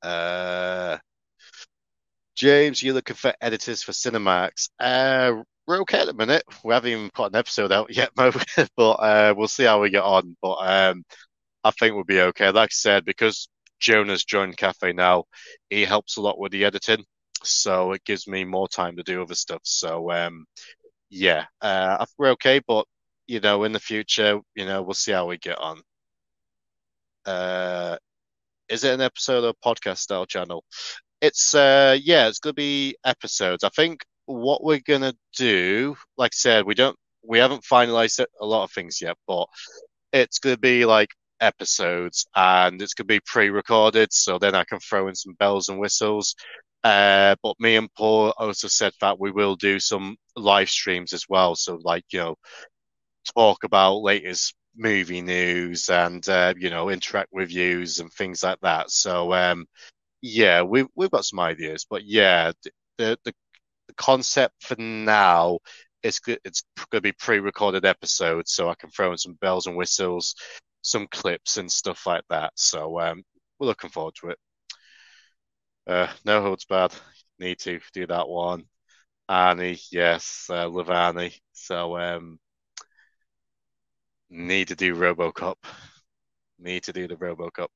[0.02, 0.98] Uh,
[2.36, 4.70] James, you're looking for editors for Cinemax.
[4.80, 6.44] Uh, we're okay at the minute.
[6.64, 10.04] We haven't even put an episode out yet, but uh, we'll see how we get
[10.04, 10.36] on.
[10.42, 11.04] But um,
[11.64, 12.50] I think we'll be okay.
[12.52, 13.50] Like I said, because
[13.80, 15.26] Jonah's joined Cafe now,
[15.70, 17.06] he helps a lot with the editing,
[17.44, 19.62] so it gives me more time to do other stuff.
[19.64, 20.46] So um,
[21.10, 22.62] yeah, uh, we're okay.
[22.68, 22.86] But
[23.28, 25.82] you know, in the future, you know, we'll see how we get on.
[27.26, 27.98] Uh,
[28.70, 30.64] is it an episode of podcast style channel?
[31.22, 33.64] It's uh yeah, it's gonna be episodes.
[33.64, 36.98] I think what we're gonna do, like I said, we don't
[37.28, 39.48] we haven't finalized a lot of things yet, but
[40.14, 41.10] it's gonna be like
[41.42, 45.80] episodes and it's gonna be pre-recorded, so then I can throw in some bells and
[45.80, 46.36] whistles.
[46.84, 51.26] Uh, but me and Paul also said that we will do some live streams as
[51.30, 51.56] well.
[51.56, 52.36] So like, you know,
[53.36, 58.60] talk about latest movie news and uh, you know interact with views and things like
[58.62, 58.92] that.
[58.92, 59.66] So um,
[60.22, 62.72] yeah, we've we've got some ideas, but yeah, the
[63.26, 63.34] the,
[63.88, 65.60] the concept for now
[66.04, 69.76] is it's going to be pre-recorded episodes, so I can throw in some bells and
[69.78, 70.36] whistles,
[70.82, 72.54] some clips and stuff like that.
[72.56, 73.24] So um,
[73.60, 74.40] we're looking forward to it.
[75.90, 76.94] Uh, no holds barred.
[77.40, 78.66] Need to do that one.
[79.28, 81.34] Annie, yes, uh, love Annie.
[81.52, 82.40] So um,
[84.30, 85.56] need to do RoboCop.
[86.60, 87.70] Need to do the RoboCop.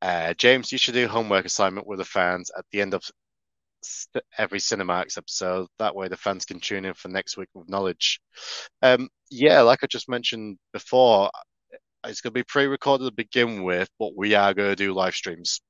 [0.00, 3.04] Uh, James, you should do homework assignment with the fans at the end of
[4.36, 5.68] every Cinemax episode.
[5.78, 8.20] That way, the fans can tune in for next week with knowledge.
[8.82, 11.30] Um, yeah, like I just mentioned before,
[12.04, 15.14] it's going to be pre-recorded to begin with, but we are going to do live
[15.14, 15.60] streams.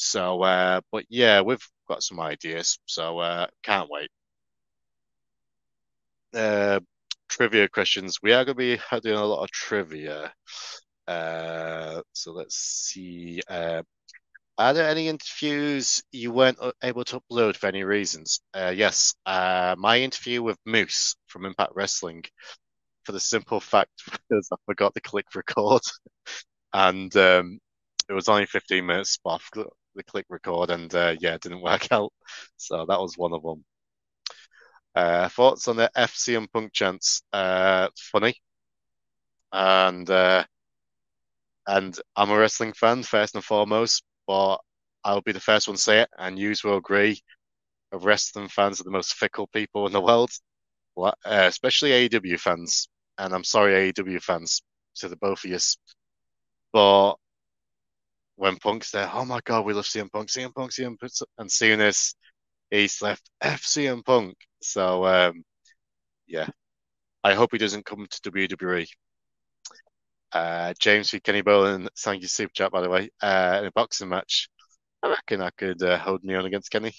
[0.00, 4.08] So, uh, but yeah, we've got some ideas, so uh, can't wait.
[6.34, 6.80] Uh,
[7.28, 8.18] trivia questions.
[8.22, 10.32] We are going to be doing a lot of trivia.
[11.06, 13.42] Uh, so let's see.
[13.46, 13.82] Uh,
[14.56, 18.40] are there any interviews you weren't able to upload for any reasons?
[18.54, 22.24] Uh, yes, uh, my interview with Moose from Impact Wrestling,
[23.04, 25.82] for the simple fact because I forgot to click record,
[26.72, 27.58] and um,
[28.08, 29.50] it was only 15 minutes off
[29.94, 32.12] the click record, and uh, yeah, it didn't work out.
[32.56, 33.64] So that was one of them.
[34.94, 37.22] Uh, thoughts on the FC and Punk chance?
[37.32, 38.34] Uh, funny,
[39.52, 40.44] and uh,
[41.66, 44.58] and I'm a wrestling fan first and foremost, but
[45.04, 47.20] I'll be the first one to say it, and you will agree.
[47.92, 50.30] Wrestling fans are the most fickle people in the world,
[50.96, 52.88] uh, especially AEW fans.
[53.18, 54.62] And I'm sorry, AEW fans,
[54.96, 55.58] to the both of you.
[56.72, 57.14] But
[58.40, 61.50] when Punk's there, oh my god, we love CM Punk, CM Punk, CM Punk, and
[61.50, 62.14] seeing this,
[62.70, 64.34] he's left FCM Punk.
[64.62, 65.44] So um,
[66.26, 66.48] yeah,
[67.22, 68.86] I hope he doesn't come to WWE.
[70.32, 71.20] Uh, James v.
[71.20, 73.10] Kenny Bolin, thank you, super chat, by the way.
[73.22, 74.48] Uh, in a boxing match,
[75.02, 76.94] I reckon I could uh, hold me on against Kenny.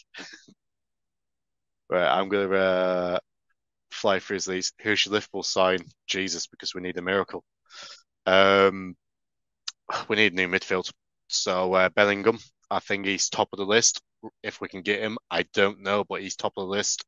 [1.89, 3.19] right, I'm to uh,
[3.89, 4.73] fly Frizzlies.
[4.83, 5.79] Who should Liverpool sign?
[6.05, 7.43] Jesus, because we need a miracle.
[8.27, 8.95] Um,
[10.07, 10.91] we need new midfield.
[11.31, 12.39] So uh, Bellingham,
[12.69, 14.01] I think he's top of the list.
[14.43, 17.03] If we can get him, I don't know, but he's top of the list.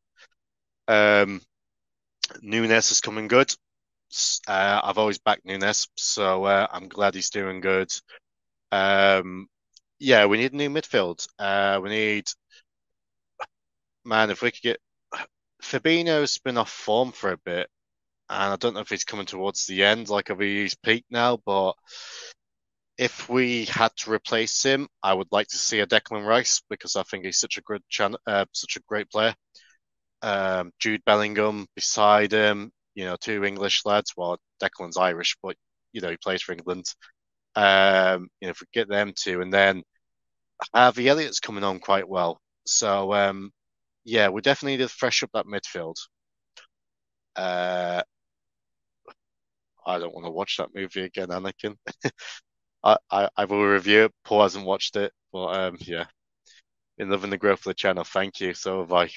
[0.88, 1.41] Um,
[2.44, 3.54] Núñez is coming good.
[4.48, 7.91] Uh, I've always backed Núñez, so uh, I'm glad he's doing good.
[8.72, 9.48] Um,
[10.00, 11.28] yeah, we need a new midfield.
[11.38, 12.26] Uh, we need,
[14.06, 14.80] man, if we could get
[15.62, 17.70] Fabinho's been off form for a bit,
[18.30, 21.38] and I don't know if he's coming towards the end, like of his peak now.
[21.45, 21.74] But
[22.98, 26.95] if we had to replace him, I would like to see a Declan Rice because
[26.95, 27.82] I think he's such a good,
[28.28, 29.36] uh, such a great player.
[30.22, 34.14] Um, Jude Bellingham beside him, you know, two English lads.
[34.18, 35.57] Well, Declan's Irish, but
[35.94, 36.86] you know he plays for England.
[37.56, 39.84] Um, you know, if we get them two, and then
[40.74, 42.40] Harvey Elliott's coming on quite well.
[42.65, 43.52] So um,
[44.06, 45.95] yeah, we definitely need to fresh up that midfield.
[47.36, 48.02] Uh,
[49.86, 51.76] I don't want to watch that movie again, Anakin.
[52.84, 54.14] I, I, I will review it.
[54.26, 56.05] Paul hasn't watched it, but um, yeah,
[56.97, 58.03] in loving the growth of the channel.
[58.03, 58.53] Thank you.
[58.53, 59.10] So have I.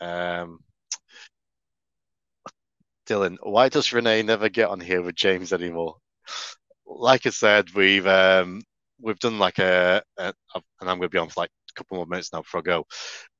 [0.00, 0.60] Um,
[3.06, 5.96] Dylan, why does Renee never get on here with James anymore?
[6.86, 8.62] Like I said, we've um,
[9.00, 11.72] we've done like a, a, a and I'm going to be on for like a
[11.74, 12.86] couple more minutes now before I go.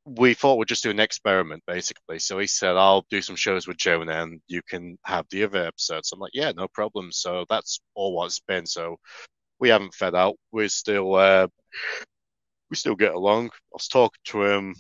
[0.07, 2.19] we thought we'd just do an experiment basically.
[2.19, 5.65] So he said, I'll do some shows with Jonah and you can have the other
[5.67, 6.11] episodes.
[6.13, 7.13] I'm like, yeah, no problem.
[7.13, 8.67] So that's all what it's been.
[8.67, 8.97] So
[9.61, 10.37] we haven't fed out.
[10.51, 11.47] We're still, uh,
[12.71, 13.49] we still get along.
[13.49, 14.75] I was talking to him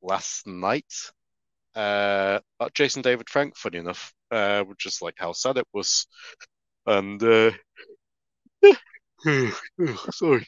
[0.00, 0.92] last night
[1.74, 6.06] uh, about Jason David Frank, funny enough, uh, just like how sad it was.
[6.86, 7.50] And, uh,
[10.12, 10.46] sorry,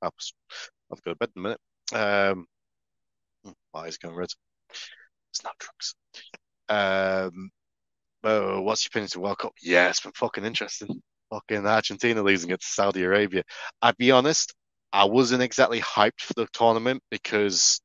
[0.00, 1.60] I've got to bed in a minute.
[1.92, 2.46] Um,
[3.74, 4.30] my eyes going red.
[5.30, 5.94] It's not drugs.
[6.68, 7.50] Um,
[8.24, 9.52] oh, what's your opinion to World Cup?
[9.62, 11.02] Yeah, it's been fucking interesting.
[11.32, 13.42] Fucking Argentina losing to Saudi Arabia.
[13.80, 14.54] I'd be honest,
[14.92, 17.80] I wasn't exactly hyped for the tournament because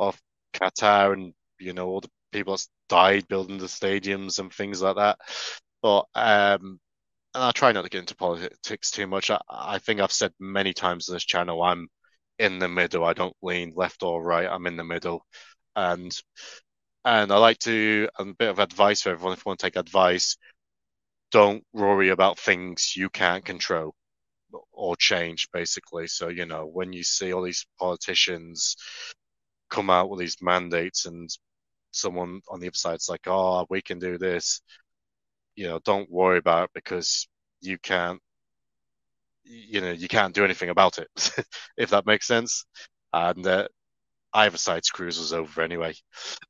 [0.00, 0.18] of
[0.52, 4.96] Qatar and you know all the people that died building the stadiums and things like
[4.96, 5.18] that.
[5.82, 6.80] But um,
[7.34, 9.30] and I try not to get into politics too much.
[9.30, 11.88] I, I think I've said many times on this channel I'm
[12.38, 13.04] in the middle.
[13.04, 14.48] I don't lean left or right.
[14.50, 15.24] I'm in the middle,
[15.76, 16.12] and
[17.04, 19.34] and I like to a bit of advice for everyone.
[19.34, 20.36] If you want to take advice,
[21.34, 23.92] don't worry about things you can't control
[24.72, 25.48] or change.
[25.52, 28.76] Basically, so you know when you see all these politicians
[29.68, 31.28] come out with these mandates and
[31.90, 34.60] someone on the other side's like, oh, we can do this.
[35.56, 37.28] You know, don't worry about it because
[37.60, 38.20] you can't
[39.44, 41.08] you know you can't do anything about it
[41.76, 42.64] if that makes sense
[43.12, 43.68] and uh,
[44.34, 45.94] either side's cruise was over anyway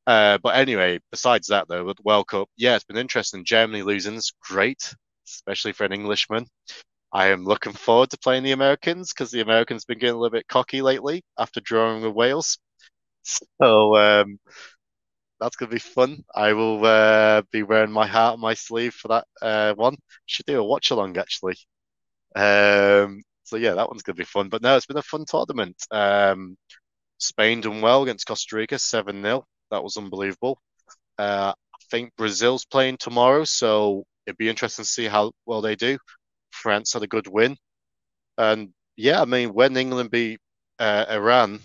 [0.07, 4.15] uh, but anyway besides that though with world cup yeah it's been interesting germany losing
[4.15, 4.95] is great
[5.27, 6.47] especially for an englishman
[7.13, 10.19] i am looking forward to playing the americans because the americans have been getting a
[10.19, 12.59] little bit cocky lately after drawing with wales
[13.25, 14.39] so um,
[15.41, 16.25] that's going to be fun.
[16.35, 19.97] I will uh, be wearing my heart on my sleeve for that uh, one.
[20.27, 21.57] Should do a watch along actually.
[22.37, 24.49] Um, so yeah, that one's going to be fun.
[24.49, 25.77] But no, it's been a fun tournament.
[25.91, 26.57] Um,
[27.19, 29.47] Spain done well against Costa Rica, 7 0.
[29.71, 30.61] That was unbelievable.
[31.19, 35.77] Uh, I think Brazil's playing tomorrow, so it'd be interesting to see how well they
[35.77, 35.99] do.
[36.51, 37.57] France had a good win.
[38.39, 40.41] And yeah, I mean, when England beat
[40.79, 41.61] uh, Iran,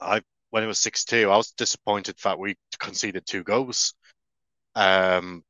[0.00, 3.94] I when it was 6 2, I was disappointed that we conceded two goals.
[4.74, 5.44] Um,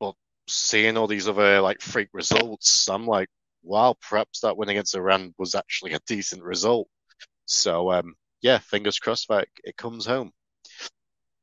[0.00, 0.14] but
[0.48, 3.28] seeing all these other like freak results, I'm like,
[3.62, 6.88] wow, perhaps that win against Iran was actually a decent result.
[7.46, 8.14] So um,
[8.44, 10.30] yeah, fingers crossed that it comes home.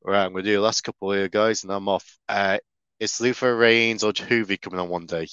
[0.04, 2.16] Right, I'm gonna do the last couple here, guys, and I'm off.
[2.28, 2.58] Uh,
[3.00, 5.26] it's Luther Reigns or Juvi coming on one day.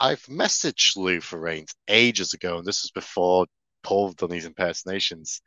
[0.00, 3.46] I've messaged Luther Reigns ages ago, and this was before
[3.84, 5.40] Paul done these impersonations.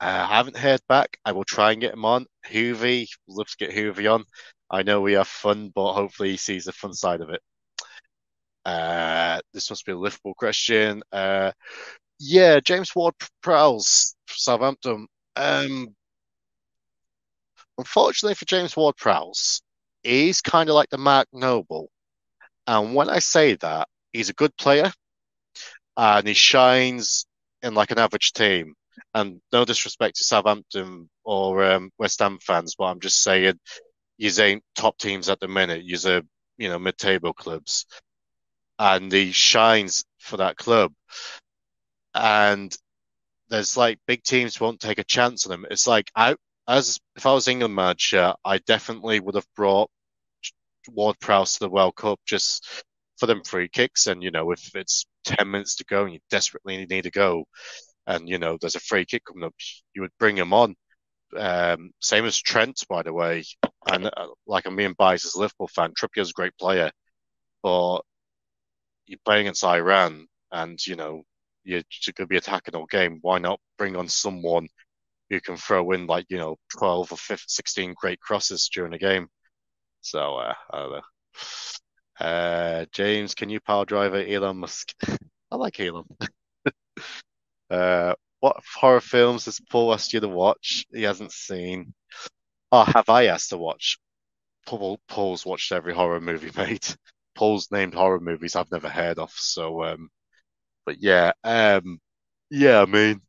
[0.00, 1.18] Uh, I haven't heard back.
[1.24, 2.26] I will try and get him on.
[2.50, 4.24] Juvi, love to get Juvi on.
[4.68, 7.40] I know we have fun, but hopefully he sees the fun side of it.
[8.64, 11.04] Uh, this must be a Liverpool question.
[11.12, 11.52] Uh,
[12.22, 15.06] yeah, James Ward-Prowse, Southampton.
[15.36, 15.94] Um,
[17.78, 19.62] unfortunately for James Ward-Prowse,
[20.02, 21.90] he's kind of like the Mark Noble.
[22.66, 24.92] And when I say that, he's a good player
[25.96, 27.26] and he shines
[27.62, 28.74] in like an average team.
[29.14, 33.58] And no disrespect to Southampton or um, West Ham fans, but I'm just saying,
[34.18, 35.82] you ain't top teams at the minute.
[35.84, 36.22] You're,
[36.58, 37.86] you know, mid-table clubs
[38.80, 40.92] and he shines for that club.
[42.14, 42.74] And
[43.50, 45.66] there's like big teams won't take a chance on him.
[45.70, 46.36] It's like I,
[46.68, 49.90] as if I was England manager, I definitely would have brought
[50.88, 52.66] Ward Prowse to the World Cup just
[53.18, 54.06] for them free kicks.
[54.06, 57.44] And you know, if it's ten minutes to go and you desperately need to go,
[58.06, 59.54] and you know there's a free kick coming up,
[59.94, 60.76] you would bring him on.
[61.36, 63.44] Um, same as Trent, by the way.
[63.86, 66.90] And uh, like I'm being biased as a Liverpool fan, Trippier's a great player,
[67.62, 68.00] but
[69.06, 71.22] you're playing against Iran and, you know,
[71.64, 73.18] you're going to be attacking all game.
[73.22, 74.68] Why not bring on someone
[75.28, 78.98] who can throw in like, you know, 12 or 15, 16 great crosses during a
[78.98, 79.28] game?
[80.00, 81.00] So, uh, I don't know.
[82.26, 84.92] Uh, James, can you power driver Elon Musk?
[85.50, 86.04] I like Elon.
[87.70, 90.86] uh, what horror films has Paul asked you to watch?
[90.92, 91.94] He hasn't seen.
[92.72, 93.98] Oh, have I asked to watch?
[94.66, 96.86] Paul, Paul's watched every horror movie made.
[97.34, 99.30] Paul's named horror movies I've never heard of.
[99.32, 100.10] So, um,
[100.86, 102.00] but yeah, um,
[102.50, 103.20] yeah, I mean,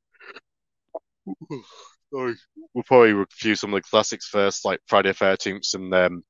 [2.14, 2.36] sorry,
[2.74, 6.24] we'll probably review some of the classics first, like Friday Thirteenth and um,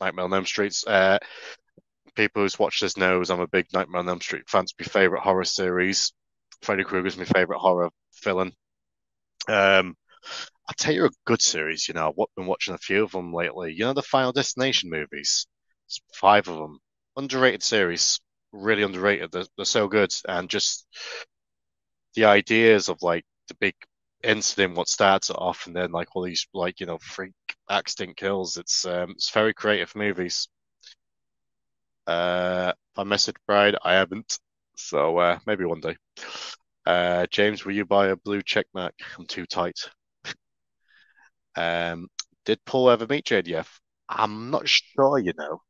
[0.00, 0.76] Nightmare on Elm Street.
[0.86, 1.18] Uh,
[2.14, 4.64] people who's watched this knows I'm a big Nightmare on Elm Street fan.
[4.64, 6.12] It's my favorite horror series.
[6.62, 7.90] Freddy Krueger's my favorite horror
[8.24, 8.52] villain.
[9.48, 9.96] Um,
[10.68, 11.88] I'll tell you a good series.
[11.88, 13.72] You know, I've been watching a few of them lately.
[13.74, 15.46] You know, the Final Destination movies.
[15.88, 16.80] It's five of them
[17.16, 18.20] underrated series,
[18.52, 19.32] really underrated.
[19.32, 20.86] They're, they're so good, and just
[22.14, 23.74] the ideas of like the big
[24.22, 27.32] incident what starts it off, and then like all these like you know freak
[27.70, 28.56] accident kills.
[28.56, 30.48] It's um, it's very creative movies.
[32.06, 34.38] Uh, I messaged Bride, I haven't,
[34.76, 35.96] so uh, maybe one day.
[36.84, 38.94] Uh, James, will you buy a blue check mark?
[39.18, 39.78] I'm too tight.
[41.56, 42.08] um,
[42.44, 43.68] did Paul ever meet JDF?
[44.08, 45.62] I'm not sure, you know.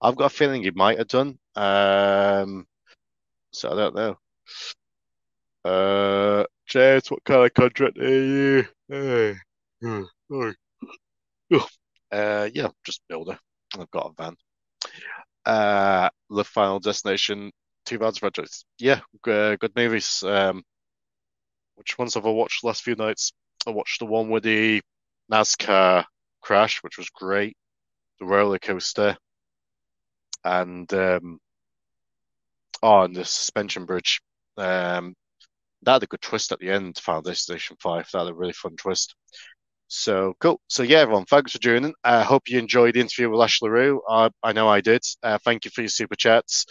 [0.00, 1.38] I've got a feeling he might have done.
[1.54, 2.66] Um,
[3.52, 4.16] so I don't know.
[5.64, 8.64] Uh, James, what kind of contract are you?
[8.88, 9.34] Hey.
[12.10, 13.38] Uh, yeah, just builder.
[13.78, 14.36] I've got a van.
[15.46, 17.50] Uh, the Final Destination,
[17.86, 18.66] Two Vans Projects.
[18.78, 20.22] Yeah, uh, good movies.
[20.22, 20.62] Um,
[21.76, 23.32] which ones have I watched the last few nights?
[23.66, 24.82] I watched the one with the
[25.32, 26.04] NASCAR
[26.42, 27.56] crash, which was great.
[28.20, 29.16] The roller coaster,
[30.44, 31.38] and um,
[32.82, 34.20] oh, and the suspension bridge.
[34.56, 35.14] Um,
[35.82, 36.98] that had a good twist at the end.
[36.98, 38.08] Final Destination Five.
[38.12, 39.14] That had a really fun twist.
[39.88, 40.60] So cool.
[40.68, 41.94] So yeah, everyone, thanks for joining.
[42.02, 44.00] I uh, hope you enjoyed the interview with Lash LeRoux.
[44.08, 45.02] Uh, I know I did.
[45.22, 46.64] Uh, thank you for your super chats.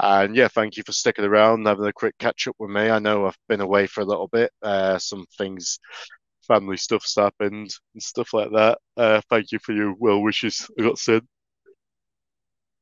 [0.00, 2.90] And yeah, thank you for sticking around having a quick catch up with me.
[2.90, 4.50] I know I've been away for a little bit.
[4.62, 5.78] Uh, some things,
[6.46, 8.78] family stuff's happened and stuff like that.
[8.96, 10.68] Uh, thank you for your well wishes.
[10.78, 11.22] I got said.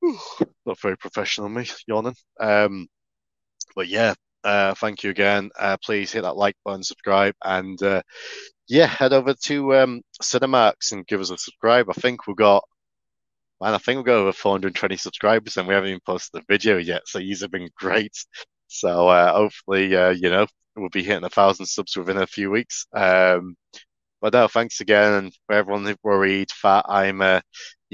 [0.67, 2.15] Not very professional, me yawning.
[2.41, 2.89] Um,
[3.75, 5.51] but yeah, uh, thank you again.
[5.59, 8.03] Uh, please hit that like button, subscribe, and uh,
[8.69, 11.89] yeah, head over to um, Cinemax and give us a subscribe.
[11.91, 12.65] I think we've got,
[13.61, 16.79] man, I think we've got over 420 subscribers and we haven't even posted a video
[16.79, 17.03] yet.
[17.07, 18.13] So these have been great.
[18.69, 22.51] So uh, hopefully, uh, you know, we'll be hitting a thousand subs within a few
[22.51, 22.87] weeks.
[22.95, 23.57] Um,
[24.21, 25.13] but no, thanks again.
[25.13, 27.41] And for everyone who worried, fat, I'm, uh,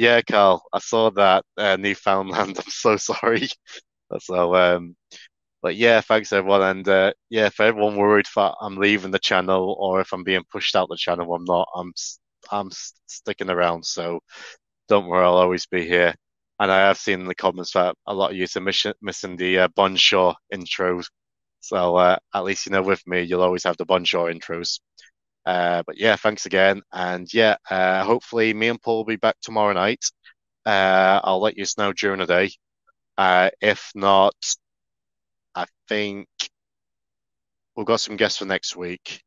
[0.01, 2.59] yeah, Carl, I saw that uh, Newfoundland.
[2.65, 3.49] I'm so sorry.
[4.21, 4.97] so, um,
[5.63, 9.77] but yeah, thanks everyone, and uh, yeah, for everyone worried that I'm leaving the channel
[9.81, 11.69] or if I'm being pushed out the channel, I'm not.
[11.77, 11.93] I'm
[12.53, 12.71] I'm
[13.09, 14.21] sticking around, so
[14.89, 16.15] don't worry, I'll always be here.
[16.61, 19.37] And I have seen in the comments that a lot of you are miss- missing
[19.37, 21.07] the uh, Bonjour intros,
[21.61, 24.81] so uh, at least you know with me, you'll always have the Bonjour intros.
[25.47, 29.37] Uh, but yeah, thanks again, and yeah, uh, hopefully me and Paul will be back
[29.43, 30.05] tomorrow night.
[30.67, 32.51] Uh, I'll let you know during the day.
[33.19, 34.35] Uh, if not,
[35.55, 36.29] I think
[37.77, 39.23] we've got some guests for next week.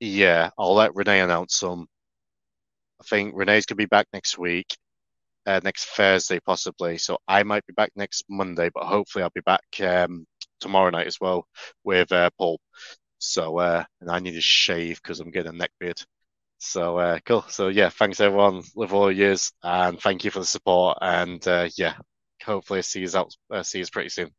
[0.00, 1.88] Yeah, I'll let Rene announce some.
[3.00, 4.76] I think Rene's gonna be back next week,
[5.46, 6.98] uh, next Thursday possibly.
[6.98, 10.26] So I might be back next Monday, but hopefully I'll be back um,
[10.60, 11.46] tomorrow night as well
[11.84, 12.60] with uh, Paul.
[13.20, 16.02] So uh, and I need to shave because I'm getting a neck beard.
[16.58, 17.42] So uh, cool.
[17.48, 18.62] So yeah, thanks everyone.
[18.76, 20.98] Live all years, and thank you for the support.
[21.02, 21.96] And uh, yeah,
[22.44, 23.34] hopefully see you out.
[23.50, 24.30] Uh, see you pretty soon.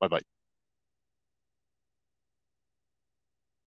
[0.00, 0.39] Bye bye.